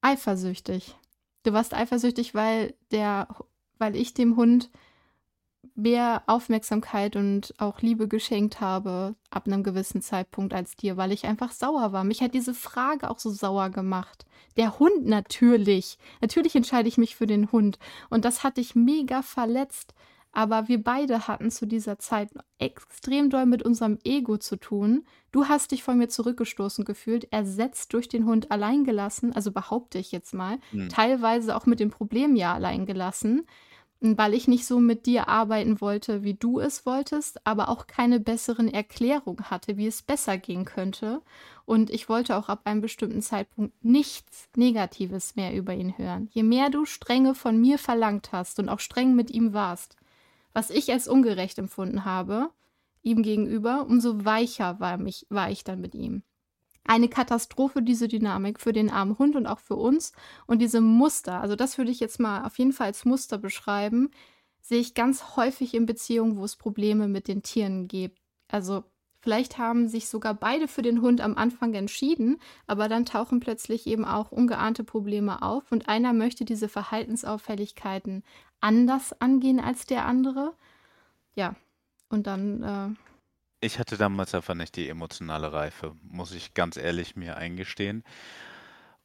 eifersüchtig. 0.00 0.96
Du 1.42 1.52
warst 1.52 1.74
eifersüchtig, 1.74 2.34
weil 2.34 2.74
der, 2.90 3.28
weil 3.76 3.96
ich 3.96 4.14
dem 4.14 4.36
Hund 4.36 4.70
mehr 5.78 6.22
Aufmerksamkeit 6.26 7.14
und 7.16 7.54
auch 7.58 7.80
Liebe 7.80 8.08
geschenkt 8.08 8.60
habe 8.60 9.14
ab 9.30 9.46
einem 9.46 9.62
gewissen 9.62 10.02
Zeitpunkt 10.02 10.52
als 10.52 10.74
dir, 10.76 10.96
weil 10.96 11.12
ich 11.12 11.24
einfach 11.24 11.52
sauer 11.52 11.92
war. 11.92 12.02
Mich 12.04 12.20
hat 12.20 12.34
diese 12.34 12.52
Frage 12.54 13.08
auch 13.08 13.18
so 13.20 13.30
sauer 13.30 13.70
gemacht. 13.70 14.26
Der 14.56 14.78
Hund 14.80 15.06
natürlich. 15.06 15.96
Natürlich 16.20 16.56
entscheide 16.56 16.88
ich 16.88 16.98
mich 16.98 17.14
für 17.14 17.28
den 17.28 17.52
Hund. 17.52 17.78
Und 18.10 18.24
das 18.24 18.42
hat 18.42 18.56
dich 18.56 18.74
mega 18.74 19.22
verletzt. 19.22 19.94
Aber 20.32 20.68
wir 20.68 20.82
beide 20.82 21.26
hatten 21.26 21.50
zu 21.50 21.64
dieser 21.66 21.98
Zeit 21.98 22.30
extrem 22.58 23.30
doll 23.30 23.46
mit 23.46 23.62
unserem 23.62 23.98
Ego 24.04 24.36
zu 24.36 24.56
tun. 24.56 25.06
Du 25.32 25.46
hast 25.46 25.70
dich 25.70 25.82
von 25.82 25.96
mir 25.96 26.08
zurückgestoßen 26.08 26.84
gefühlt, 26.84 27.32
ersetzt 27.32 27.92
durch 27.94 28.08
den 28.08 28.26
Hund 28.26 28.50
alleingelassen, 28.50 29.32
also 29.32 29.52
behaupte 29.52 29.98
ich 29.98 30.12
jetzt 30.12 30.34
mal, 30.34 30.58
Hm. 30.70 30.88
teilweise 30.90 31.56
auch 31.56 31.66
mit 31.66 31.80
dem 31.80 31.90
Problem 31.90 32.36
ja 32.36 32.52
alleingelassen 32.54 33.46
weil 34.00 34.34
ich 34.34 34.46
nicht 34.46 34.64
so 34.64 34.78
mit 34.78 35.06
dir 35.06 35.28
arbeiten 35.28 35.80
wollte, 35.80 36.22
wie 36.22 36.34
du 36.34 36.60
es 36.60 36.86
wolltest, 36.86 37.44
aber 37.44 37.68
auch 37.68 37.86
keine 37.86 38.20
besseren 38.20 38.68
Erklärungen 38.68 39.50
hatte, 39.50 39.76
wie 39.76 39.86
es 39.86 40.02
besser 40.02 40.38
gehen 40.38 40.64
könnte. 40.64 41.20
Und 41.64 41.90
ich 41.90 42.08
wollte 42.08 42.36
auch 42.36 42.48
ab 42.48 42.60
einem 42.64 42.80
bestimmten 42.80 43.22
Zeitpunkt 43.22 43.72
nichts 43.84 44.48
Negatives 44.56 45.34
mehr 45.34 45.54
über 45.54 45.74
ihn 45.74 45.98
hören. 45.98 46.28
Je 46.32 46.44
mehr 46.44 46.70
du 46.70 46.84
strenge 46.84 47.34
von 47.34 47.60
mir 47.60 47.78
verlangt 47.78 48.30
hast 48.32 48.60
und 48.60 48.68
auch 48.68 48.80
streng 48.80 49.16
mit 49.16 49.30
ihm 49.30 49.52
warst, 49.52 49.96
was 50.52 50.70
ich 50.70 50.92
als 50.92 51.08
ungerecht 51.08 51.58
empfunden 51.58 52.04
habe, 52.04 52.50
ihm 53.02 53.22
gegenüber, 53.22 53.84
umso 53.86 54.24
weicher 54.24 54.78
war, 54.80 54.96
mich, 54.96 55.26
war 55.28 55.50
ich 55.50 55.64
dann 55.64 55.80
mit 55.80 55.94
ihm 55.94 56.22
eine 56.88 57.08
Katastrophe, 57.08 57.82
diese 57.82 58.08
Dynamik 58.08 58.58
für 58.58 58.72
den 58.72 58.90
armen 58.90 59.18
Hund 59.18 59.36
und 59.36 59.46
auch 59.46 59.60
für 59.60 59.76
uns. 59.76 60.12
Und 60.46 60.60
diese 60.60 60.80
Muster, 60.80 61.40
also 61.40 61.54
das 61.54 61.76
würde 61.76 61.90
ich 61.90 62.00
jetzt 62.00 62.18
mal 62.18 62.44
auf 62.44 62.58
jeden 62.58 62.72
Fall 62.72 62.86
als 62.86 63.04
Muster 63.04 63.36
beschreiben, 63.36 64.10
sehe 64.62 64.80
ich 64.80 64.94
ganz 64.94 65.36
häufig 65.36 65.74
in 65.74 65.86
Beziehungen, 65.86 66.38
wo 66.38 66.44
es 66.44 66.56
Probleme 66.56 67.06
mit 67.06 67.28
den 67.28 67.42
Tieren 67.42 67.88
gibt. 67.88 68.18
Also 68.48 68.84
vielleicht 69.20 69.58
haben 69.58 69.88
sich 69.88 70.08
sogar 70.08 70.32
beide 70.32 70.66
für 70.66 70.80
den 70.80 71.02
Hund 71.02 71.20
am 71.20 71.36
Anfang 71.36 71.74
entschieden, 71.74 72.38
aber 72.66 72.88
dann 72.88 73.04
tauchen 73.04 73.40
plötzlich 73.40 73.86
eben 73.86 74.06
auch 74.06 74.32
ungeahnte 74.32 74.82
Probleme 74.82 75.42
auf 75.42 75.70
und 75.70 75.90
einer 75.90 76.14
möchte 76.14 76.46
diese 76.46 76.70
Verhaltensauffälligkeiten 76.70 78.24
anders 78.60 79.20
angehen 79.20 79.60
als 79.60 79.84
der 79.84 80.06
andere. 80.06 80.54
Ja, 81.34 81.54
und 82.08 82.26
dann 82.26 82.62
äh, 82.62 83.07
Ich 83.60 83.78
hatte 83.78 83.96
damals 83.96 84.34
einfach 84.34 84.54
nicht 84.54 84.74
die 84.76 84.88
emotionale 84.88 85.52
Reife, 85.52 85.94
muss 86.02 86.32
ich 86.32 86.54
ganz 86.54 86.76
ehrlich 86.76 87.14
mir 87.16 87.36
eingestehen. 87.36 88.04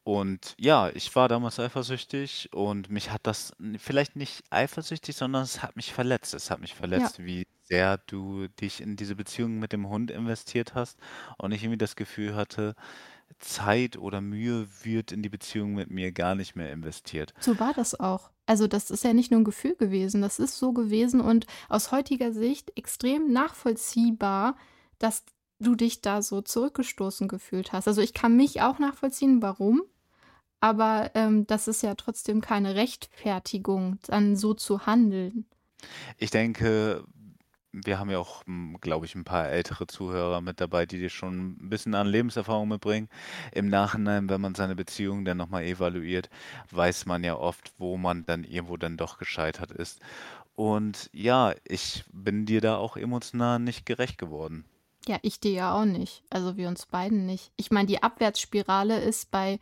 Und 0.06 0.56
ja, 0.60 0.90
ich 0.90 1.16
war 1.16 1.30
damals 1.30 1.60
eifersüchtig 1.60 2.50
und 2.52 2.90
mich 2.90 3.10
hat 3.10 3.22
das 3.26 3.52
n- 3.60 3.80
vielleicht 3.80 4.18
nicht 4.18 4.44
eifersüchtig, 4.50 5.16
sondern 5.16 5.44
es 5.44 5.64
hat 5.64 5.78
mich 5.78 5.94
verletzt. 5.94 6.34
Es 6.34 6.52
hat 6.52 6.60
mich 6.60 6.76
ja, 6.92 7.10
verletzt, 7.10 7.20
wie 7.24 7.48
sehr 7.62 7.98
du 8.08 8.50
dich 8.50 8.82
in 8.82 8.98
diese 8.98 9.16
Beziehung 9.16 9.60
mit 9.60 9.72
dem 9.72 9.88
Hund 9.88 10.12
investiert 10.12 10.76
hast 10.76 11.00
und 11.38 11.54
ich 11.54 11.64
irgendwie 11.64 11.78
das 11.78 11.96
Gefühl 11.96 12.36
hatte, 12.36 12.76
Zeit 13.40 13.98
oder 13.98 14.22
Mühe 14.22 14.68
wird 14.84 15.12
in 15.12 15.22
die 15.22 15.30
Beziehung 15.30 15.74
mit 15.74 15.90
mir 15.90 16.12
gar 16.12 16.36
nicht 16.36 16.56
mehr 16.56 16.72
investiert. 16.72 17.34
so 17.40 17.60
war 17.60 17.74
das 17.74 18.00
auch. 18.00 18.32
Also 18.46 18.68
das 18.68 18.92
ist 18.92 19.04
ja 19.04 19.14
nicht 19.14 19.32
nur 19.32 19.40
ein 19.40 19.46
Gefühl 19.46 19.76
gewesen, 19.76 20.22
das 20.22 20.40
ist 20.40 20.58
so 20.58 20.74
gewesen 20.74 21.22
und 21.22 21.48
aus 21.70 21.92
heutiger 21.92 22.34
Sicht 22.34 22.78
extrem 22.78 23.32
nachvollziehbar, 23.32 24.58
dass 25.00 25.24
du 25.60 25.76
dich 25.76 26.02
da 26.02 26.22
so 26.22 26.42
zurückgestoßen 26.42 27.28
gefühlt 27.28 27.72
hast. 27.72 27.88
Also 27.88 28.02
ich 28.02 28.14
kann 28.14 28.36
mich 28.36 28.62
auch 28.62 28.80
nachvollziehen, 28.80 29.42
warum, 29.42 29.82
aber 30.60 31.12
ähm, 31.14 31.48
das 31.48 31.68
ist 31.68 31.84
ja 31.84 31.96
trotzdem 31.96 32.42
keine 32.42 32.76
Rechtfertigung, 32.76 34.00
dann 34.08 34.36
so 34.36 34.54
zu 34.54 34.86
handeln. 34.86 35.46
Ich 36.18 36.32
denke, 36.32 37.04
wir 37.74 38.00
haben 38.00 38.12
ja 38.12 38.20
auch, 38.20 38.44
glaube 38.82 39.06
ich, 39.06 39.16
ein 39.16 39.24
paar 39.24 39.50
ältere 39.50 39.88
Zuhörer 39.88 40.42
mit 40.42 40.62
dabei, 40.62 40.86
die 40.86 41.00
dir 41.00 41.10
schon 41.10 41.58
ein 41.60 41.70
bisschen 41.70 41.96
an 41.96 42.08
Lebenserfahrung 42.08 42.70
mitbringen. 42.70 43.10
Im 43.52 43.68
Nachhinein, 43.68 44.30
wenn 44.30 44.40
man 44.40 44.56
seine 44.56 44.76
Beziehung 44.76 45.26
dann 45.26 45.38
nochmal 45.38 45.64
evaluiert, 45.64 46.30
weiß 46.72 47.08
man 47.08 47.24
ja 47.24 47.36
oft, 47.36 47.74
wo 47.80 47.98
man 47.98 48.26
dann 48.26 48.44
irgendwo 48.44 48.78
dann 48.78 48.96
doch 48.96 49.18
gescheitert 49.18 49.72
ist. 49.72 50.00
Und 50.56 51.10
ja, 51.14 51.54
ich 51.64 52.06
bin 52.14 52.46
dir 52.46 52.62
da 52.62 52.78
auch 52.78 52.96
emotional 52.96 53.60
nicht 53.60 53.88
gerecht 53.88 54.20
geworden. 54.20 54.66
Ja, 55.08 55.18
ich 55.24 55.40
dir 55.40 55.52
ja 55.52 55.74
auch 55.74 55.86
nicht. 55.86 56.24
Also 56.30 56.56
wir 56.56 56.70
uns 56.70 56.86
beiden 56.86 57.26
nicht. 57.26 57.52
Ich 57.58 57.72
meine, 57.72 57.88
die 57.88 58.04
Abwärtsspirale 58.04 59.00
ist 59.00 59.32
bei 59.32 59.60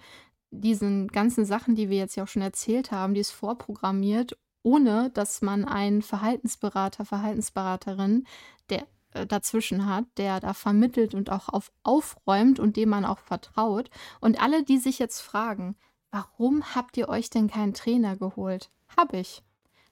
diesen 0.51 1.07
ganzen 1.07 1.45
Sachen, 1.45 1.75
die 1.75 1.89
wir 1.89 1.97
jetzt 1.97 2.15
ja 2.15 2.23
auch 2.23 2.27
schon 2.27 2.41
erzählt 2.41 2.91
haben, 2.91 3.13
die 3.13 3.21
ist 3.21 3.31
vorprogrammiert, 3.31 4.37
ohne 4.63 5.09
dass 5.11 5.41
man 5.41 5.65
einen 5.65 6.01
Verhaltensberater, 6.01 7.05
Verhaltensberaterin, 7.05 8.25
der 8.69 8.87
äh, 9.13 9.25
dazwischen 9.25 9.87
hat, 9.87 10.05
der 10.17 10.39
da 10.39 10.53
vermittelt 10.53 11.13
und 11.13 11.29
auch 11.29 11.49
auf, 11.49 11.71
aufräumt 11.83 12.59
und 12.59 12.77
dem 12.77 12.89
man 12.89 13.05
auch 13.05 13.19
vertraut. 13.19 13.89
Und 14.19 14.41
alle, 14.41 14.63
die 14.63 14.77
sich 14.77 14.99
jetzt 14.99 15.19
fragen, 15.19 15.75
warum 16.11 16.75
habt 16.75 16.97
ihr 16.97 17.09
euch 17.09 17.29
denn 17.29 17.49
keinen 17.49 17.73
Trainer 17.73 18.15
geholt? 18.15 18.69
Hab 18.95 19.13
ich. 19.13 19.43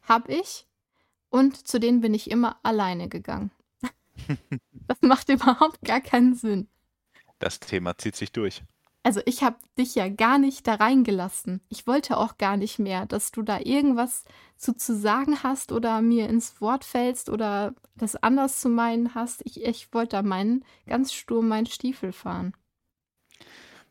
Hab 0.07 0.29
ich. 0.29 0.67
Und 1.29 1.67
zu 1.67 1.79
denen 1.79 2.01
bin 2.01 2.13
ich 2.13 2.31
immer 2.31 2.57
alleine 2.63 3.09
gegangen. 3.09 3.51
Das 4.87 5.03
macht 5.03 5.29
überhaupt 5.29 5.83
gar 5.83 6.01
keinen 6.01 6.33
Sinn. 6.33 6.67
Das 7.37 7.59
Thema 7.59 7.95
zieht 7.99 8.15
sich 8.15 8.31
durch. 8.31 8.63
Also 9.03 9.21
ich 9.25 9.43
habe 9.43 9.57
dich 9.77 9.95
ja 9.95 10.09
gar 10.09 10.37
nicht 10.37 10.67
da 10.67 10.75
reingelassen. 10.75 11.61
Ich 11.69 11.87
wollte 11.87 12.17
auch 12.17 12.37
gar 12.37 12.57
nicht 12.57 12.79
mehr, 12.79 13.05
dass 13.05 13.31
du 13.31 13.41
da 13.41 13.59
irgendwas 13.59 14.23
zu, 14.57 14.73
zu 14.75 14.95
sagen 14.95 15.41
hast 15.43 15.71
oder 15.71 16.01
mir 16.01 16.27
ins 16.29 16.59
Wort 16.61 16.83
fällst 16.85 17.29
oder 17.29 17.73
das 17.95 18.15
anders 18.17 18.59
zu 18.59 18.69
meinen 18.69 19.15
hast. 19.15 19.41
Ich, 19.45 19.63
ich 19.63 19.93
wollte 19.93 20.17
da 20.17 20.21
meinen 20.21 20.65
ganz 20.85 21.13
stur 21.13 21.41
meinen 21.41 21.65
Stiefel 21.67 22.11
fahren. 22.11 22.53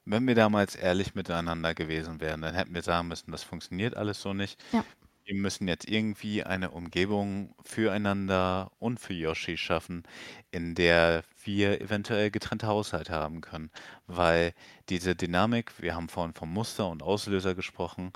wenn 0.04 0.26
wir 0.26 0.34
damals 0.34 0.74
ehrlich 0.74 1.14
miteinander 1.14 1.74
gewesen 1.74 2.20
wären, 2.20 2.40
dann 2.42 2.54
hätten 2.54 2.74
wir 2.74 2.82
sagen 2.82 3.08
müssen, 3.08 3.30
das 3.32 3.42
funktioniert 3.44 3.96
alles 3.96 4.20
so 4.22 4.32
nicht. 4.34 4.62
Ja. 4.72 4.84
Wir 5.24 5.34
müssen 5.34 5.68
jetzt 5.68 5.86
irgendwie 5.88 6.42
eine 6.42 6.70
Umgebung 6.70 7.54
füreinander 7.62 8.72
und 8.78 8.98
für 8.98 9.12
Yoshi 9.12 9.58
schaffen, 9.58 10.04
in 10.50 10.74
der 10.74 11.22
wir 11.48 11.80
eventuell 11.80 12.30
getrennte 12.30 12.66
Haushalte 12.68 13.12
haben 13.14 13.40
können. 13.40 13.70
Weil 14.06 14.52
diese 14.90 15.16
Dynamik, 15.16 15.72
wir 15.80 15.94
haben 15.96 16.08
vorhin 16.08 16.34
vom 16.34 16.52
Muster 16.52 16.88
und 16.88 17.02
Auslöser 17.02 17.54
gesprochen, 17.54 18.12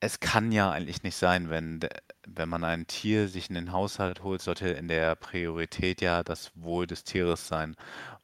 es 0.00 0.20
kann 0.20 0.52
ja 0.52 0.70
eigentlich 0.70 1.02
nicht 1.02 1.16
sein, 1.16 1.50
wenn, 1.50 1.80
wenn 2.26 2.48
man 2.48 2.64
ein 2.64 2.86
Tier 2.86 3.28
sich 3.28 3.50
in 3.50 3.54
den 3.56 3.72
Haushalt 3.72 4.22
holt, 4.22 4.40
sollte 4.42 4.68
in 4.70 4.88
der 4.88 5.14
Priorität 5.16 6.00
ja 6.00 6.22
das 6.22 6.52
Wohl 6.54 6.86
des 6.86 7.04
Tieres 7.04 7.48
sein. 7.48 7.76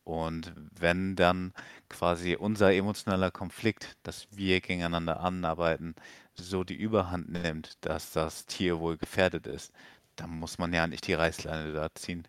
Und 0.04 0.54
wenn 0.78 1.16
dann 1.16 1.52
quasi 1.88 2.36
unser 2.36 2.72
emotionaler 2.72 3.30
Konflikt, 3.30 3.96
dass 4.04 4.28
wir 4.30 4.60
gegeneinander 4.60 5.20
anarbeiten, 5.20 5.94
so 6.34 6.64
die 6.64 6.76
Überhand 6.76 7.28
nimmt, 7.30 7.76
dass 7.82 8.12
das 8.12 8.46
Tier 8.46 8.78
wohl 8.80 8.96
gefährdet 8.96 9.46
ist, 9.46 9.72
dann 10.16 10.30
muss 10.30 10.58
man 10.58 10.72
ja 10.72 10.86
nicht 10.86 11.06
die 11.06 11.14
Reißleine 11.14 11.72
da 11.72 11.94
ziehen. 11.94 12.26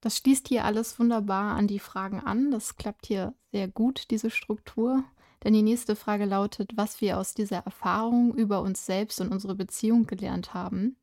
Das 0.00 0.16
schließt 0.16 0.48
hier 0.48 0.64
alles 0.64 0.98
wunderbar 0.98 1.56
an 1.56 1.66
die 1.66 1.78
Fragen 1.78 2.20
an. 2.20 2.50
Das 2.50 2.76
klappt 2.76 3.06
hier 3.06 3.34
sehr 3.52 3.68
gut, 3.68 4.10
diese 4.10 4.30
Struktur. 4.30 5.04
Denn 5.44 5.54
die 5.54 5.62
nächste 5.62 5.96
Frage 5.96 6.24
lautet, 6.24 6.72
was 6.76 7.00
wir 7.00 7.18
aus 7.18 7.34
dieser 7.34 7.58
Erfahrung 7.58 8.34
über 8.34 8.60
uns 8.60 8.84
selbst 8.84 9.20
und 9.20 9.32
unsere 9.32 9.54
Beziehung 9.54 10.06
gelernt 10.06 10.54
haben. 10.54 10.96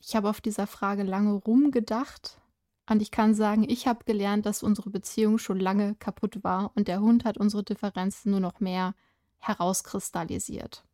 Ich 0.00 0.16
habe 0.16 0.30
auf 0.30 0.40
dieser 0.40 0.66
Frage 0.66 1.02
lange 1.02 1.32
rumgedacht 1.32 2.40
und 2.88 3.02
ich 3.02 3.10
kann 3.10 3.34
sagen, 3.34 3.68
ich 3.68 3.86
habe 3.86 4.04
gelernt, 4.04 4.46
dass 4.46 4.62
unsere 4.62 4.90
Beziehung 4.90 5.38
schon 5.38 5.60
lange 5.60 5.94
kaputt 5.96 6.42
war 6.42 6.72
und 6.74 6.88
der 6.88 7.00
Hund 7.00 7.24
hat 7.24 7.36
unsere 7.36 7.62
Differenzen 7.62 8.30
nur 8.30 8.40
noch 8.40 8.60
mehr 8.60 8.94
herauskristallisiert. 9.38 10.84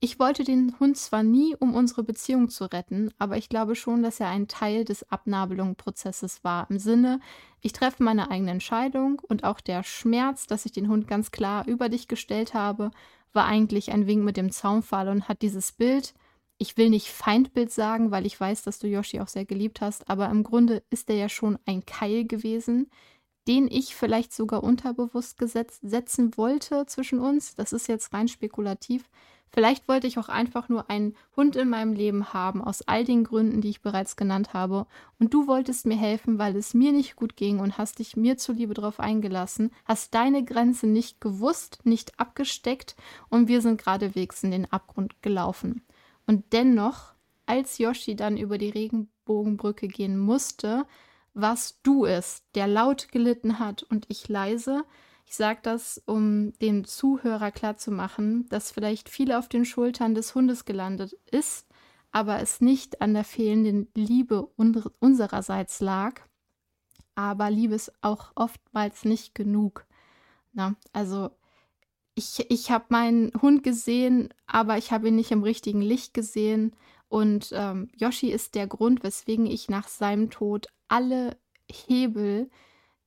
Ich 0.00 0.18
wollte 0.18 0.44
den 0.44 0.78
Hund 0.78 0.98
zwar 0.98 1.22
nie, 1.22 1.56
um 1.58 1.74
unsere 1.74 2.02
Beziehung 2.04 2.50
zu 2.50 2.64
retten, 2.66 3.10
aber 3.18 3.38
ich 3.38 3.48
glaube 3.48 3.74
schon, 3.74 4.02
dass 4.02 4.20
er 4.20 4.28
ein 4.28 4.46
Teil 4.46 4.84
des 4.84 5.10
Abnabelungsprozesses 5.10 6.44
war. 6.44 6.70
Im 6.70 6.78
Sinne, 6.78 7.18
ich 7.62 7.72
treffe 7.72 8.02
meine 8.02 8.30
eigene 8.30 8.50
Entscheidung 8.50 9.20
und 9.26 9.44
auch 9.44 9.60
der 9.60 9.82
Schmerz, 9.82 10.46
dass 10.46 10.66
ich 10.66 10.72
den 10.72 10.88
Hund 10.88 11.08
ganz 11.08 11.30
klar 11.30 11.66
über 11.66 11.88
dich 11.88 12.08
gestellt 12.08 12.52
habe, 12.52 12.90
war 13.32 13.46
eigentlich 13.46 13.90
ein 13.90 14.06
Wink 14.06 14.22
mit 14.22 14.36
dem 14.36 14.52
Zaunpfahl 14.52 15.08
und 15.08 15.28
hat 15.28 15.40
dieses 15.40 15.72
Bild, 15.72 16.14
ich 16.58 16.76
will 16.76 16.90
nicht 16.90 17.08
Feindbild 17.08 17.72
sagen, 17.72 18.10
weil 18.10 18.26
ich 18.26 18.38
weiß, 18.38 18.62
dass 18.62 18.78
du 18.78 18.86
Yoshi 18.86 19.20
auch 19.20 19.28
sehr 19.28 19.46
geliebt 19.46 19.80
hast, 19.80 20.10
aber 20.10 20.28
im 20.28 20.42
Grunde 20.42 20.82
ist 20.90 21.08
er 21.08 21.16
ja 21.16 21.28
schon 21.30 21.58
ein 21.64 21.86
Keil 21.86 22.26
gewesen, 22.26 22.90
den 23.48 23.68
ich 23.68 23.94
vielleicht 23.94 24.32
sogar 24.32 24.62
unterbewusst 24.62 25.38
gesetzt, 25.38 25.80
setzen 25.82 26.36
wollte 26.36 26.84
zwischen 26.86 27.20
uns. 27.20 27.54
Das 27.54 27.72
ist 27.72 27.88
jetzt 27.88 28.12
rein 28.12 28.28
spekulativ. 28.28 29.08
Vielleicht 29.52 29.88
wollte 29.88 30.06
ich 30.06 30.18
auch 30.18 30.28
einfach 30.28 30.68
nur 30.68 30.90
einen 30.90 31.16
Hund 31.34 31.56
in 31.56 31.68
meinem 31.70 31.94
Leben 31.94 32.32
haben, 32.32 32.62
aus 32.62 32.82
all 32.82 33.04
den 33.04 33.24
Gründen, 33.24 33.60
die 33.60 33.70
ich 33.70 33.80
bereits 33.80 34.16
genannt 34.16 34.52
habe. 34.52 34.86
Und 35.18 35.32
du 35.32 35.46
wolltest 35.46 35.86
mir 35.86 35.96
helfen, 35.96 36.38
weil 36.38 36.56
es 36.56 36.74
mir 36.74 36.92
nicht 36.92 37.16
gut 37.16 37.36
ging 37.36 37.60
und 37.60 37.78
hast 37.78 37.98
dich 37.98 38.16
mir 38.16 38.36
zuliebe 38.36 38.74
darauf 38.74 39.00
eingelassen, 39.00 39.70
hast 39.84 40.14
deine 40.14 40.44
Grenze 40.44 40.86
nicht 40.86 41.20
gewusst, 41.20 41.80
nicht 41.84 42.18
abgesteckt 42.20 42.96
und 43.28 43.48
wir 43.48 43.62
sind 43.62 43.78
geradewegs 43.78 44.42
in 44.42 44.50
den 44.50 44.70
Abgrund 44.70 45.22
gelaufen. 45.22 45.82
Und 46.26 46.52
dennoch, 46.52 47.14
als 47.46 47.78
Yoshi 47.78 48.16
dann 48.16 48.36
über 48.36 48.58
die 48.58 48.70
Regenbogenbrücke 48.70 49.88
gehen 49.88 50.18
musste, 50.18 50.84
warst 51.32 51.80
du 51.82 52.04
es, 52.04 52.42
der 52.54 52.66
laut 52.66 53.08
gelitten 53.12 53.58
hat 53.58 53.82
und 53.84 54.06
ich 54.08 54.28
leise, 54.28 54.84
ich 55.26 55.34
sage 55.34 55.58
das, 55.62 56.00
um 56.06 56.52
dem 56.60 56.84
Zuhörer 56.84 57.50
klarzumachen, 57.50 58.48
dass 58.48 58.70
vielleicht 58.70 59.08
viel 59.08 59.32
auf 59.32 59.48
den 59.48 59.64
Schultern 59.64 60.14
des 60.14 60.34
Hundes 60.34 60.64
gelandet 60.64 61.16
ist, 61.30 61.66
aber 62.12 62.40
es 62.40 62.60
nicht 62.60 63.02
an 63.02 63.12
der 63.12 63.24
fehlenden 63.24 63.88
Liebe 63.94 64.46
unsererseits 65.00 65.80
lag. 65.80 66.20
Aber 67.16 67.50
Liebe 67.50 67.74
ist 67.74 67.92
auch 68.02 68.30
oftmals 68.36 69.04
nicht 69.04 69.34
genug. 69.34 69.84
Na, 70.52 70.76
also 70.92 71.30
ich, 72.14 72.46
ich 72.48 72.70
habe 72.70 72.86
meinen 72.90 73.32
Hund 73.42 73.62
gesehen, 73.62 74.32
aber 74.46 74.78
ich 74.78 74.92
habe 74.92 75.08
ihn 75.08 75.16
nicht 75.16 75.32
im 75.32 75.42
richtigen 75.42 75.82
Licht 75.82 76.14
gesehen. 76.14 76.74
Und 77.08 77.50
ähm, 77.52 77.88
Yoshi 77.96 78.30
ist 78.30 78.54
der 78.54 78.66
Grund, 78.66 79.02
weswegen 79.02 79.46
ich 79.46 79.68
nach 79.68 79.88
seinem 79.88 80.30
Tod 80.30 80.68
alle 80.88 81.36
Hebel 81.70 82.48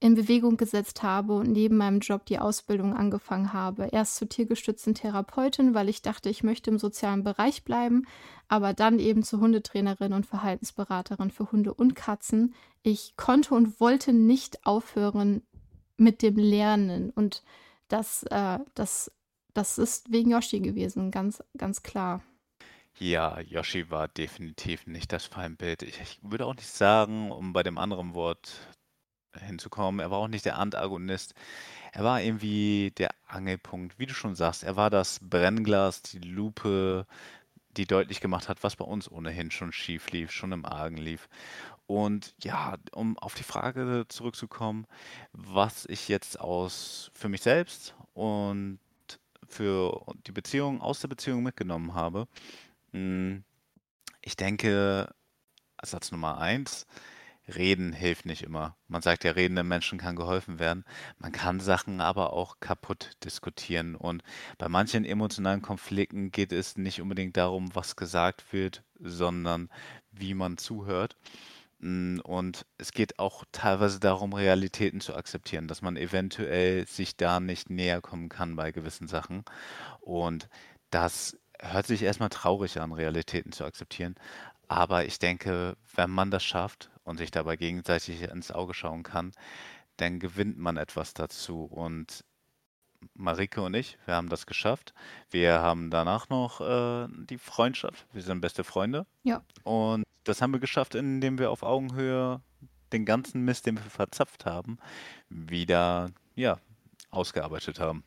in 0.01 0.15
Bewegung 0.15 0.55
gesetzt 0.55 1.03
habe 1.03 1.33
und 1.33 1.51
neben 1.51 1.75
meinem 1.75 1.99
Job 1.99 2.25
die 2.25 2.39
Ausbildung 2.39 2.95
angefangen 2.95 3.51
habe. 3.51 3.89
Erst 3.91 4.15
zur 4.15 4.29
tiergestützten 4.29 4.95
Therapeutin, 4.95 5.73
weil 5.73 5.89
ich 5.89 6.01
dachte, 6.01 6.29
ich 6.29 6.41
möchte 6.41 6.71
im 6.71 6.79
sozialen 6.79 7.23
Bereich 7.23 7.63
bleiben, 7.63 8.07
aber 8.47 8.73
dann 8.73 8.99
eben 8.99 9.23
zur 9.23 9.41
Hundetrainerin 9.41 10.13
und 10.13 10.25
Verhaltensberaterin 10.25 11.31
für 11.31 11.51
Hunde 11.51 11.73
und 11.73 11.95
Katzen. 11.95 12.55
Ich 12.81 13.17
konnte 13.17 13.53
und 13.55 13.79
wollte 13.81 14.13
nicht 14.13 14.65
aufhören 14.65 15.43
mit 15.97 16.21
dem 16.21 16.37
Lernen 16.37 17.09
und 17.09 17.43
das, 17.89 18.23
äh, 18.23 18.59
das, 18.75 19.11
das 19.53 19.77
ist 19.77 20.11
wegen 20.13 20.31
Yoshi 20.31 20.61
gewesen, 20.61 21.11
ganz, 21.11 21.43
ganz 21.57 21.83
klar. 21.83 22.23
Ja, 22.99 23.39
Yoshi 23.41 23.89
war 23.91 24.07
definitiv 24.07 24.87
nicht 24.87 25.11
das 25.11 25.25
Feindbild. 25.25 25.83
Ich, 25.83 25.99
ich 26.01 26.19
würde 26.21 26.45
auch 26.45 26.55
nicht 26.55 26.67
sagen, 26.67 27.31
um 27.31 27.53
bei 27.53 27.63
dem 27.63 27.77
anderen 27.77 28.13
Wort 28.13 28.51
hinzukommen. 29.37 29.99
Er 29.99 30.11
war 30.11 30.19
auch 30.19 30.27
nicht 30.27 30.45
der 30.45 30.57
Antagonist. 30.57 31.33
Er 31.91 32.03
war 32.03 32.21
irgendwie 32.21 32.91
der 32.97 33.09
Angelpunkt, 33.27 33.99
wie 33.99 34.05
du 34.05 34.13
schon 34.13 34.35
sagst. 34.35 34.63
Er 34.63 34.75
war 34.75 34.89
das 34.89 35.19
Brennglas, 35.21 36.01
die 36.01 36.19
Lupe, 36.19 37.05
die 37.77 37.85
deutlich 37.85 38.21
gemacht 38.21 38.49
hat, 38.49 38.63
was 38.63 38.75
bei 38.75 38.85
uns 38.85 39.09
ohnehin 39.09 39.51
schon 39.51 39.71
schief 39.71 40.11
lief, 40.11 40.31
schon 40.31 40.51
im 40.51 40.65
Argen 40.65 40.97
lief. 40.97 41.29
Und 41.87 42.35
ja, 42.43 42.77
um 42.91 43.17
auf 43.17 43.33
die 43.33 43.43
Frage 43.43 44.05
zurückzukommen, 44.09 44.85
was 45.31 45.85
ich 45.85 46.07
jetzt 46.07 46.39
aus 46.39 47.09
für 47.13 47.29
mich 47.29 47.41
selbst 47.41 47.95
und 48.13 48.79
für 49.47 50.05
die 50.27 50.31
Beziehung 50.31 50.81
aus 50.81 50.99
der 50.99 51.07
Beziehung 51.07 51.41
mitgenommen 51.41 51.95
habe. 51.95 52.27
Hm, 52.91 53.43
ich 54.21 54.35
denke, 54.35 55.09
Satz 55.81 56.11
Nummer 56.11 56.37
eins, 56.37 56.85
Reden 57.55 57.93
hilft 57.93 58.25
nicht 58.25 58.43
immer. 58.43 58.77
Man 58.87 59.01
sagt 59.01 59.23
ja, 59.23 59.31
redenden 59.31 59.67
Menschen 59.67 59.97
kann 59.99 60.15
geholfen 60.15 60.59
werden. 60.59 60.85
Man 61.17 61.31
kann 61.31 61.59
Sachen 61.59 62.01
aber 62.01 62.33
auch 62.33 62.59
kaputt 62.59 63.11
diskutieren. 63.23 63.95
Und 63.95 64.23
bei 64.57 64.69
manchen 64.69 65.05
emotionalen 65.05 65.61
Konflikten 65.61 66.31
geht 66.31 66.51
es 66.51 66.77
nicht 66.77 67.01
unbedingt 67.01 67.37
darum, 67.37 67.73
was 67.73 67.95
gesagt 67.95 68.53
wird, 68.53 68.83
sondern 68.99 69.69
wie 70.11 70.33
man 70.33 70.57
zuhört. 70.57 71.15
Mm, 71.79 72.19
und 72.19 72.65
es 72.77 72.91
geht 72.91 73.19
auch 73.19 73.45
teilweise 73.51 73.99
darum, 73.99 74.33
Realitäten 74.33 75.01
zu 75.01 75.15
akzeptieren, 75.15 75.67
dass 75.67 75.81
man 75.81 75.97
eventuell 75.97 76.87
sich 76.87 77.17
da 77.17 77.39
nicht 77.39 77.69
näher 77.69 78.01
kommen 78.01 78.29
kann 78.29 78.55
bei 78.55 78.71
gewissen 78.71 79.07
Sachen. 79.07 79.43
Und 80.01 80.49
das 80.91 81.37
hört 81.61 81.87
sich 81.87 82.03
erstmal 82.03 82.29
traurig 82.29 82.79
an, 82.79 82.91
Realitäten 82.91 83.51
zu 83.51 83.65
akzeptieren. 83.65 84.15
Aber 84.67 85.05
ich 85.05 85.19
denke, 85.19 85.75
wenn 85.95 86.11
man 86.11 86.31
das 86.31 86.43
schafft 86.43 86.91
und 87.09 87.17
sich 87.17 87.31
dabei 87.31 87.55
gegenseitig 87.55 88.21
ins 88.21 88.51
Auge 88.51 88.75
schauen 88.75 89.01
kann, 89.01 89.31
dann 89.97 90.19
gewinnt 90.19 90.59
man 90.59 90.77
etwas 90.77 91.15
dazu. 91.15 91.63
Und 91.63 92.23
Marike 93.15 93.61
und 93.61 93.73
ich, 93.73 93.97
wir 94.05 94.15
haben 94.15 94.29
das 94.29 94.45
geschafft. 94.45 94.93
Wir 95.31 95.59
haben 95.59 95.89
danach 95.89 96.29
noch 96.29 96.61
äh, 96.61 97.07
die 97.25 97.39
Freundschaft. 97.39 98.05
Wir 98.13 98.21
sind 98.21 98.41
beste 98.41 98.63
Freunde. 98.63 99.07
Ja. 99.23 99.43
Und 99.63 100.03
das 100.23 100.41
haben 100.41 100.53
wir 100.53 100.59
geschafft, 100.59 100.93
indem 100.93 101.39
wir 101.39 101.49
auf 101.49 101.63
Augenhöhe 101.63 102.41
den 102.93 103.05
ganzen 103.05 103.43
Mist, 103.43 103.65
den 103.65 103.75
wir 103.75 103.83
verzapft 103.83 104.45
haben, 104.45 104.77
wieder 105.29 106.11
ja, 106.35 106.59
ausgearbeitet 107.09 107.79
haben. 107.79 108.03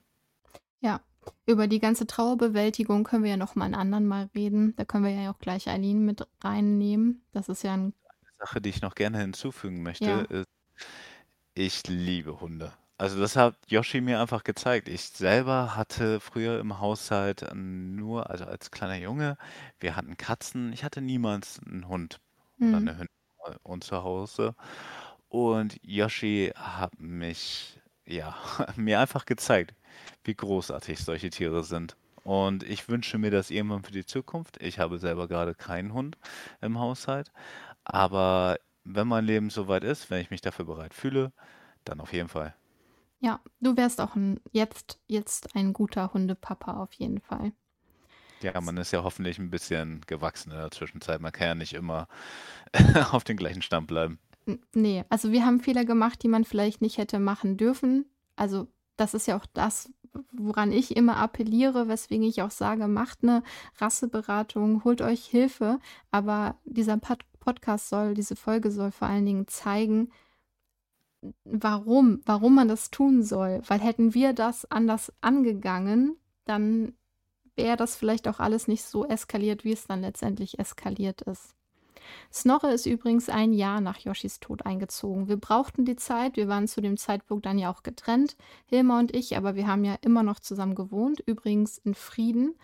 Ja, 0.81 1.01
über 1.47 1.67
die 1.67 1.81
ganze 1.81 2.07
Trauerbewältigung 2.07 3.03
können 3.03 3.25
wir 3.25 3.31
ja 3.31 3.37
noch 3.37 3.57
mal 3.57 3.65
ein 3.65 3.75
anderen 3.75 4.07
Mal 4.07 4.31
reden. 4.35 4.75
Da 4.77 4.85
können 4.85 5.05
wir 5.05 5.13
ja 5.13 5.33
auch 5.33 5.39
gleich 5.39 5.69
Eileen 5.69 6.05
mit 6.05 6.27
reinnehmen. 6.41 7.25
Das 7.33 7.49
ist 7.49 7.63
ja 7.63 7.75
ein 7.75 7.95
Sache, 8.43 8.61
die 8.61 8.71
ich 8.71 8.83
noch 8.83 8.95
gerne 8.95 9.19
hinzufügen 9.21 9.83
möchte, 9.83 10.11
ja. 10.11 10.27
ist, 10.31 10.47
ich 11.55 11.87
liebe 11.87 12.41
Hunde. 12.41 12.73
Also 12.99 13.19
das 13.21 13.37
hat 13.37 13.57
Yoshi 13.69 14.01
mir 14.01 14.21
einfach 14.21 14.45
gezeigt. 14.45 14.89
Ich 14.89 15.03
selber 15.03 15.75
hatte 15.77 16.21
früher 16.21 16.61
im 16.61 16.79
Haushalt 16.79 17.45
nur, 17.55 18.31
also 18.31 18.45
als 18.45 18.71
kleiner 18.71 18.97
Junge, 18.97 19.37
wir 19.81 19.97
hatten 19.97 20.17
Katzen. 20.17 20.73
Ich 20.73 20.85
hatte 20.85 21.01
niemals 21.01 21.59
einen 21.67 21.89
Hund 21.89 22.21
oder 22.61 22.79
Mhm. 22.79 22.79
eine 22.79 22.93
Hündin 22.93 23.09
bei 23.45 23.57
uns 23.65 23.87
zu 23.87 24.03
Hause. 24.05 24.55
Und 25.29 25.79
Yoshi 25.83 26.53
hat 26.57 27.01
mich, 27.01 27.81
ja, 28.07 28.37
mir 28.77 29.01
einfach 29.01 29.27
gezeigt, 29.27 29.75
wie 30.25 30.35
großartig 30.35 31.01
solche 31.01 31.31
Tiere 31.31 31.65
sind. 31.65 31.97
Und 32.25 32.63
ich 32.65 32.89
wünsche 32.89 33.19
mir 33.19 33.31
das 33.33 33.51
irgendwann 33.51 33.83
für 33.85 33.93
die 33.93 34.07
Zukunft. 34.07 34.63
Ich 34.63 34.79
habe 34.79 34.99
selber 34.99 35.29
gerade 35.29 35.55
keinen 35.57 35.93
Hund 35.95 36.19
im 36.61 36.79
Haushalt, 36.79 37.33
aber 37.85 38.59
wenn 38.85 39.09
mein 39.09 39.25
Leben 39.25 39.51
soweit 39.51 39.85
ist, 39.85 40.11
wenn 40.11 40.21
ich 40.21 40.31
mich 40.31 40.41
dafür 40.41 40.65
bereit 40.67 40.95
fühle, 40.95 41.33
dann 41.85 42.01
auf 42.01 42.13
jeden 42.13 42.29
Fall. 42.29 42.55
Ja, 43.21 43.41
du 43.61 43.75
wärst 43.77 44.01
auch 44.03 44.17
'n 44.17 44.41
jetzt 44.51 45.01
jetzt 45.07 45.55
ein 45.57 45.73
guter 45.73 46.13
Hundepapa 46.13 46.77
auf 46.83 46.93
jeden 46.95 47.21
Fall. 47.21 47.53
Ja, 48.43 48.61
man 48.61 48.77
ist 48.77 48.91
ja 48.93 49.03
hoffentlich 49.05 49.39
'n 49.39 49.51
bisschen 49.51 50.01
gewachsen 50.07 50.51
in 50.51 50.57
der 50.59 50.71
Zwischenzeit. 50.73 51.21
Man 51.21 51.33
kann 51.33 51.47
ja 51.49 51.55
nicht 51.55 51.73
immer 51.75 52.09
auf 53.13 53.25
den 53.25 53.37
gleichen 53.37 53.63
Stand 53.63 53.87
bleiben. 53.87 54.19
N 54.47 54.59
ne, 54.75 55.05
also 55.09 55.31
wir 55.33 55.45
haben 55.47 55.61
Fehler 55.61 55.85
gemacht, 55.85 56.23
die 56.23 56.29
man 56.29 56.45
vielleicht 56.45 56.81
nicht 56.83 56.99
hätte 56.99 57.19
machen 57.19 57.57
dürfen. 57.57 58.07
Also, 58.37 58.69
das 58.97 59.15
ist 59.15 59.27
ja 59.27 59.37
auch 59.37 59.47
das, 59.55 59.93
woran 60.33 60.73
ich 60.73 60.97
immer 60.97 61.17
appelliere, 61.17 61.89
weswegen 61.89 62.25
ich 62.27 62.43
auch 62.43 62.51
sage: 62.51 62.89
„Macht 62.89 63.23
'ne 63.23 63.43
Rasseberatung, 63.79 64.85
holt 64.85 65.01
euch 65.03 65.25
Hilfe.“ 65.27 65.79
Aber 66.11 66.57
dieser 66.65 66.97
Pod 66.99 67.21
Podcast 67.43 67.89
soll 67.89 68.15
diese 68.15 68.37
Folge 68.37 68.71
soll 68.71 68.93
vor 68.93 69.09
allen 69.09 69.27
Dingen 69.27 69.49
zeigen, 69.49 70.11
warum 71.45 72.21
warum 72.25 72.55
man 72.55 72.69
das 72.69 72.91
tun 72.91 73.23
soll. 73.23 73.61
Weil 73.67 73.81
hätten 73.81 74.15
wir 74.15 74.33
das 74.33 74.71
anders 74.71 75.13
angegangen, 75.21 76.17
dann 76.45 76.95
wäre 77.57 77.77
das 77.77 77.97
vielleicht 77.97 78.29
auch 78.29 78.41
alles 78.41 78.69
nicht 78.69 78.85
so 78.85 79.07
eskaliert, 79.07 79.65
wie 79.65 79.73
es 79.73 79.87
dann 79.87 80.01
letztendlich 80.01 80.59
eskaliert 80.59 81.23
ist. 81.23 81.55
Snorre 82.33 82.73
ist 82.73 82.87
übrigens 82.87 83.29
ein 83.29 83.53
Jahr 83.53 83.81
nach 83.81 83.99
Yoshis 83.99 84.41
Tod 84.41 84.67
eingezogen. 84.67 85.29
Wir 85.29 85.37
brauchten 85.37 85.85
die 85.85 85.97
Zeit, 85.97 86.37
wir 86.37 86.49
waren 86.49 86.67
zu 86.67 86.81
dem 86.81 86.97
Zeitpunkt 86.97 87.47
dann 87.47 87.59
ja 87.59 87.73
auch 87.73 87.83
getrennt, 87.83 88.37
Hilma 88.67 88.99
und 88.99 89.15
ich, 89.15 89.37
aber 89.37 89.55
wir 89.55 89.67
haben 89.67 89.85
ja 89.85 89.97
immer 90.01 90.23
noch 90.23 90.41
zusammen 90.41 90.75
gewohnt, 90.75 91.21
übrigens 91.27 91.79
in 91.79 91.95
Frieden. 91.95 92.55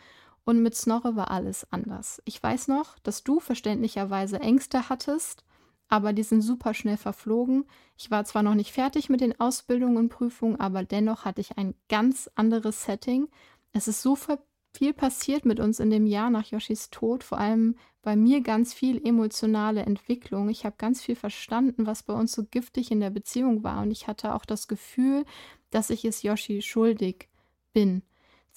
Und 0.45 0.63
mit 0.63 0.75
Snorre 0.75 1.15
war 1.15 1.31
alles 1.31 1.71
anders. 1.71 2.23
Ich 2.25 2.43
weiß 2.43 2.69
noch, 2.69 2.99
dass 3.01 3.23
du 3.23 3.41
verständlicherweise 3.41 4.41
Ängste 4.41 4.89
hattest, 4.89 5.45
aber 5.89 6.13
die 6.13 6.23
sind 6.23 6.43
super 6.43 6.75
schnell 6.75 6.97
verflogen. 6.97 7.65
Ich 7.97 8.11
war 8.11 8.25
zwar 8.25 8.43
noch 8.43 8.55
nicht 8.55 8.73
fertig 8.73 9.09
mit 9.09 9.21
den 9.21 9.39
Ausbildungen 9.41 9.97
und 9.97 10.09
Prüfungen, 10.11 10.61
aber 10.61 10.85
dennoch 10.85 11.25
hatte 11.25 11.41
ich 11.41 11.59
ein 11.59 11.75
ganz 11.89 12.31
anderes 12.35 12.85
Setting. 12.85 13.29
Es 13.73 13.89
ist 13.89 14.03
so 14.03 14.17
viel 14.17 14.93
passiert 14.93 15.45
mit 15.45 15.61
uns 15.61 15.81
in 15.81 15.91
dem 15.91 16.07
Jahr 16.07 16.31
nach 16.31 16.47
Yoshis 16.47 16.91
Tod, 16.91 17.25
vor 17.25 17.39
allem 17.39 17.77
bei 18.03 18.17
mir 18.17 18.43
ganz 18.43 18.73
viel 18.73 19.05
emotionale 19.05 19.83
Entwicklung. 19.83 20.49
Ich 20.49 20.65
habe 20.65 20.77
ganz 20.79 21.03
viel 21.03 21.17
verstanden, 21.17 21.87
was 21.87 22.03
bei 22.03 22.15
uns 22.15 22.33
so 22.33 22.45
giftig 22.45 22.91
in 22.91 23.01
der 23.01 23.11
Beziehung 23.11 23.65
war 23.65 23.83
und 23.83 23.91
ich 23.91 24.07
hatte 24.07 24.35
auch 24.35 24.45
das 24.45 24.69
Gefühl, 24.69 25.25
dass 25.71 25.91
ich 25.91 26.05
es 26.05 26.23
Yoshi 26.23 26.63
schuldig 26.63 27.29
bin. 27.73 28.03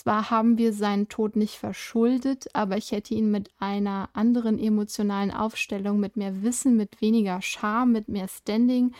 Zwar 0.02 0.32
haben 0.32 0.58
wir 0.58 0.74
seinen 0.74 1.10
Tod 1.10 1.36
nicht 1.36 1.60
verschuldet, 1.60 2.47
aber 2.56 2.76
ich 2.76 2.91
hätte 2.91 3.14
ihn 3.14 3.30
mit 3.30 3.52
einer 3.60 4.10
anderen 4.14 4.58
emotionalen 4.58 5.30
Aufstellung, 5.30 5.99
mit 5.99 6.18
mehr 6.18 6.41
Wissen, 6.41 6.76
mit 6.76 7.02
weniger 7.02 7.39
Scham, 7.43 7.91
mit 7.91 8.08
mehr 8.08 8.28
Standing 8.28 8.95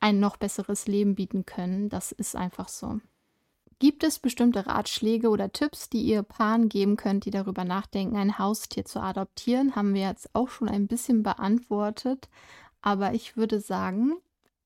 ein 0.00 0.20
noch 0.20 0.38
besseres 0.38 0.86
Leben 0.86 1.16
bieten 1.16 1.44
können. 1.44 1.90
Das 1.90 2.12
ist 2.12 2.34
einfach 2.34 2.68
so. 2.68 2.98
Gibt 3.78 4.02
es 4.02 4.20
bestimmte 4.20 4.66
Ratschläge 4.66 5.28
oder 5.28 5.52
Tipps, 5.52 5.90
die 5.90 6.00
ihr 6.00 6.22
Paaren 6.22 6.70
geben 6.70 6.96
könnt, 6.96 7.26
die 7.26 7.30
darüber 7.30 7.64
nachdenken, 7.64 8.16
ein 8.16 8.38
Haustier 8.38 8.86
zu 8.86 9.02
adoptieren? 9.02 9.76
Haben 9.76 9.92
wir 9.92 10.08
jetzt 10.08 10.34
auch 10.34 10.48
schon 10.48 10.70
ein 10.70 10.86
bisschen 10.86 11.22
beantwortet. 11.22 12.30
Aber 12.80 13.12
ich 13.12 13.36
würde 13.36 13.60
sagen, 13.60 14.14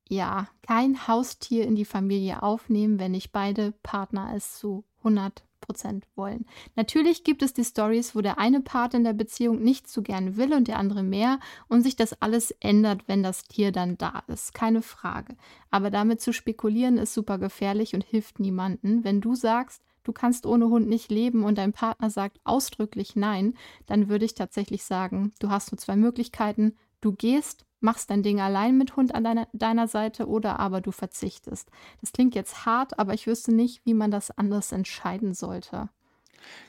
ja, 0.08 0.46
kein 0.64 1.08
Haustier 1.08 1.66
in 1.66 1.74
die 1.74 1.84
Familie 1.84 2.44
aufnehmen, 2.44 3.00
wenn 3.00 3.10
nicht 3.10 3.32
beide 3.32 3.72
Partner 3.82 4.32
es 4.36 4.60
zu 4.60 4.84
100 4.98 5.42
Prozent 5.62 6.06
wollen. 6.14 6.44
Natürlich 6.76 7.24
gibt 7.24 7.42
es 7.42 7.54
die 7.54 7.64
Stories, 7.64 8.14
wo 8.14 8.20
der 8.20 8.38
eine 8.38 8.60
Part 8.60 8.92
in 8.92 9.04
der 9.04 9.14
Beziehung 9.14 9.62
nicht 9.62 9.88
so 9.88 10.02
gern 10.02 10.36
will 10.36 10.52
und 10.52 10.68
der 10.68 10.78
andere 10.78 11.02
mehr 11.02 11.40
und 11.68 11.82
sich 11.82 11.96
das 11.96 12.20
alles 12.20 12.50
ändert, 12.60 13.08
wenn 13.08 13.22
das 13.22 13.44
Tier 13.44 13.72
dann 13.72 13.96
da 13.96 14.22
ist. 14.26 14.52
Keine 14.52 14.82
Frage. 14.82 15.36
Aber 15.70 15.90
damit 15.90 16.20
zu 16.20 16.34
spekulieren 16.34 16.98
ist 16.98 17.14
super 17.14 17.38
gefährlich 17.38 17.94
und 17.94 18.04
hilft 18.04 18.38
niemanden. 18.38 19.04
Wenn 19.04 19.22
du 19.22 19.34
sagst, 19.34 19.82
du 20.04 20.12
kannst 20.12 20.44
ohne 20.44 20.68
Hund 20.68 20.88
nicht 20.88 21.10
leben 21.10 21.44
und 21.44 21.56
dein 21.56 21.72
Partner 21.72 22.10
sagt 22.10 22.40
ausdrücklich 22.44 23.16
nein, 23.16 23.54
dann 23.86 24.10
würde 24.10 24.26
ich 24.26 24.34
tatsächlich 24.34 24.84
sagen, 24.84 25.32
du 25.38 25.48
hast 25.48 25.72
nur 25.72 25.78
zwei 25.78 25.96
Möglichkeiten. 25.96 26.76
Du 27.00 27.12
gehst 27.12 27.64
machst 27.82 28.10
dein 28.10 28.22
Ding 28.22 28.40
allein 28.40 28.78
mit 28.78 28.96
Hund 28.96 29.14
an 29.14 29.24
deiner, 29.24 29.48
deiner 29.52 29.88
Seite 29.88 30.26
oder 30.26 30.58
aber 30.60 30.80
du 30.80 30.92
verzichtest. 30.92 31.70
Das 32.00 32.12
klingt 32.12 32.34
jetzt 32.34 32.66
hart, 32.66 32.98
aber 32.98 33.14
ich 33.14 33.26
wüsste 33.26 33.52
nicht, 33.52 33.84
wie 33.84 33.94
man 33.94 34.10
das 34.10 34.30
anders 34.30 34.72
entscheiden 34.72 35.34
sollte. 35.34 35.88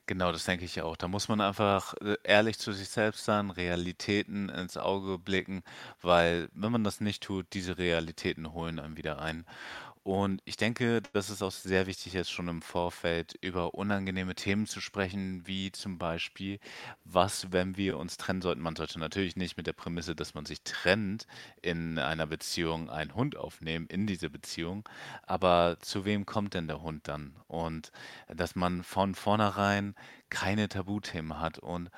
Genau, 0.06 0.32
das 0.32 0.46
denke 0.46 0.66
ich 0.66 0.82
auch. 0.82 0.96
Da 0.96 1.08
muss 1.08 1.28
man 1.28 1.42
einfach 1.42 1.96
äh, 1.96 2.18
ehrlich 2.24 2.60
zu 2.60 2.74
sich 2.74 2.90
selbst 2.90 3.26
sein, 3.26 3.50
Realitäten 3.50 4.50
ins 4.50 4.78
Auge 4.78 5.18
blicken, 5.18 5.64
weil 6.02 6.50
wenn 6.54 6.72
man 6.72 6.84
das 6.84 7.02
nicht 7.02 7.24
tut, 7.24 7.48
diese 7.54 7.78
Realitäten 7.78 8.54
holen 8.54 8.80
einen 8.80 8.98
wieder 8.98 9.20
ein. 9.20 9.46
Und 10.04 10.42
ich 10.44 10.58
denke, 10.58 11.02
dass 11.14 11.30
es 11.30 11.42
auch 11.42 11.52
sehr 11.52 11.88
wichtig 11.88 12.16
ist, 12.16 12.30
schon 12.30 12.50
im 12.50 12.62
Vorfeld 12.62 13.38
über 13.40 13.74
unangenehme 13.74 14.36
Themen 14.36 14.68
zu 14.68 14.82
sprechen, 14.82 15.48
wie 15.48 15.72
zum 15.72 15.98
Beispiel, 15.98 16.60
was, 17.06 17.54
wenn 17.54 17.78
wir 17.78 17.98
uns 17.98 18.18
trennen 18.18 18.42
sollten. 18.42 18.62
Man 18.62 18.76
sollte 18.76 19.00
natürlich 19.00 19.38
nicht 19.38 19.56
mit 19.56 19.66
der 19.66 19.72
Prämisse, 19.72 20.14
dass 20.14 20.34
man 20.34 20.46
sich 20.46 20.62
trennt, 20.64 21.26
in 21.62 21.98
einer 22.00 22.28
Beziehung 22.28 22.90
einen 22.90 23.16
Hund 23.16 23.38
aufnehmen, 23.38 23.88
in 23.88 24.06
diese 24.06 24.30
Beziehung. 24.30 24.88
Aber 25.26 25.78
zu 25.80 26.04
wem 26.04 26.26
kommt 26.26 26.54
denn 26.54 26.68
der 26.68 26.82
Hund 26.82 27.08
dann? 27.08 27.38
Und 27.48 27.94
dass 28.28 28.56
man 28.56 28.84
von 28.84 29.16
vornherein 29.16 29.96
keine 30.30 30.68
Tabuthemen 30.68 31.40
hat. 31.40 31.60
Und 31.60 31.90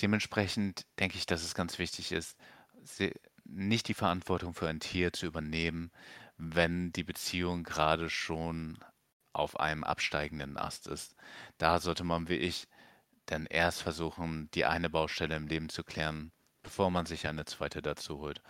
dementsprechend 0.00 0.86
denke 1.00 1.18
ich, 1.18 1.26
dass 1.26 1.42
es 1.42 1.56
ganz 1.56 1.80
wichtig 1.80 2.12
ist, 2.12 2.36
nicht 3.44 3.88
die 3.88 3.94
Verantwortung 3.94 4.54
für 4.54 4.68
ein 4.68 4.80
Tier 4.80 5.12
zu 5.12 5.26
übernehmen, 5.26 5.90
wenn 6.38 6.92
die 6.92 7.04
Beziehung 7.04 7.62
gerade 7.62 8.10
schon 8.10 8.78
auf 9.32 9.60
einem 9.60 9.84
absteigenden 9.84 10.56
Ast 10.56 10.86
ist. 10.86 11.14
Da 11.58 11.78
sollte 11.78 12.04
man 12.04 12.28
wie 12.28 12.36
ich 12.36 12.66
dann 13.26 13.46
erst 13.46 13.82
versuchen, 13.82 14.48
die 14.54 14.64
eine 14.64 14.88
Baustelle 14.88 15.36
im 15.36 15.46
Leben 15.46 15.68
zu 15.68 15.84
klären, 15.84 16.32
bevor 16.62 16.90
man 16.90 17.06
sich 17.06 17.26
eine 17.26 17.44
zweite 17.44 17.82
dazu 17.82 18.18
holt. 18.18 18.40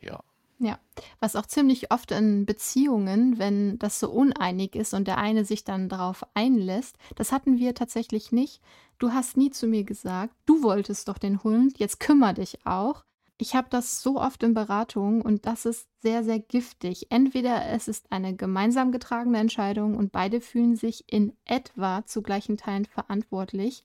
Ja. 0.00 0.22
Ja, 0.62 0.78
was 1.20 1.36
auch 1.36 1.46
ziemlich 1.46 1.90
oft 1.90 2.10
in 2.10 2.44
Beziehungen, 2.44 3.38
wenn 3.38 3.78
das 3.78 3.98
so 3.98 4.10
uneinig 4.10 4.76
ist 4.76 4.92
und 4.92 5.08
der 5.08 5.16
eine 5.16 5.46
sich 5.46 5.64
dann 5.64 5.88
darauf 5.88 6.22
einlässt, 6.34 6.96
das 7.16 7.32
hatten 7.32 7.58
wir 7.58 7.74
tatsächlich 7.74 8.30
nicht. 8.30 8.60
Du 8.98 9.12
hast 9.12 9.38
nie 9.38 9.50
zu 9.50 9.66
mir 9.66 9.84
gesagt, 9.84 10.34
du 10.44 10.62
wolltest 10.62 11.08
doch 11.08 11.16
den 11.16 11.42
Hund, 11.42 11.78
jetzt 11.78 11.98
kümmere 11.98 12.34
dich 12.34 12.66
auch. 12.66 13.04
Ich 13.42 13.54
habe 13.54 13.68
das 13.70 14.02
so 14.02 14.20
oft 14.20 14.42
in 14.42 14.52
Beratungen 14.52 15.22
und 15.22 15.46
das 15.46 15.64
ist 15.64 15.88
sehr, 16.02 16.22
sehr 16.24 16.40
giftig. 16.40 17.06
Entweder 17.08 17.68
es 17.68 17.88
ist 17.88 18.12
eine 18.12 18.36
gemeinsam 18.36 18.92
getragene 18.92 19.38
Entscheidung 19.38 19.96
und 19.96 20.12
beide 20.12 20.42
fühlen 20.42 20.76
sich 20.76 21.10
in 21.10 21.34
etwa 21.46 22.04
zu 22.04 22.20
gleichen 22.20 22.58
Teilen 22.58 22.84
verantwortlich 22.84 23.82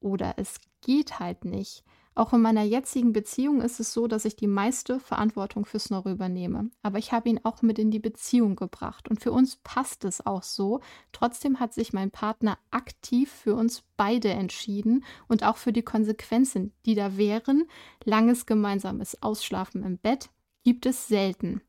oder 0.00 0.34
es 0.38 0.60
geht 0.80 1.18
halt 1.20 1.44
nicht. 1.44 1.84
Auch 2.16 2.32
in 2.32 2.40
meiner 2.40 2.62
jetzigen 2.62 3.12
Beziehung 3.12 3.60
ist 3.60 3.78
es 3.78 3.92
so, 3.92 4.06
dass 4.06 4.24
ich 4.24 4.36
die 4.36 4.46
meiste 4.46 5.00
Verantwortung 5.00 5.66
für 5.66 5.78
Snorre 5.78 6.10
übernehme. 6.10 6.70
Aber 6.82 6.98
ich 6.98 7.12
habe 7.12 7.28
ihn 7.28 7.40
auch 7.44 7.60
mit 7.60 7.78
in 7.78 7.90
die 7.90 7.98
Beziehung 7.98 8.56
gebracht 8.56 9.10
und 9.10 9.20
für 9.20 9.32
uns 9.32 9.56
passt 9.56 10.02
es 10.06 10.24
auch 10.24 10.42
so. 10.42 10.80
Trotzdem 11.12 11.60
hat 11.60 11.74
sich 11.74 11.92
mein 11.92 12.10
Partner 12.10 12.56
aktiv 12.70 13.30
für 13.30 13.54
uns 13.54 13.84
beide 13.98 14.30
entschieden 14.30 15.04
und 15.28 15.44
auch 15.44 15.58
für 15.58 15.74
die 15.74 15.82
Konsequenzen, 15.82 16.72
die 16.86 16.94
da 16.94 17.18
wären. 17.18 17.68
Langes 18.02 18.46
gemeinsames 18.46 19.22
Ausschlafen 19.22 19.82
im 19.82 19.98
Bett 19.98 20.30
gibt 20.64 20.86
es 20.86 21.08
selten. 21.08 21.60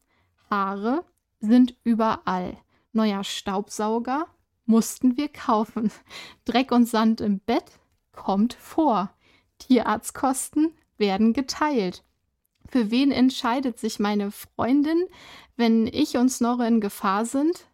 Haare 0.49 1.03
sind 1.41 1.75
überall. 1.83 2.55
Neuer 2.93 3.25
Staubsauger 3.25 4.27
mussten 4.65 5.17
wir 5.17 5.27
kaufen. 5.27 5.91
Dreck 6.45 6.71
und 6.71 6.85
Sand 6.85 7.19
im 7.19 7.39
Bett 7.39 7.65
kommt 8.13 8.53
vor. 8.53 9.11
Tierarztkosten 9.59 10.73
werden 10.97 11.33
geteilt. 11.33 12.03
Für 12.69 12.91
wen 12.91 13.11
entscheidet 13.11 13.79
sich 13.79 13.99
meine 13.99 14.31
Freundin, 14.31 15.05
wenn 15.55 15.87
ich 15.87 16.17
und 16.17 16.29
Snorre 16.29 16.67
in 16.67 16.81
Gefahr 16.81 17.25
sind? 17.25 17.65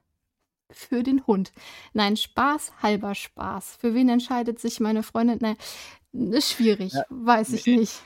Für 0.69 1.03
den 1.03 1.25
Hund. 1.27 1.51
Nein, 1.93 2.17
Spaß, 2.17 2.73
halber 2.81 3.15
Spaß. 3.15 3.77
Für 3.79 3.93
wen 3.93 4.09
entscheidet 4.09 4.59
sich 4.59 4.79
meine 4.79 5.03
Freundin? 5.03 5.37
Nein, 5.41 5.57
ist 6.13 6.51
schwierig, 6.51 6.93
ja, 6.93 7.03
weiß 7.09 7.53
ich 7.53 7.65
nee, 7.65 7.77
nicht. 7.77 8.01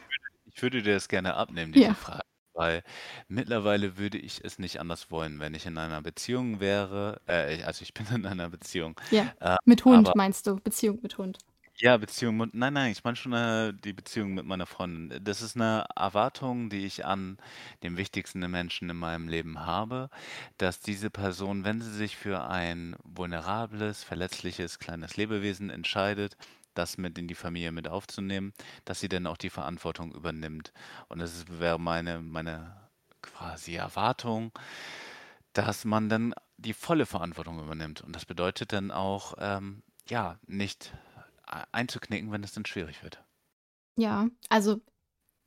Ich 0.45 0.61
würde 0.61 0.81
dir 0.81 0.93
das 0.93 1.07
gerne 1.07 1.35
abnehmen, 1.35 1.71
diese 1.71 1.87
ja. 1.87 1.93
Frage. 1.93 2.23
Weil 2.53 2.83
mittlerweile 3.27 3.97
würde 3.97 4.17
ich 4.17 4.43
es 4.43 4.57
nicht 4.57 4.79
anders 4.79 5.11
wollen, 5.11 5.39
wenn 5.39 5.53
ich 5.53 5.67
in 5.67 5.77
einer 5.77 6.01
Beziehung 6.01 6.59
wäre. 6.59 7.21
Äh, 7.27 7.61
also 7.61 7.83
ich 7.83 7.93
bin 7.93 8.07
in 8.13 8.25
einer 8.25 8.49
Beziehung. 8.49 8.99
Ja, 9.11 9.31
äh, 9.39 9.57
mit 9.65 9.85
Hund 9.85 10.09
meinst 10.15 10.47
du, 10.47 10.55
Beziehung 10.55 10.97
mit 11.03 11.19
Hund. 11.19 11.37
Ja, 11.79 11.97
Beziehung 11.97 12.37
mit 12.37 12.55
nein, 12.55 12.73
nein, 12.73 12.91
ich 12.91 13.03
meine 13.03 13.15
schon, 13.15 13.33
äh, 13.33 13.71
die 13.73 13.93
Beziehung 13.93 14.33
mit 14.33 14.45
meiner 14.45 14.65
Freundin. 14.65 15.23
Das 15.23 15.41
ist 15.43 15.55
eine 15.55 15.85
Erwartung, 15.95 16.69
die 16.71 16.85
ich 16.87 17.05
an 17.05 17.37
den 17.83 17.97
wichtigsten 17.97 18.39
Menschen 18.49 18.89
in 18.89 18.97
meinem 18.97 19.27
Leben 19.27 19.59
habe, 19.63 20.09
dass 20.57 20.79
diese 20.79 21.11
Person, 21.11 21.65
wenn 21.65 21.79
sie 21.81 21.91
sich 21.93 22.17
für 22.17 22.47
ein 22.49 22.95
vulnerables, 23.03 24.03
verletzliches, 24.03 24.79
kleines 24.79 25.17
Lebewesen 25.17 25.69
entscheidet, 25.69 26.35
das 26.73 26.97
mit 26.97 27.17
in 27.19 27.27
die 27.27 27.35
Familie 27.35 27.71
mit 27.71 27.87
aufzunehmen, 27.87 28.53
dass 28.85 28.99
sie 28.99 29.09
dann 29.09 29.27
auch 29.27 29.37
die 29.37 29.49
Verantwortung 29.51 30.13
übernimmt. 30.13 30.73
Und 31.09 31.19
das 31.19 31.45
wäre 31.59 31.79
meine 31.79 32.21
meine 32.21 32.75
quasi 33.21 33.75
Erwartung 33.75 34.51
dass 35.53 35.85
man 35.85 36.09
dann 36.09 36.33
die 36.57 36.73
volle 36.73 37.05
Verantwortung 37.05 37.59
übernimmt. 37.59 38.01
Und 38.01 38.15
das 38.15 38.25
bedeutet 38.25 38.73
dann 38.73 38.91
auch, 38.91 39.33
ähm, 39.39 39.83
ja, 40.09 40.37
nicht 40.47 40.93
einzuknicken, 41.71 42.31
wenn 42.31 42.43
es 42.43 42.51
dann 42.51 42.65
schwierig 42.65 43.03
wird. 43.03 43.23
Ja, 43.97 44.27
also 44.49 44.79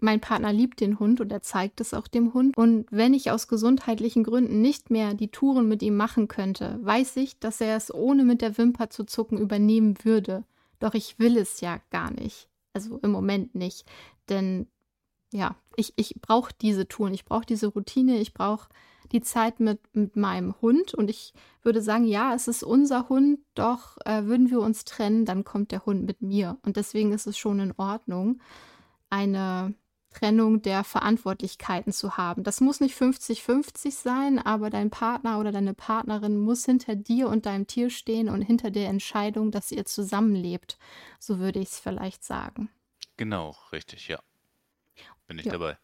mein 0.03 0.21
Partner 0.21 0.53
liebt 0.53 0.81
den 0.81 0.99
Hund 0.99 1.21
und 1.21 1.31
er 1.31 1.43
zeigt 1.43 1.81
es 1.81 1.95
auch 1.95 2.09
dem 2.09 2.33
Hund. 2.33 2.57
Und 2.57 2.87
wenn 2.91 3.15
ich 3.15 3.31
aus 3.31 3.49
gesundheitlichen 3.49 4.25
Gründen 4.25 4.61
nicht 4.61 4.91
mehr 4.91 5.15
die 5.15 5.31
Touren 5.31 5.69
mit 5.69 5.83
ihm 5.83 5.97
machen 5.97 6.29
könnte, 6.29 6.79
weiß 6.83 7.17
ich, 7.17 7.39
dass 7.39 7.61
er 7.61 7.77
es 7.77 7.93
ohne 7.93 8.25
mit 8.25 8.41
der 8.41 8.57
Wimper 8.57 8.91
zu 8.91 9.05
zucken 9.05 9.39
übernehmen 9.39 9.97
würde. 10.03 10.45
Doch 10.79 10.95
ich 10.95 11.19
will 11.19 11.37
es 11.37 11.61
ja 11.61 11.81
gar 11.91 12.11
nicht. 12.11 12.49
Also 12.73 12.99
im 12.99 13.11
Moment 13.11 13.55
nicht. 13.55 13.85
Denn 14.29 14.67
ja, 15.33 15.57
ich, 15.77 15.93
ich 15.97 16.15
brauche 16.21 16.53
diese 16.61 16.89
Touren, 16.89 17.15
ich 17.15 17.25
brauche 17.25 17.47
diese 17.47 17.69
Routine, 17.69 18.19
ich 18.19 18.35
brauche 18.35 18.69
die 19.13 19.21
Zeit 19.21 19.61
mit, 19.61 19.81
mit 19.93 20.17
meinem 20.17 20.55
Hund. 20.61 20.95
Und 20.95 21.11
ich 21.11 21.33
würde 21.63 21.83
sagen, 21.83 22.05
ja, 22.05 22.35
es 22.35 22.49
ist 22.49 22.63
unser 22.63 23.09
Hund, 23.09 23.41
doch 23.55 23.97
äh, 24.05 24.25
würden 24.25 24.51
wir 24.51 24.61
uns 24.61 24.85
trennen, 24.85 25.25
dann 25.25 25.45
kommt 25.45 25.73
der 25.73 25.87
Hund 25.87 26.07
mit 26.07 26.23
mir. 26.23 26.59
Und 26.65 26.77
deswegen 26.77 27.13
ist 27.13 27.27
es 27.27 27.39
schon 27.39 27.61
in 27.61 27.73
Ordnung, 27.77 28.41
eine 29.11 29.75
Trennung 30.11 30.61
der 30.63 30.83
Verantwortlichkeiten 30.83 31.93
zu 31.93 32.17
haben. 32.17 32.43
Das 32.43 32.61
muss 32.61 32.81
nicht 32.81 32.97
50-50 33.01 33.93
sein, 33.93 34.39
aber 34.39 34.71
dein 34.71 34.91
Partner 34.91 35.39
oder 35.39 35.53
deine 35.53 35.75
Partnerin 35.75 36.39
muss 36.39 36.65
hinter 36.65 36.97
dir 36.97 37.29
und 37.29 37.47
deinem 37.47 37.67
Tier 37.67 37.91
stehen 37.91 38.29
und 38.29 38.43
hinter 38.43 38.71
der 38.71 38.89
Entscheidung, 38.89 39.51
dass 39.53 39.71
ihr 39.71 39.85
zusammenlebt. 39.85 40.79
So 41.21 41.39
würde 41.39 41.61
ich 41.61 41.69
es 41.69 41.79
vielleicht 41.79 42.25
sagen. 42.25 42.71
Genau, 43.17 43.57
richtig, 43.73 44.09
ja. 44.09 44.19
Bin 45.27 45.39
ich 45.39 45.47
ja. 45.47 45.53
dabei. 45.53 45.79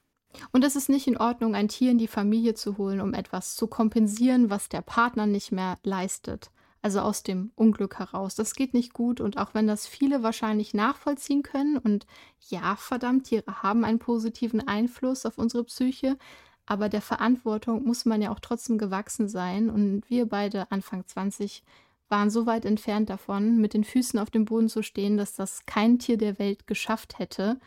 Und 0.53 0.65
es 0.65 0.77
ist 0.77 0.89
nicht 0.89 1.07
in 1.07 1.17
Ordnung, 1.17 1.55
ein 1.55 1.69
Tier 1.69 1.91
in 1.91 1.99
die 1.99 2.09
Familie 2.09 2.55
zu 2.55 2.79
holen, 2.79 3.01
um 3.01 3.15
etwas 3.15 3.57
zu 3.57 3.67
kompensieren, 3.67 4.51
was 4.51 4.69
der 4.69 4.83
Partner 4.83 5.27
nicht 5.27 5.53
mehr 5.53 5.79
leistet. 5.83 6.51
Also 6.83 7.01
aus 7.01 7.23
dem 7.23 7.51
Unglück 7.57 7.99
heraus. 7.99 8.37
Das 8.37 8.55
geht 8.55 8.73
nicht 8.73 8.93
gut 8.93 9.21
und 9.21 9.39
auch 9.39 9.55
wenn 9.55 9.67
das 9.67 9.87
viele 9.87 10.23
wahrscheinlich 10.23 10.73
nachvollziehen 10.73 11.43
können 11.43 11.79
und 11.79 12.07
ja, 12.49 12.77
verdammt, 12.77 13.25
Tiere 13.25 13.63
haben 13.63 13.85
einen 13.85 13.99
positiven 13.99 14.69
Einfluss 14.69 15.27
auf 15.27 15.37
unsere 15.37 15.65
Psyche, 15.65 16.17
aber 16.65 16.89
der 16.89 17.01
Verantwortung 17.01 17.85
muss 17.85 18.05
man 18.05 18.23
ja 18.23 18.31
auch 18.31 18.39
trotzdem 18.39 18.79
gewachsen 18.79 19.29
sein 19.29 19.69
und 19.69 20.03
wir 20.09 20.27
beide 20.27 20.71
Anfang 20.71 21.05
20 21.05 21.65
waren 22.09 22.31
so 22.31 22.47
weit 22.47 22.65
entfernt 22.65 23.11
davon, 23.11 23.57
mit 23.57 23.75
den 23.75 23.85
Füßen 23.85 24.19
auf 24.19 24.31
dem 24.31 24.45
Boden 24.45 24.69
zu 24.69 24.83
stehen, 24.83 25.17
dass 25.17 25.35
das 25.35 25.67
kein 25.67 25.99
Tier 25.99 26.19
der 26.19 26.39
Welt 26.39 26.67
geschafft 26.67 27.19
hätte. 27.19 27.59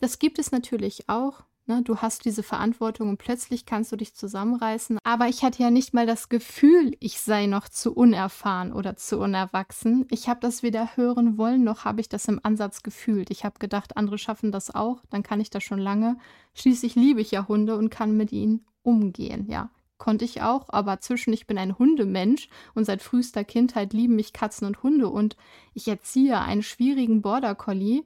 Das 0.00 0.18
gibt 0.18 0.38
es 0.38 0.50
natürlich 0.50 1.08
auch, 1.08 1.44
Ne, 1.66 1.80
du 1.82 1.96
hast 1.96 2.26
diese 2.26 2.42
Verantwortung 2.42 3.08
und 3.08 3.16
plötzlich 3.16 3.64
kannst 3.64 3.90
du 3.90 3.96
dich 3.96 4.14
zusammenreißen. 4.14 4.98
Aber 5.02 5.28
ich 5.28 5.42
hatte 5.42 5.62
ja 5.62 5.70
nicht 5.70 5.94
mal 5.94 6.04
das 6.04 6.28
Gefühl, 6.28 6.94
ich 7.00 7.20
sei 7.20 7.46
noch 7.46 7.70
zu 7.70 7.94
unerfahren 7.94 8.70
oder 8.70 8.96
zu 8.96 9.18
unerwachsen. 9.18 10.06
Ich 10.10 10.28
habe 10.28 10.40
das 10.40 10.62
weder 10.62 10.94
hören 10.94 11.38
wollen, 11.38 11.64
noch 11.64 11.86
habe 11.86 12.02
ich 12.02 12.10
das 12.10 12.28
im 12.28 12.38
Ansatz 12.42 12.82
gefühlt. 12.82 13.30
Ich 13.30 13.46
habe 13.46 13.58
gedacht, 13.58 13.96
andere 13.96 14.18
schaffen 14.18 14.52
das 14.52 14.74
auch, 14.74 15.02
dann 15.08 15.22
kann 15.22 15.40
ich 15.40 15.48
das 15.48 15.64
schon 15.64 15.78
lange. 15.78 16.18
Schließlich 16.52 16.96
liebe 16.96 17.22
ich 17.22 17.30
ja 17.30 17.48
Hunde 17.48 17.78
und 17.78 17.88
kann 17.88 18.14
mit 18.14 18.30
ihnen 18.30 18.66
umgehen, 18.82 19.46
ja. 19.48 19.70
Konnte 19.96 20.26
ich 20.26 20.42
auch, 20.42 20.68
aber 20.68 21.00
zwischen 21.00 21.32
ich 21.32 21.46
bin 21.46 21.56
ein 21.56 21.78
Hundemensch 21.78 22.48
und 22.74 22.84
seit 22.84 23.00
frühester 23.00 23.42
Kindheit 23.42 23.94
lieben 23.94 24.16
mich 24.16 24.34
Katzen 24.34 24.66
und 24.66 24.82
Hunde 24.82 25.08
und 25.08 25.36
ich 25.72 25.88
erziehe 25.88 26.38
einen 26.40 26.62
schwierigen 26.62 27.22
Border 27.22 27.54
Collie 27.54 28.04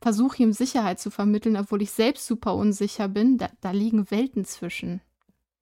versuche 0.00 0.42
ihm 0.42 0.52
Sicherheit 0.52 1.00
zu 1.00 1.10
vermitteln, 1.10 1.56
obwohl 1.56 1.82
ich 1.82 1.90
selbst 1.90 2.26
super 2.26 2.54
unsicher 2.54 3.08
bin, 3.08 3.38
da, 3.38 3.50
da 3.60 3.70
liegen 3.70 4.10
Welten 4.10 4.44
zwischen. 4.44 5.00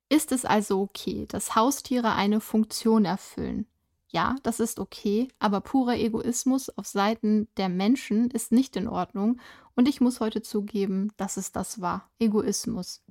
Ist 0.09 0.31
es 0.31 0.45
also 0.45 0.81
okay, 0.81 1.25
dass 1.27 1.55
Haustiere 1.55 2.13
eine 2.13 2.39
Funktion 2.39 3.05
erfüllen? 3.05 3.67
Ja, 4.09 4.35
das 4.43 4.61
ist 4.61 4.79
okay, 4.79 5.27
aber 5.37 5.59
purer 5.59 5.95
Egoismus 5.95 6.69
auf 6.69 6.87
Seiten 6.87 7.49
der 7.57 7.67
Menschen 7.67 8.31
ist 8.31 8.53
nicht 8.53 8.77
in 8.77 8.87
Ordnung 8.87 9.39
und 9.75 9.87
ich 9.87 9.99
muss 9.99 10.21
heute 10.21 10.41
zugeben, 10.41 11.11
dass 11.17 11.35
es 11.35 11.51
das 11.51 11.81
war. 11.81 12.09
Egoismus. 12.17 13.03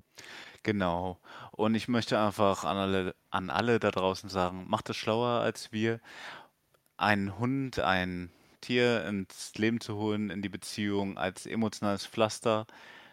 Genau. 0.62 1.18
Und 1.52 1.74
ich 1.74 1.86
möchte 1.86 2.18
einfach 2.18 2.64
an 2.64 2.76
alle, 2.76 3.14
an 3.30 3.50
alle 3.50 3.78
da 3.78 3.90
draußen 3.90 4.30
sagen, 4.30 4.64
macht 4.68 4.88
es 4.88 4.96
schlauer 4.96 5.40
als 5.40 5.70
wir. 5.70 6.00
Ein 6.96 7.38
Hund, 7.38 7.78
ein 7.78 8.32
Tier 8.66 9.06
ins 9.06 9.54
Leben 9.54 9.80
zu 9.80 9.94
holen, 9.94 10.28
in 10.28 10.42
die 10.42 10.48
Beziehung 10.48 11.18
als 11.18 11.46
emotionales 11.46 12.04
Pflaster, 12.04 12.66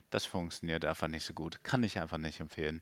das 0.09 0.25
funktioniert 0.25 0.83
einfach 0.83 1.07
nicht 1.07 1.25
so 1.25 1.33
gut. 1.33 1.63
Kann 1.63 1.83
ich 1.83 1.99
einfach 1.99 2.17
nicht 2.17 2.39
empfehlen. 2.39 2.81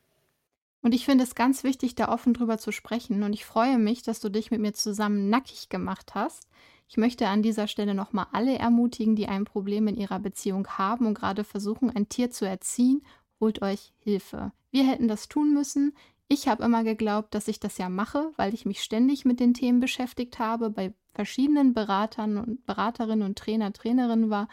Und 0.82 0.94
ich 0.94 1.04
finde 1.04 1.26
es 1.26 1.36
ganz 1.36 1.66
wichtig, 1.66 1.96
da 1.96 2.08
offen 2.08 2.34
drüber 2.34 2.58
zu 2.58 2.72
sprechen. 2.72 3.24
Und 3.24 3.34
ich 3.34 3.46
freue 3.46 3.78
mich, 3.78 4.04
dass 4.04 4.22
du 4.22 4.30
dich 4.30 4.52
mit 4.52 4.62
mir 4.62 4.74
zusammen 4.74 5.30
nackig 5.30 5.68
gemacht 5.68 6.16
hast. 6.16 6.48
Ich 6.88 6.96
möchte 6.96 7.28
an 7.28 7.44
dieser 7.44 7.68
Stelle 7.68 7.94
nochmal 7.94 8.28
alle 8.32 8.58
ermutigen, 8.58 9.18
die 9.18 9.28
ein 9.28 9.44
Problem 9.44 9.88
in 9.88 9.98
ihrer 9.98 10.20
Beziehung 10.20 10.68
haben 10.68 11.06
und 11.06 11.14
gerade 11.14 11.44
versuchen, 11.44 11.90
ein 11.90 12.08
Tier 12.08 12.32
zu 12.32 12.46
erziehen. 12.46 13.02
Holt 13.42 13.62
euch 13.62 13.94
Hilfe. 14.00 14.54
Wir 14.72 14.88
hätten 14.88 15.10
das 15.10 15.28
tun 15.28 15.54
müssen. 15.54 15.94
Ich 16.34 16.48
habe 16.48 16.64
immer 16.64 16.86
geglaubt, 16.86 17.36
dass 17.36 17.50
ich 17.50 17.60
das 17.60 17.78
ja 17.78 17.90
mache, 17.90 18.32
weil 18.38 18.54
ich 18.54 18.66
mich 18.66 18.82
ständig 18.82 19.26
mit 19.26 19.42
den 19.42 19.54
Themen 19.54 19.82
beschäftigt 19.82 20.40
habe, 20.40 20.70
bei 20.70 20.94
verschiedenen 21.14 21.74
Beratern 21.74 22.38
und 22.38 22.66
Beraterinnen 22.66 23.28
und 23.28 23.38
Trainer, 23.38 23.74
Trainerinnen 23.74 24.30
war. 24.30 24.48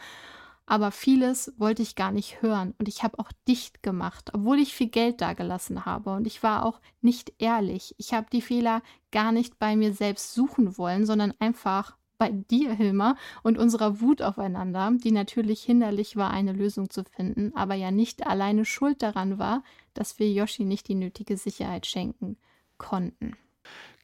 Aber 0.65 0.91
vieles 0.91 1.53
wollte 1.57 1.81
ich 1.81 1.95
gar 1.95 2.11
nicht 2.11 2.41
hören 2.41 2.75
und 2.79 2.89
ich 2.89 3.01
habe 3.01 3.17
auch 3.17 3.31
dicht 3.47 3.81
gemacht, 3.81 4.31
obwohl 4.33 4.59
ich 4.59 4.73
viel 4.73 4.89
Geld 4.89 5.21
dagelassen 5.21 5.85
habe 5.85 6.15
und 6.15 6.27
ich 6.27 6.43
war 6.43 6.65
auch 6.65 6.81
nicht 6.99 7.31
ehrlich. 7.37 7.95
Ich 7.97 8.13
habe 8.13 8.27
die 8.29 8.41
Fehler 8.41 8.81
gar 9.13 9.31
nicht 9.31 9.57
bei 9.57 9.77
mir 9.77 9.93
selbst 9.93 10.33
suchen 10.33 10.77
wollen, 10.77 11.05
sondern 11.05 11.33
einfach 11.39 11.95
bei 12.19 12.29
dir, 12.29 12.73
Hilmar, 12.75 13.15
und 13.41 13.57
unserer 13.57 14.01
Wut 14.01 14.21
aufeinander, 14.21 14.91
die 14.93 15.11
natürlich 15.11 15.63
hinderlich 15.63 16.15
war, 16.15 16.29
eine 16.29 16.53
Lösung 16.53 16.91
zu 16.91 17.03
finden, 17.03 17.55
aber 17.55 17.73
ja 17.73 17.89
nicht 17.89 18.27
alleine 18.27 18.65
schuld 18.65 19.01
daran 19.01 19.39
war, 19.39 19.63
dass 19.95 20.19
wir 20.19 20.31
Yoshi 20.31 20.65
nicht 20.65 20.87
die 20.87 20.95
nötige 20.95 21.37
Sicherheit 21.37 21.87
schenken 21.87 22.37
konnten. 22.77 23.35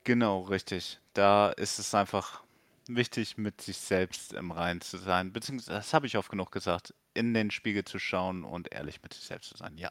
Genau, 0.04 0.42
richtig. 0.42 1.00
Da 1.14 1.50
ist 1.50 1.78
es 1.78 1.94
einfach 1.94 2.44
wichtig, 2.88 3.38
mit 3.38 3.62
sich 3.62 3.78
selbst 3.78 4.34
im 4.34 4.52
Reinen 4.52 4.82
zu 4.82 4.98
sein, 4.98 5.34
beziehungsweise, 5.34 5.78
das 5.78 5.94
habe 5.94 6.08
ich 6.08 6.18
oft 6.18 6.30
genug 6.30 6.52
gesagt, 6.52 6.94
in 7.14 7.34
den 7.34 7.52
Spiegel 7.52 7.84
zu 7.84 8.00
schauen 8.00 8.44
und 8.44 8.72
ehrlich 8.72 9.02
mit 9.02 9.14
sich 9.14 9.24
selbst 9.24 9.50
zu 9.50 9.58
sein, 9.58 9.78
ja. 9.78 9.90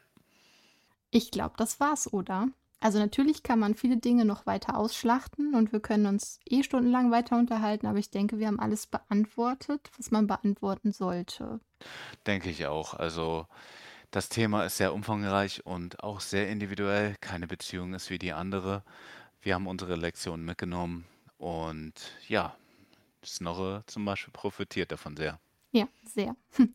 Ich 1.11 1.31
glaube, 1.31 1.55
das 1.57 1.79
war's, 1.79 2.11
oder? 2.11 2.47
Also 2.79 2.99
natürlich 2.99 3.41
kann 3.41 3.59
man 3.59 3.73
viele 3.73 3.97
Dinge 3.97 4.25
noch 4.25 4.45
weiter 4.45 4.77
ausschlachten 4.77 5.55
und 5.55 5.71
wir 5.71 5.79
können 5.79 6.05
uns 6.05 6.39
eh 6.45 6.61
stundenlang 6.61 7.09
weiter 7.11 7.37
unterhalten, 7.37 7.87
aber 7.87 7.97
ich 7.97 8.11
denke, 8.11 8.37
wir 8.37 8.47
haben 8.47 8.59
alles 8.59 8.85
beantwortet, 8.85 9.89
was 9.97 10.11
man 10.11 10.27
beantworten 10.27 10.91
sollte. 10.91 11.59
Denke 12.27 12.49
ich 12.49 12.67
auch. 12.67 12.93
Also 12.93 13.47
das 14.11 14.29
Thema 14.29 14.65
ist 14.65 14.77
sehr 14.77 14.93
umfangreich 14.93 15.65
und 15.65 16.03
auch 16.03 16.19
sehr 16.19 16.49
individuell. 16.49 17.15
Keine 17.21 17.47
Beziehung 17.47 17.93
ist 17.93 18.09
wie 18.09 18.19
die 18.19 18.33
andere. 18.33 18.83
Wir 19.41 19.55
haben 19.55 19.67
unsere 19.67 19.95
Lektionen 19.95 20.45
mitgenommen 20.45 21.05
und 21.37 21.93
ja, 22.27 22.55
Snorre 23.25 23.83
zum 23.87 24.05
Beispiel 24.05 24.31
profitiert 24.31 24.91
davon 24.91 25.17
sehr. 25.17 25.39
Ja, 25.71 25.87
sehr. 26.05 26.35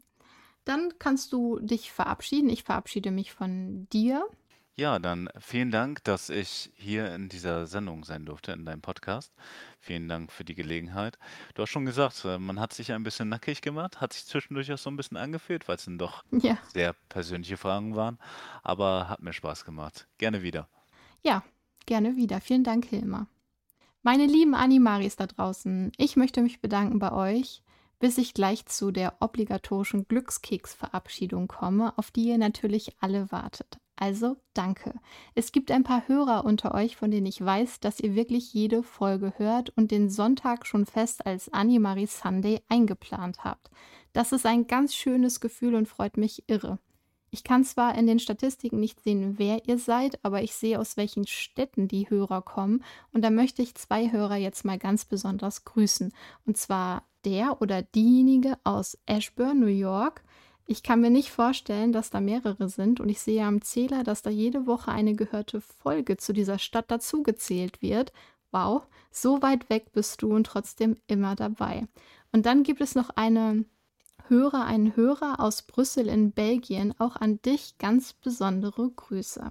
Dann 0.65 0.93
kannst 0.99 1.33
du 1.33 1.59
dich 1.61 1.91
verabschieden. 1.91 2.51
Ich 2.51 2.65
verabschiede 2.65 3.11
mich 3.11 3.33
von 3.33 3.89
dir. 3.91 4.29
Ja, 4.77 4.99
dann 4.99 5.29
vielen 5.39 5.71
Dank, 5.71 6.03
dass 6.05 6.31
ich 6.31 6.71
hier 6.75 7.15
in 7.15 7.29
dieser 7.29 7.67
Sendung 7.67 8.05
sein 8.05 8.25
durfte, 8.25 8.53
in 8.53 8.65
deinem 8.65 8.81
Podcast. 8.81 9.33
Vielen 9.79 10.09
Dank 10.09 10.33
für 10.33 10.45
die 10.45 10.55
Gelegenheit. 10.55 11.19
Du 11.55 11.63
hast 11.63 11.69
schon 11.71 11.85
gesagt, 11.85 12.25
äh, 12.25 12.39
man 12.39 12.59
hat 12.59 12.73
sich 12.73 12.93
ein 12.93 13.03
bisschen 13.03 13.29
nackig 13.29 13.61
gemacht, 13.61 14.01
hat 14.01 14.15
sich 14.15 14.25
zwischendurch 14.25 14.73
auch 14.73 14.79
so 14.79 14.89
ein 14.91 14.97
bisschen 14.97 15.19
angefühlt, 15.19 15.69
weil 15.69 15.77
es 15.77 15.85
dann 15.85 15.99
doch 15.99 16.25
Ja. 16.33 16.57
sehr 16.73 16.95
persönliche 17.11 17.59
Fragen 17.59 17.95
waren, 17.95 18.19
aber 18.63 19.09
hat 19.11 19.21
mir 19.23 19.35
Spaß 19.35 19.65
gemacht. 19.67 20.07
Gerne 20.17 20.43
wieder. 20.43 20.69
Ja, 21.23 21.45
gerne 21.85 22.17
wieder. 22.17 22.41
Vielen 22.41 22.65
Dank, 22.65 22.87
Hilmar. 22.87 23.27
Meine 24.03 24.25
lieben 24.25 24.55
Animaris 24.55 25.17
da 25.17 25.27
draußen, 25.27 25.93
ich 25.99 26.17
möchte 26.17 26.41
mich 26.41 26.61
bedanken 26.63 26.99
bei 27.01 27.13
euch, 27.13 27.63
bis 27.99 28.17
ich 28.17 28.33
gleich 28.33 28.65
zu 28.65 28.93
der 28.93 29.21
obligatorischen 29.21 30.09
Glückskeks-Verabschiedung 30.09 31.49
komme, 31.49 31.93
auf 31.99 32.11
die 32.11 32.25
ihr 32.29 32.39
natürlich 32.39 32.97
alle 33.01 33.31
wartet. 33.31 33.79
Also 34.01 34.39
danke. 34.55 34.95
Es 35.35 35.53
gibt 35.53 35.71
ein 35.71 35.85
paar 35.85 36.09
Hörer 36.09 36.47
unter 36.47 36.75
euch, 36.75 36.97
von 36.97 37.11
denen 37.11 37.27
ich 37.27 37.45
weiß, 37.45 37.81
dass 37.81 38.01
ihr 38.01 38.15
wirklich 38.15 38.55
jede 38.55 38.83
Folge 38.83 39.35
hört 39.37 39.69
und 39.77 39.91
den 39.91 40.09
Sonntag 40.09 40.67
schon 40.67 40.87
fest 40.87 41.27
als 41.27 41.53
Animari 41.53 42.07
Sunday 42.07 42.63
eingeplant 42.71 43.45
habt. 43.45 43.71
Das 44.15 44.33
ist 44.33 44.47
ein 44.47 44.67
ganz 44.67 44.95
schönes 44.95 45.39
Gefühl 45.39 45.75
und 45.75 45.87
freut 45.87 46.17
mich 46.17 46.45
irre. 46.47 46.79
Ich 47.31 47.45
kann 47.45 47.63
zwar 47.63 47.95
in 47.95 48.07
den 48.07 48.19
Statistiken 48.19 48.81
nicht 48.81 49.01
sehen, 49.01 49.35
wer 49.39 49.69
ihr 49.69 49.79
seid, 49.79 50.19
aber 50.25 50.43
ich 50.43 50.55
sehe, 50.55 50.81
aus 50.81 50.97
welchen 50.97 51.27
Städten 51.27 51.87
die 51.87 52.09
Hörer 52.09 52.41
kommen. 52.41 52.83
Und 53.13 53.23
da 53.23 53.29
möchte 53.29 53.61
ich 53.61 53.75
zwei 53.75 54.11
Hörer 54.11 54.37
jetzt 54.37 54.65
mal 54.65 54.79
ganz 54.79 55.05
besonders 55.05 55.67
grüßen. 55.67 56.11
Und 56.47 56.57
zwar 56.57 57.05
der 57.27 57.61
oder 57.61 57.83
diejenige 57.83 58.57
aus 58.65 58.97
Ashburn, 59.05 59.61
New 59.61 59.67
York. 59.67 60.25
Ich 60.71 60.85
kann 60.85 61.01
mir 61.01 61.11
nicht 61.11 61.33
vorstellen, 61.33 61.91
dass 61.93 62.11
da 62.11 62.21
mehrere 62.21 62.69
sind 62.69 63.01
und 63.01 63.09
ich 63.09 63.21
sehe 63.21 63.45
am 63.45 63.61
Zähler, 63.61 64.05
dass 64.05 64.23
da 64.23 64.31
jede 64.31 64.69
Woche 64.69 64.93
eine 64.93 65.17
gehörte 65.17 65.61
Folge 65.61 66.17
zu 66.17 66.33
dieser 66.33 66.61
Stadt 66.61 66.93
dazugezählt 66.93 67.83
wird. 67.83 68.13
Wow, 68.53 68.87
so 69.11 69.43
weit 69.43 69.69
weg 69.69 69.91
bist 69.91 70.23
du 70.23 70.33
und 70.33 70.45
trotzdem 70.45 70.97
immer 71.09 71.35
dabei. 71.35 71.89
Und 72.31 72.47
dann 72.47 72.63
gibt 72.63 72.81
es 72.81 72.95
noch 72.95 73.11
eine 73.17 73.65
Hörer, 74.29 74.65
einen 74.65 74.95
Hörer 74.95 75.41
aus 75.41 75.63
Brüssel 75.63 76.07
in 76.07 76.31
Belgien. 76.31 76.95
Auch 77.01 77.17
an 77.17 77.43
dich 77.43 77.77
ganz 77.79 78.13
besondere 78.13 78.91
Grüße. 78.91 79.51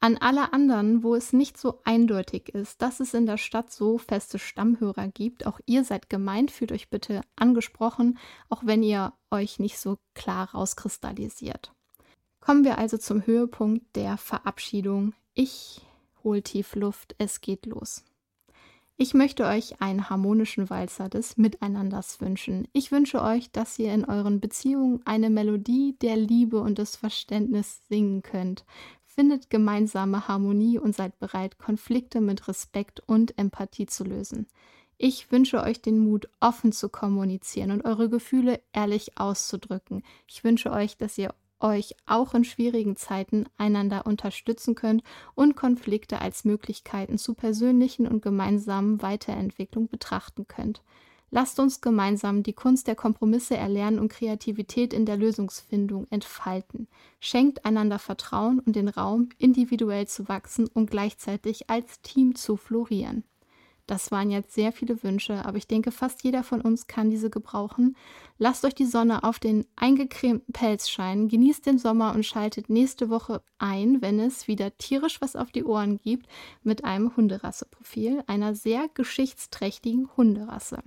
An 0.00 0.16
alle 0.16 0.52
anderen, 0.52 1.02
wo 1.02 1.16
es 1.16 1.32
nicht 1.32 1.58
so 1.58 1.80
eindeutig 1.84 2.50
ist, 2.50 2.80
dass 2.82 3.00
es 3.00 3.14
in 3.14 3.26
der 3.26 3.36
Stadt 3.36 3.72
so 3.72 3.98
feste 3.98 4.38
Stammhörer 4.38 5.08
gibt, 5.08 5.44
auch 5.44 5.58
ihr 5.66 5.82
seid 5.82 6.08
gemeint, 6.08 6.52
fühlt 6.52 6.70
euch 6.70 6.88
bitte 6.88 7.22
angesprochen, 7.34 8.18
auch 8.48 8.62
wenn 8.64 8.84
ihr 8.84 9.12
euch 9.32 9.58
nicht 9.58 9.78
so 9.78 9.98
klar 10.14 10.50
rauskristallisiert. 10.52 11.72
Kommen 12.38 12.62
wir 12.62 12.78
also 12.78 12.96
zum 12.96 13.26
Höhepunkt 13.26 13.96
der 13.96 14.16
Verabschiedung. 14.16 15.14
Ich 15.34 15.82
hol 16.22 16.42
tief 16.42 16.76
Luft, 16.76 17.16
es 17.18 17.40
geht 17.40 17.66
los. 17.66 18.04
Ich 19.00 19.14
möchte 19.14 19.44
euch 19.44 19.80
einen 19.80 20.10
harmonischen 20.10 20.70
Walzer 20.70 21.08
des 21.08 21.36
Miteinanders 21.36 22.20
wünschen. 22.20 22.66
Ich 22.72 22.90
wünsche 22.90 23.22
euch, 23.22 23.48
dass 23.52 23.78
ihr 23.78 23.94
in 23.94 24.04
euren 24.04 24.40
Beziehungen 24.40 25.00
eine 25.04 25.30
Melodie 25.30 25.96
der 26.02 26.16
Liebe 26.16 26.60
und 26.60 26.78
des 26.78 26.96
Verständnisses 26.96 27.86
singen 27.88 28.22
könnt. 28.22 28.64
Findet 29.18 29.50
gemeinsame 29.50 30.28
Harmonie 30.28 30.78
und 30.78 30.94
seid 30.94 31.18
bereit, 31.18 31.58
Konflikte 31.58 32.20
mit 32.20 32.46
Respekt 32.46 33.02
und 33.04 33.36
Empathie 33.36 33.86
zu 33.86 34.04
lösen. 34.04 34.46
Ich 34.96 35.32
wünsche 35.32 35.60
euch 35.60 35.82
den 35.82 35.98
Mut, 35.98 36.28
offen 36.38 36.70
zu 36.70 36.88
kommunizieren 36.88 37.72
und 37.72 37.84
eure 37.84 38.08
Gefühle 38.08 38.60
ehrlich 38.72 39.18
auszudrücken. 39.18 40.04
Ich 40.28 40.44
wünsche 40.44 40.70
euch, 40.70 40.98
dass 40.98 41.18
ihr 41.18 41.34
euch 41.58 41.96
auch 42.06 42.32
in 42.32 42.44
schwierigen 42.44 42.94
Zeiten 42.94 43.46
einander 43.56 44.06
unterstützen 44.06 44.76
könnt 44.76 45.02
und 45.34 45.56
Konflikte 45.56 46.20
als 46.20 46.44
Möglichkeiten 46.44 47.18
zu 47.18 47.34
persönlichen 47.34 48.06
und 48.06 48.22
gemeinsamen 48.22 49.02
Weiterentwicklung 49.02 49.88
betrachten 49.88 50.46
könnt. 50.46 50.80
Lasst 51.30 51.60
uns 51.60 51.80
gemeinsam 51.80 52.42
die 52.42 52.54
Kunst 52.54 52.86
der 52.86 52.94
Kompromisse 52.94 53.56
erlernen 53.56 53.98
und 53.98 54.08
Kreativität 54.08 54.94
in 54.94 55.04
der 55.04 55.18
Lösungsfindung 55.18 56.06
entfalten. 56.10 56.88
Schenkt 57.20 57.64
einander 57.64 57.98
Vertrauen 57.98 58.60
und 58.60 58.76
den 58.76 58.88
Raum, 58.88 59.28
individuell 59.38 60.06
zu 60.06 60.28
wachsen 60.28 60.68
und 60.68 60.90
gleichzeitig 60.90 61.68
als 61.68 62.00
Team 62.00 62.34
zu 62.34 62.56
florieren. 62.56 63.24
Das 63.88 64.10
waren 64.10 64.30
jetzt 64.30 64.52
sehr 64.52 64.70
viele 64.72 65.02
Wünsche, 65.02 65.46
aber 65.46 65.56
ich 65.56 65.66
denke, 65.66 65.92
fast 65.92 66.22
jeder 66.22 66.44
von 66.44 66.60
uns 66.60 66.88
kann 66.88 67.08
diese 67.08 67.30
gebrauchen. 67.30 67.96
Lasst 68.36 68.66
euch 68.66 68.74
die 68.74 68.84
Sonne 68.84 69.24
auf 69.24 69.38
den 69.38 69.64
eingecremten 69.76 70.52
Pelz 70.52 70.90
scheinen, 70.90 71.28
genießt 71.28 71.64
den 71.64 71.78
Sommer 71.78 72.14
und 72.14 72.26
schaltet 72.26 72.68
nächste 72.68 73.08
Woche 73.08 73.42
ein, 73.56 74.02
wenn 74.02 74.20
es 74.20 74.46
wieder 74.46 74.76
tierisch 74.76 75.22
was 75.22 75.36
auf 75.36 75.52
die 75.52 75.64
Ohren 75.64 75.96
gibt, 75.96 76.26
mit 76.62 76.84
einem 76.84 77.16
Hunderasseprofil, 77.16 78.22
einer 78.26 78.54
sehr 78.54 78.88
geschichtsträchtigen 78.92 80.10
Hunderasse. 80.18 80.82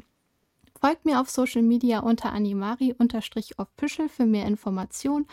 Folgt 0.81 1.05
mir 1.05 1.21
auf 1.21 1.29
Social 1.29 1.61
Media 1.61 1.99
unter 1.99 2.33
animari-official 2.33 4.09
für 4.09 4.25
mehr 4.25 4.47
Informationen 4.47 5.27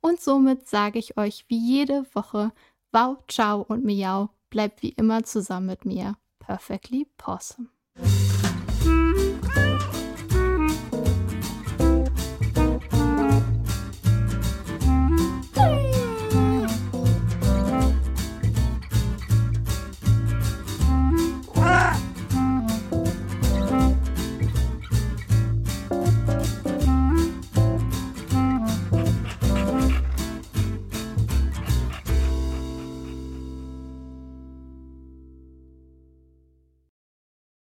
und 0.00 0.20
somit 0.20 0.68
sage 0.68 1.00
ich 1.00 1.16
euch 1.16 1.44
wie 1.48 1.58
jede 1.58 2.06
Woche 2.14 2.52
Wow, 2.92 3.18
ciao 3.26 3.62
und 3.62 3.84
miau, 3.84 4.28
bleibt 4.48 4.82
wie 4.82 4.90
immer 4.90 5.24
zusammen 5.24 5.66
mit 5.66 5.84
mir. 5.84 6.14
Perfectly 6.38 7.08
Possum. 7.16 7.68